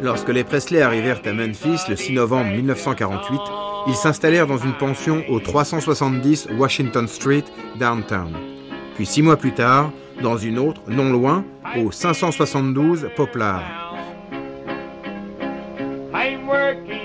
Lorsque 0.00 0.28
les 0.28 0.44
Presley 0.44 0.80
arrivèrent 0.80 1.20
à 1.26 1.32
Memphis 1.32 1.80
le 1.90 1.96
6 1.96 2.12
novembre 2.12 2.52
1948, 2.52 3.40
ils 3.88 3.94
s'installèrent 3.94 4.46
dans 4.46 4.58
une 4.58 4.74
pension 4.74 5.22
au 5.28 5.40
370 5.40 6.48
Washington 6.58 7.06
Street, 7.06 7.44
downtown. 7.78 8.32
Puis 8.94 9.06
six 9.06 9.22
mois 9.22 9.36
plus 9.36 9.52
tard, 9.52 9.90
dans 10.22 10.36
une 10.36 10.58
autre, 10.58 10.80
non 10.88 11.12
loin, 11.12 11.44
au 11.76 11.90
572 11.90 13.08
Poplar. 13.14 13.62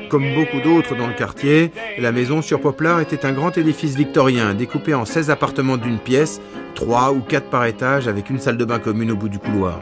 Comme 0.09 0.33
beaucoup 0.35 0.59
d'autres 0.59 0.95
dans 0.95 1.07
le 1.07 1.13
quartier, 1.13 1.71
la 1.97 2.11
maison 2.11 2.41
sur 2.41 2.59
Poplar 2.59 2.99
était 2.99 3.25
un 3.25 3.31
grand 3.31 3.57
édifice 3.57 3.95
victorien 3.95 4.53
découpé 4.53 4.93
en 4.93 5.05
16 5.05 5.29
appartements 5.29 5.77
d'une 5.77 5.99
pièce, 5.99 6.41
3 6.75 7.13
ou 7.13 7.21
4 7.21 7.49
par 7.49 7.65
étage 7.65 8.09
avec 8.09 8.29
une 8.29 8.39
salle 8.39 8.57
de 8.57 8.65
bain 8.65 8.79
commune 8.79 9.11
au 9.11 9.15
bout 9.15 9.29
du 9.29 9.39
couloir. 9.39 9.79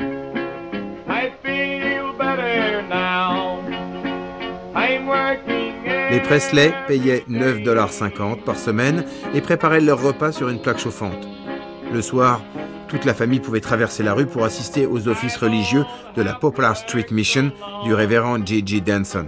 Les 6.12 6.20
Presley 6.20 6.74
payaient 6.88 7.24
9,50$ 7.30 8.44
par 8.44 8.56
semaine 8.56 9.06
et 9.34 9.42
préparaient 9.42 9.80
leur 9.80 10.02
repas 10.02 10.32
sur 10.32 10.50
une 10.50 10.60
plaque 10.60 10.80
chauffante. 10.80 11.28
Le 11.94 12.02
soir, 12.02 12.42
toute 12.88 13.06
la 13.06 13.14
famille 13.14 13.40
pouvait 13.40 13.60
traverser 13.60 14.02
la 14.02 14.14
rue 14.14 14.26
pour 14.26 14.44
assister 14.44 14.88
aux 14.88 15.08
offices 15.08 15.38
religieux 15.38 15.86
de 16.16 16.24
la 16.24 16.34
Poplar 16.34 16.76
Street 16.76 17.06
Mission 17.12 17.52
du 17.84 17.94
révérend 17.94 18.44
J.G. 18.44 18.82
Danson. 18.82 19.28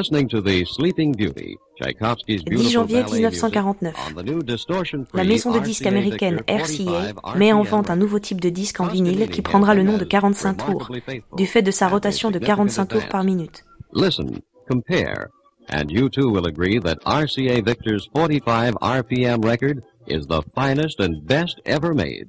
Listening 0.00 0.28
to 0.28 0.40
The 0.40 0.64
Sleeping 0.64 1.12
Beauty, 1.12 1.58
Tchaikovsky's 1.76 2.42
10 2.44 2.54
beautiful 2.54 2.86
janvier 2.86 3.02
ballet 3.02 3.20
music 3.20 3.52
1949. 3.52 3.94
on 4.06 4.14
the 4.14 4.22
new 4.22 4.42
distortion-free 4.42 5.18
La 5.18 5.24
maison 5.24 5.52
de 5.52 5.58
disques 5.60 5.84
américaine 5.84 6.40
RCA 6.48 7.12
met 7.36 7.52
en 7.52 7.62
vente 7.62 7.90
un 7.90 7.96
nouveau 7.96 8.18
type 8.18 8.40
de 8.40 8.48
disque 8.48 8.80
en 8.80 8.86
vinyle 8.86 9.28
qui 9.28 9.42
prendra 9.42 9.74
le 9.74 9.82
nom 9.82 9.98
de 9.98 10.04
45 10.04 10.54
tours, 10.54 10.90
du 11.36 11.46
fait 11.46 11.60
de 11.60 11.70
sa 11.70 11.88
rotation 11.88 12.30
de 12.30 12.38
45 12.38 12.86
tours 12.86 13.08
par 13.08 13.24
minute. 13.24 13.62
Listen, 13.92 14.40
compare, 14.66 15.28
and 15.68 15.90
you 15.90 16.08
too 16.08 16.30
will 16.30 16.46
agree 16.46 16.78
that 16.80 16.96
RCA 17.04 17.62
Victor's 17.62 18.08
45 18.14 18.76
RPM 18.80 19.44
record 19.44 19.82
is 20.06 20.26
the 20.28 20.40
finest 20.54 20.98
and 20.98 21.26
best 21.26 21.60
ever 21.66 21.92
made. 21.92 22.28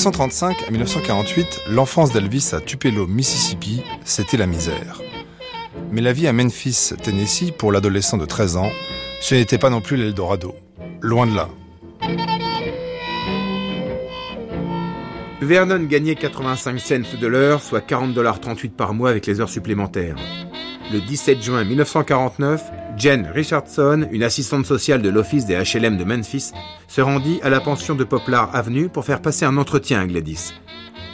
1935 0.00 0.64
à 0.66 0.70
1948, 0.70 1.60
l'enfance 1.68 2.10
d'Elvis 2.10 2.52
à 2.54 2.60
Tupelo, 2.62 3.06
Mississippi, 3.06 3.82
c'était 4.02 4.38
la 4.38 4.46
misère. 4.46 5.02
Mais 5.92 6.00
la 6.00 6.14
vie 6.14 6.26
à 6.26 6.32
Memphis, 6.32 6.94
Tennessee, 7.02 7.50
pour 7.50 7.70
l'adolescent 7.70 8.16
de 8.16 8.24
13 8.24 8.56
ans, 8.56 8.70
ce 9.20 9.34
n'était 9.34 9.58
pas 9.58 9.68
non 9.68 9.82
plus 9.82 9.98
l'Eldorado. 9.98 10.54
Loin 11.02 11.26
de 11.26 11.36
là. 11.36 11.50
Vernon 15.42 15.82
gagnait 15.82 16.14
85 16.14 16.80
cents 16.80 17.18
de 17.20 17.26
l'heure, 17.26 17.60
soit 17.60 17.86
40,38$ 17.86 18.70
par 18.70 18.94
mois 18.94 19.10
avec 19.10 19.26
les 19.26 19.38
heures 19.42 19.50
supplémentaires. 19.50 20.16
Le 20.90 21.00
17 21.00 21.42
juin 21.42 21.62
1949, 21.62 22.70
Jen 23.00 23.30
Richardson, 23.34 24.06
une 24.12 24.22
assistante 24.22 24.66
sociale 24.66 25.00
de 25.00 25.08
l'office 25.08 25.46
des 25.46 25.54
HLM 25.54 25.96
de 25.96 26.04
Memphis, 26.04 26.52
se 26.86 27.00
rendit 27.00 27.40
à 27.42 27.48
la 27.48 27.60
pension 27.60 27.94
de 27.94 28.04
Poplar 28.04 28.54
Avenue 28.54 28.90
pour 28.90 29.06
faire 29.06 29.22
passer 29.22 29.46
un 29.46 29.56
entretien 29.56 30.02
à 30.02 30.06
Gladys. 30.06 30.52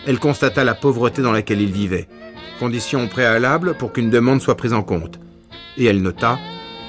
Elle 0.05 0.19
constata 0.19 0.65
la 0.65 0.75
pauvreté 0.75 1.23
dans 1.23 1.31
laquelle 1.31 1.61
il 1.61 1.71
vivait. 1.71 2.09
condition 2.59 3.07
préalable 3.07 3.77
pour 3.77 3.93
qu'une 3.93 4.11
demande 4.11 4.41
soit 4.41 4.57
prise 4.57 4.73
en 4.73 4.83
compte. 4.83 5.21
Et 5.77 5.85
elle 5.85 6.03
nota 6.03 6.41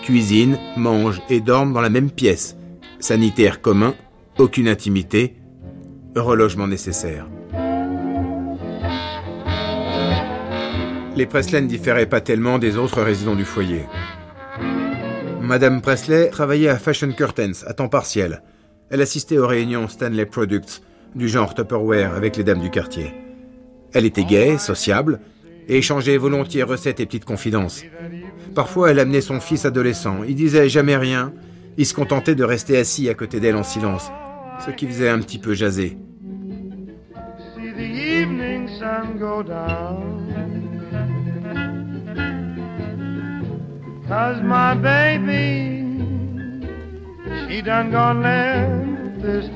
cuisine, 0.01 0.57
mange 0.77 1.21
et 1.29 1.41
dorme 1.41 1.73
dans 1.73 1.81
la 1.81 1.89
même 1.89 2.09
pièce. 2.09 2.55
Sanitaire 2.99 3.61
commun, 3.61 3.93
aucune 4.39 4.67
intimité, 4.67 5.35
relogement 6.15 6.65
nécessaire. 6.65 7.27
Les 11.15 11.25
Presley 11.27 11.61
ne 11.61 11.67
différaient 11.67 12.05
pas 12.07 12.21
tellement 12.21 12.57
des 12.57 12.77
autres 12.77 13.01
résidents 13.03 13.35
du 13.35 13.45
foyer. 13.45 13.85
Madame 15.47 15.79
Presley 15.79 16.29
travaillait 16.29 16.67
à 16.67 16.77
Fashion 16.77 17.09
Curtains 17.13 17.63
à 17.65 17.73
temps 17.73 17.87
partiel. 17.87 18.41
Elle 18.89 19.01
assistait 19.01 19.37
aux 19.37 19.47
réunions 19.47 19.87
Stanley 19.87 20.25
Products, 20.25 20.81
du 21.15 21.29
genre 21.29 21.55
Tupperware 21.55 22.13
avec 22.15 22.35
les 22.35 22.43
dames 22.43 22.59
du 22.59 22.69
quartier. 22.69 23.13
Elle 23.93 24.05
était 24.05 24.25
gaie, 24.25 24.57
sociable, 24.57 25.21
et 25.69 25.77
échangeait 25.77 26.17
volontiers 26.17 26.63
recettes 26.63 26.99
et 26.99 27.05
petites 27.05 27.23
confidences. 27.23 27.83
Parfois, 28.55 28.91
elle 28.91 28.99
amenait 28.99 29.21
son 29.21 29.39
fils 29.39 29.63
adolescent. 29.63 30.17
Il 30.27 30.35
disait 30.35 30.67
jamais 30.67 30.97
rien. 30.97 31.31
Il 31.77 31.85
se 31.85 31.93
contentait 31.93 32.35
de 32.35 32.43
rester 32.43 32.77
assis 32.77 33.07
à 33.07 33.13
côté 33.13 33.39
d'elle 33.39 33.55
en 33.55 33.63
silence, 33.63 34.11
ce 34.65 34.71
qui 34.71 34.85
faisait 34.85 35.07
un 35.07 35.19
petit 35.19 35.39
peu 35.39 35.53
jaser. 35.53 35.97
My 44.09 44.73
baby, 44.73 45.83
she 47.49 47.61
done 47.61 47.91
gone 47.91 48.23
this. 48.23 49.49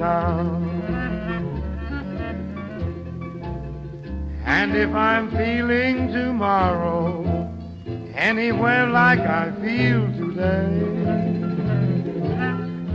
And 4.45 4.76
if 4.76 4.93
I'm 4.93 5.32
feeling 5.32 6.12
tomorrow, 6.12 7.24
anywhere 8.14 8.88
like 8.88 9.22
I 9.22 9.52
feel 9.62 10.08
today. 10.20 10.82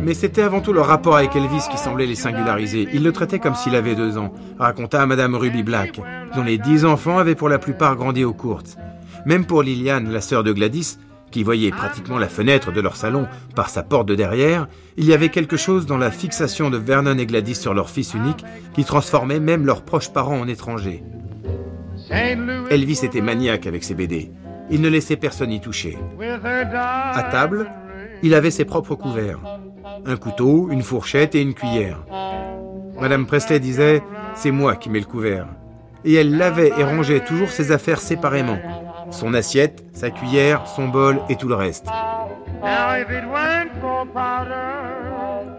Mais 0.03 0.13
c'était 0.13 0.43
avant 0.43 0.61
tout 0.61 0.75
leur 0.75 0.87
rapport 0.87 1.17
avec 1.17 1.35
Elvis 1.35 1.69
qui 1.71 1.79
semblait 1.79 2.05
les 2.05 2.15
singulariser. 2.17 2.87
Il 2.93 3.03
le 3.03 3.13
traitait 3.13 3.39
comme 3.39 3.55
s'il 3.55 3.75
avait 3.75 3.95
deux 3.95 4.19
ans, 4.19 4.31
raconta 4.59 5.07
Madame 5.07 5.35
Ruby 5.35 5.63
Black, 5.63 6.01
dont 6.35 6.45
les 6.45 6.59
dix 6.59 6.85
enfants 6.85 7.17
avaient 7.17 7.35
pour 7.35 7.49
la 7.49 7.59
plupart 7.59 7.97
grandi 7.97 8.25
aux 8.25 8.35
courtes. 8.35 8.77
Même 9.25 9.47
pour 9.47 9.63
Liliane, 9.63 10.13
la 10.13 10.21
sœur 10.21 10.45
de 10.45 10.53
Gladys, 10.53 10.99
qui 11.31 11.43
voyait 11.43 11.71
pratiquement 11.71 12.19
la 12.19 12.29
fenêtre 12.29 12.73
de 12.73 12.81
leur 12.81 12.97
salon 12.97 13.27
par 13.55 13.69
sa 13.69 13.83
porte 13.83 14.09
de 14.09 14.15
derrière, 14.15 14.69
il 14.97 15.05
y 15.05 15.13
avait 15.13 15.29
quelque 15.29 15.57
chose 15.57 15.87
dans 15.87 15.99
la 15.99 16.11
fixation 16.11 16.71
de 16.71 16.77
Vernon 16.77 17.19
et 17.19 17.27
Gladys 17.27 17.57
sur 17.57 17.75
leur 17.75 17.91
fils 17.91 18.15
unique 18.15 18.45
qui 18.75 18.85
transformait 18.85 19.41
même 19.41 19.67
leurs 19.67 19.83
proches 19.83 20.13
parents 20.13 20.41
en 20.41 20.49
étrangers. 20.49 21.03
Elvis 22.71 23.01
était 23.03 23.21
maniaque 23.21 23.67
avec 23.67 23.85
ses 23.85 23.95
BD. 23.95 24.31
Il 24.71 24.81
ne 24.81 24.89
laissait 24.89 25.17
personne 25.17 25.53
y 25.53 25.61
toucher. 25.61 25.97
À 26.43 27.23
table, 27.31 27.71
il 28.23 28.35
avait 28.35 28.51
ses 28.51 28.65
propres 28.65 28.95
couverts. 28.95 29.41
Un 30.05 30.17
couteau, 30.17 30.69
une 30.71 30.83
fourchette 30.83 31.35
et 31.35 31.43
une 31.43 31.55
cuillère. 31.55 32.05
Madame 33.01 33.27
Presley 33.27 33.61
disait 33.61 34.03
C'est 34.35 34.51
moi 34.51 34.77
qui 34.77 34.91
mets 34.91 35.01
le 35.01 35.07
couvert. 35.07 35.49
Et 36.05 36.15
elle 36.15 36.37
lavait 36.37 36.73
et 36.79 36.85
rangeait 36.85 37.25
toujours 37.25 37.51
ses 37.51 37.73
affaires 37.73 38.01
séparément. 38.01 38.59
Son 39.11 39.35
assiette, 39.35 39.85
sa 39.93 40.11
cuillère, 40.11 40.67
son 40.67 40.89
bol 40.89 41.21
et 41.29 41.37
tout 41.37 41.49
le 41.49 41.55
reste. 41.55 41.87
Now 41.87 42.97
if 42.97 43.09
it 43.11 43.25
weren't 43.31 43.71
for 43.81 44.07
powder, 44.07 44.87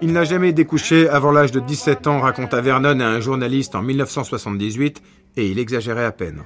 Il 0.01 0.13
n'a 0.13 0.23
jamais 0.23 0.53
découché 0.53 1.09
avant 1.09 1.31
l'âge 1.31 1.51
de 1.51 1.59
17 1.59 2.05
ans, 2.07 2.19
raconta 2.19 2.61
Vernon 2.61 2.99
à 2.99 3.05
un 3.05 3.19
journaliste 3.19 3.73
en 3.73 3.81
1978, 3.81 5.01
et 5.37 5.47
il 5.47 5.57
exagérait 5.57 6.05
à 6.05 6.11
peine. 6.11 6.43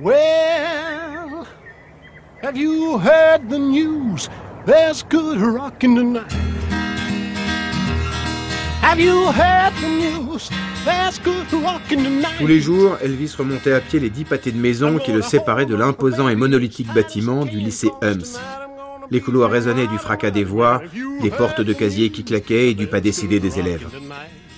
Well, 0.00 1.46
have 2.42 2.56
you 2.56 2.98
heard 2.98 3.48
the 3.50 3.58
news? 3.58 4.28
There's 4.64 5.02
good 5.02 5.38
the 5.38 5.86
news? 5.86 6.81
Tous 12.38 12.46
les 12.46 12.60
jours, 12.60 12.98
Elvis 13.00 13.34
remontait 13.38 13.72
à 13.72 13.80
pied 13.80 14.00
les 14.00 14.10
dix 14.10 14.24
pâtés 14.24 14.50
de 14.50 14.58
maison 14.58 14.98
qui 14.98 15.12
le 15.12 15.22
séparaient 15.22 15.66
de 15.66 15.76
l'imposant 15.76 16.28
et 16.28 16.34
monolithique 16.34 16.92
bâtiment 16.92 17.44
du 17.44 17.58
lycée 17.58 17.92
Hums. 18.02 18.38
Les 19.10 19.20
couloirs 19.20 19.50
résonnaient 19.50 19.86
du 19.86 19.98
fracas 19.98 20.30
des 20.32 20.42
voix, 20.42 20.82
des 21.20 21.30
portes 21.30 21.60
de 21.60 21.72
casier 21.72 22.10
qui 22.10 22.24
claquaient 22.24 22.70
et 22.70 22.74
du 22.74 22.88
pas 22.88 23.00
décidé 23.00 23.38
des 23.40 23.60
élèves. 23.60 23.86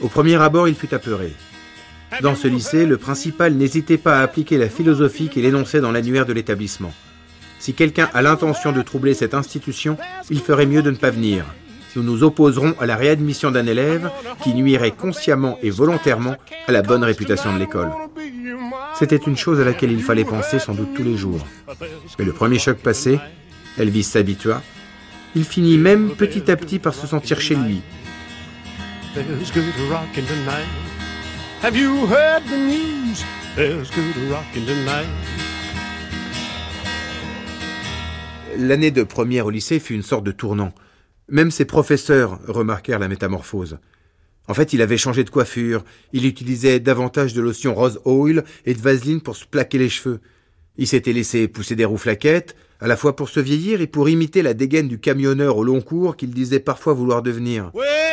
Au 0.01 0.09
premier 0.09 0.37
abord, 0.37 0.69
il 0.69 0.75
fut 0.75 0.95
apeuré. 0.95 1.33
Dans 2.23 2.35
ce 2.35 2.49
lycée, 2.49 2.87
le 2.87 2.97
principal 2.97 3.55
n'hésitait 3.55 3.99
pas 3.99 4.21
à 4.21 4.23
appliquer 4.23 4.57
la 4.57 4.69
philosophie 4.69 5.29
qu'il 5.29 5.45
énonçait 5.45 5.81
dans 5.81 5.93
l'annuaire 5.93 6.27
de 6.27 6.33
l'établissement. 6.33 6.93
Si 7.59 7.75
quelqu'un 7.75 8.09
a 8.15 8.23
l'intention 8.23 8.73
de 8.73 8.83
troubler 8.83 9.15
cette 9.15 9.35
institution, 9.35 9.99
il 10.31 10.41
ferait 10.41 10.67
mieux 10.67 10.83
de 10.83 10.91
ne 10.91 10.97
pas 10.97 11.11
venir. 11.11 11.45
Nous 11.97 12.03
nous 12.03 12.25
opposerons 12.25 12.75
à 12.81 12.87
la 12.87 12.97
réadmission 12.97 13.51
d'un 13.51 13.67
élève 13.67 14.11
qui 14.43 14.55
nuirait 14.55 14.91
consciemment 14.91 15.59
et 15.63 15.71
volontairement 15.71 16.35
à 16.67 16.73
la 16.73 16.83
bonne 16.83 17.05
réputation 17.05 17.53
de 17.55 17.59
l'école. 17.59 17.91
C'était 18.99 19.17
une 19.17 19.37
chose 19.37 19.61
à 19.61 19.65
laquelle 19.65 19.93
il 19.93 20.03
fallait 20.03 20.25
penser 20.25 20.59
sans 20.59 20.75
doute 20.75 20.95
tous 20.95 21.05
les 21.05 21.17
jours. 21.17 21.47
Mais 22.19 22.25
le 22.25 22.33
premier 22.33 22.59
choc 22.59 22.79
passé, 22.79 23.19
Elvis 23.79 24.05
s'habitua. 24.05 24.63
Il 25.37 25.45
finit 25.45 25.79
même 25.79 26.11
petit 26.11 26.51
à 26.51 26.57
petit 26.57 26.79
par 26.79 26.95
se 26.95 27.07
sentir 27.07 27.41
chez 27.41 27.55
lui. 27.55 27.83
L'année 38.57 38.91
de 38.91 39.03
première 39.03 39.47
au 39.47 39.51
lycée 39.51 39.81
fut 39.81 39.95
une 39.95 40.03
sorte 40.03 40.25
de 40.25 40.33
tournant. 40.33 40.73
Même 41.29 41.51
ses 41.51 41.65
professeurs 41.65 42.39
remarquèrent 42.47 42.99
la 42.99 43.09
métamorphose. 43.09 43.79
En 44.47 44.55
fait, 44.55 44.75
il 44.75 44.83
avait 44.83 44.99
changé 44.99 45.25
de 45.25 45.31
coiffure, 45.31 45.85
il 46.13 46.27
utilisait 46.27 46.81
davantage 46.81 47.33
de 47.33 47.41
lotion 47.41 47.75
rose 47.75 48.01
oil 48.05 48.45
et 48.67 48.75
de 48.75 48.81
vaseline 48.81 49.23
pour 49.23 49.37
se 49.37 49.47
plaquer 49.47 49.79
les 49.79 49.89
cheveux. 49.89 50.21
Il 50.77 50.87
s'était 50.87 51.15
laissé 51.15 51.49
pousser 51.49 51.77
des 51.77 51.87
rouflaquettes, 51.87 52.55
à 52.81 52.87
la 52.87 52.97
fois 52.97 53.17
pour 53.17 53.31
se 53.31 53.41
vieillir 53.41 53.81
et 53.81 53.87
pour 53.87 54.09
imiter 54.09 54.43
la 54.43 54.53
dégaine 54.53 54.89
du 54.89 54.99
camionneur 54.99 55.57
au 55.57 55.65
long 55.65 55.81
cours 55.81 56.17
qu'il 56.17 56.31
disait 56.31 56.61
parfois 56.61 56.93
vouloir 56.93 57.23
devenir. 57.23 57.71
Well, 57.73 58.05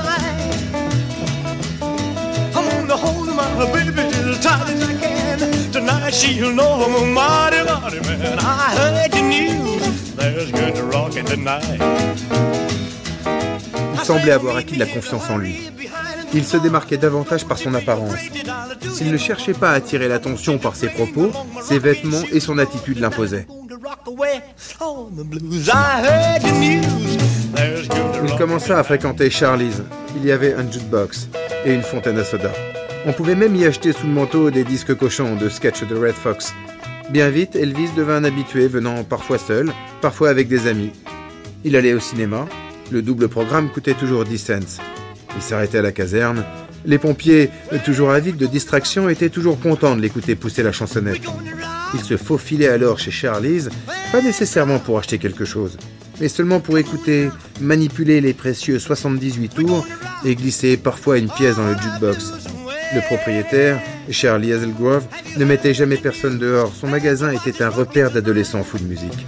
I 0.00 0.07
Il 13.94 14.00
semblait 14.04 14.32
avoir 14.32 14.56
acquis 14.56 14.74
de 14.74 14.78
la 14.78 14.86
confiance 14.86 15.28
en 15.28 15.38
lui. 15.38 15.70
Il 16.32 16.44
se 16.44 16.56
démarquait 16.56 16.98
davantage 16.98 17.44
par 17.46 17.58
son 17.58 17.74
apparence. 17.74 18.14
S'il 18.92 19.10
ne 19.10 19.16
cherchait 19.16 19.54
pas 19.54 19.70
à 19.70 19.74
attirer 19.74 20.08
l'attention 20.08 20.58
par 20.58 20.76
ses 20.76 20.88
propos, 20.88 21.32
ses 21.62 21.78
vêtements 21.78 22.22
et 22.32 22.40
son 22.40 22.58
attitude 22.58 23.00
l'imposaient. 23.00 23.46
Il 28.24 28.36
commença 28.36 28.78
à 28.78 28.84
fréquenter 28.84 29.30
Charlie's. 29.30 29.82
Il 30.16 30.24
y 30.24 30.32
avait 30.32 30.54
un 30.54 30.70
jukebox 30.70 31.28
et 31.64 31.74
une 31.74 31.82
fontaine 31.82 32.18
à 32.18 32.24
soda. 32.24 32.50
On 33.08 33.14
pouvait 33.14 33.34
même 33.34 33.56
y 33.56 33.64
acheter 33.64 33.94
sous 33.94 34.06
le 34.06 34.12
manteau 34.12 34.50
des 34.50 34.64
disques 34.64 34.94
cochons 34.94 35.34
de 35.34 35.48
sketch 35.48 35.82
de 35.82 35.96
Red 35.96 36.12
Fox. 36.12 36.52
Bien 37.08 37.30
vite, 37.30 37.56
Elvis 37.56 37.88
devint 37.96 38.16
un 38.16 38.24
habitué, 38.24 38.68
venant 38.68 39.02
parfois 39.02 39.38
seul, 39.38 39.72
parfois 40.02 40.28
avec 40.28 40.46
des 40.46 40.66
amis. 40.66 40.90
Il 41.64 41.74
allait 41.74 41.94
au 41.94 42.00
cinéma. 42.00 42.46
Le 42.90 43.00
double 43.00 43.28
programme 43.28 43.70
coûtait 43.70 43.94
toujours 43.94 44.26
10 44.26 44.38
cents. 44.38 44.82
Il 45.34 45.40
s'arrêtait 45.40 45.78
à 45.78 45.82
la 45.82 45.90
caserne. 45.90 46.44
Les 46.84 46.98
pompiers, 46.98 47.48
toujours 47.82 48.10
avides 48.10 48.36
de 48.36 48.44
distraction, 48.44 49.08
étaient 49.08 49.30
toujours 49.30 49.58
contents 49.58 49.96
de 49.96 50.02
l'écouter 50.02 50.34
pousser 50.34 50.62
la 50.62 50.72
chansonnette. 50.72 51.22
Il 51.94 52.00
se 52.00 52.18
faufilait 52.18 52.68
alors 52.68 52.98
chez 52.98 53.10
Charlie's, 53.10 53.70
pas 54.12 54.20
nécessairement 54.20 54.80
pour 54.80 54.98
acheter 54.98 55.16
quelque 55.16 55.46
chose, 55.46 55.78
mais 56.20 56.28
seulement 56.28 56.60
pour 56.60 56.76
écouter, 56.76 57.30
manipuler 57.62 58.20
les 58.20 58.34
précieux 58.34 58.78
78 58.78 59.48
tours 59.48 59.86
et 60.26 60.34
glisser 60.34 60.76
parfois 60.76 61.16
une 61.16 61.30
pièce 61.30 61.56
dans 61.56 61.68
le 61.68 61.76
jukebox. 61.78 62.57
Le 62.94 63.00
propriétaire, 63.02 63.80
Charlie 64.10 64.52
Hazelgrove, 64.52 65.04
ne 65.36 65.44
mettait 65.44 65.74
jamais 65.74 65.96
personne 65.96 66.38
dehors. 66.38 66.72
Son 66.74 66.86
magasin 66.86 67.30
était 67.30 67.62
un 67.62 67.68
repère 67.68 68.10
d'adolescents 68.10 68.62
fous 68.62 68.78
de 68.78 68.84
musique. 68.84 69.26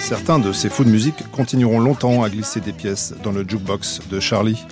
Certains 0.00 0.38
de 0.38 0.52
ces 0.52 0.68
fous 0.68 0.84
de 0.84 0.90
musique 0.90 1.28
continueront 1.32 1.80
longtemps 1.80 2.22
à 2.22 2.30
glisser 2.30 2.60
des 2.60 2.72
pièces 2.72 3.14
dans 3.24 3.32
le 3.32 3.44
jukebox 3.46 4.00
de 4.10 4.20
Charlie. 4.20 4.64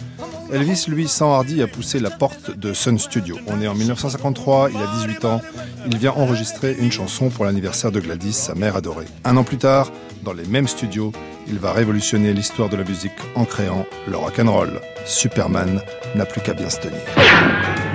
Elvis, 0.52 0.86
lui, 0.88 1.08
s'enhardit 1.08 1.62
à 1.62 1.66
pousser 1.66 2.00
la 2.00 2.10
porte 2.10 2.56
de 2.56 2.72
Sun 2.72 2.98
Studio. 2.98 3.36
On 3.46 3.60
est 3.60 3.68
en 3.68 3.74
1953, 3.74 4.70
il 4.70 4.76
a 4.76 5.06
18 5.06 5.24
ans, 5.26 5.42
il 5.86 5.98
vient 5.98 6.12
enregistrer 6.12 6.74
une 6.78 6.90
chanson 6.90 7.28
pour 7.28 7.44
l'anniversaire 7.44 7.92
de 7.92 8.00
Gladys, 8.00 8.32
sa 8.32 8.54
mère 8.54 8.76
adorée. 8.76 9.06
Un 9.24 9.36
an 9.36 9.44
plus 9.44 9.58
tard, 9.58 9.92
dans 10.22 10.32
les 10.32 10.46
mêmes 10.46 10.68
studios, 10.68 11.12
il 11.46 11.58
va 11.58 11.72
révolutionner 11.72 12.32
l'histoire 12.32 12.68
de 12.68 12.76
la 12.76 12.84
musique 12.84 13.12
en 13.34 13.44
créant 13.44 13.86
le 14.06 14.16
rock'n'roll. 14.16 14.80
Superman 15.04 15.80
n'a 16.14 16.24
plus 16.24 16.40
qu'à 16.40 16.54
bien 16.54 16.70
se 16.70 16.80
tenir. 16.80 17.87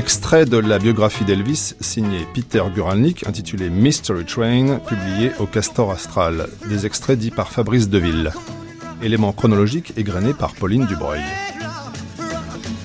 Extrait 0.00 0.46
de 0.46 0.56
la 0.56 0.78
biographie 0.78 1.26
d'Elvis 1.26 1.74
signée 1.78 2.26
Peter 2.32 2.62
Guralnick 2.74 3.26
intitulée 3.26 3.68
Mystery 3.68 4.24
Train, 4.24 4.78
publié 4.78 5.30
au 5.38 5.44
Castor 5.44 5.92
Astral. 5.92 6.48
Des 6.70 6.86
extraits 6.86 7.18
dits 7.18 7.30
par 7.30 7.52
Fabrice 7.52 7.90
Deville. 7.90 8.32
Élément 9.02 9.34
chronologique 9.34 9.92
égrené 9.98 10.32
par 10.32 10.54
Pauline 10.54 10.86
Dubreuil. 10.86 11.20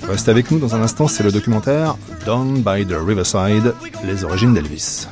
Restez 0.09 0.29
avec 0.29 0.51
nous 0.51 0.59
dans 0.59 0.75
un 0.75 0.81
instant, 0.81 1.07
c'est 1.07 1.23
le 1.23 1.31
documentaire 1.31 1.95
Down 2.25 2.55
by 2.55 2.85
the 2.85 2.97
Riverside, 2.99 3.73
les 4.03 4.25
origines 4.25 4.53
d'Elvis. 4.53 5.07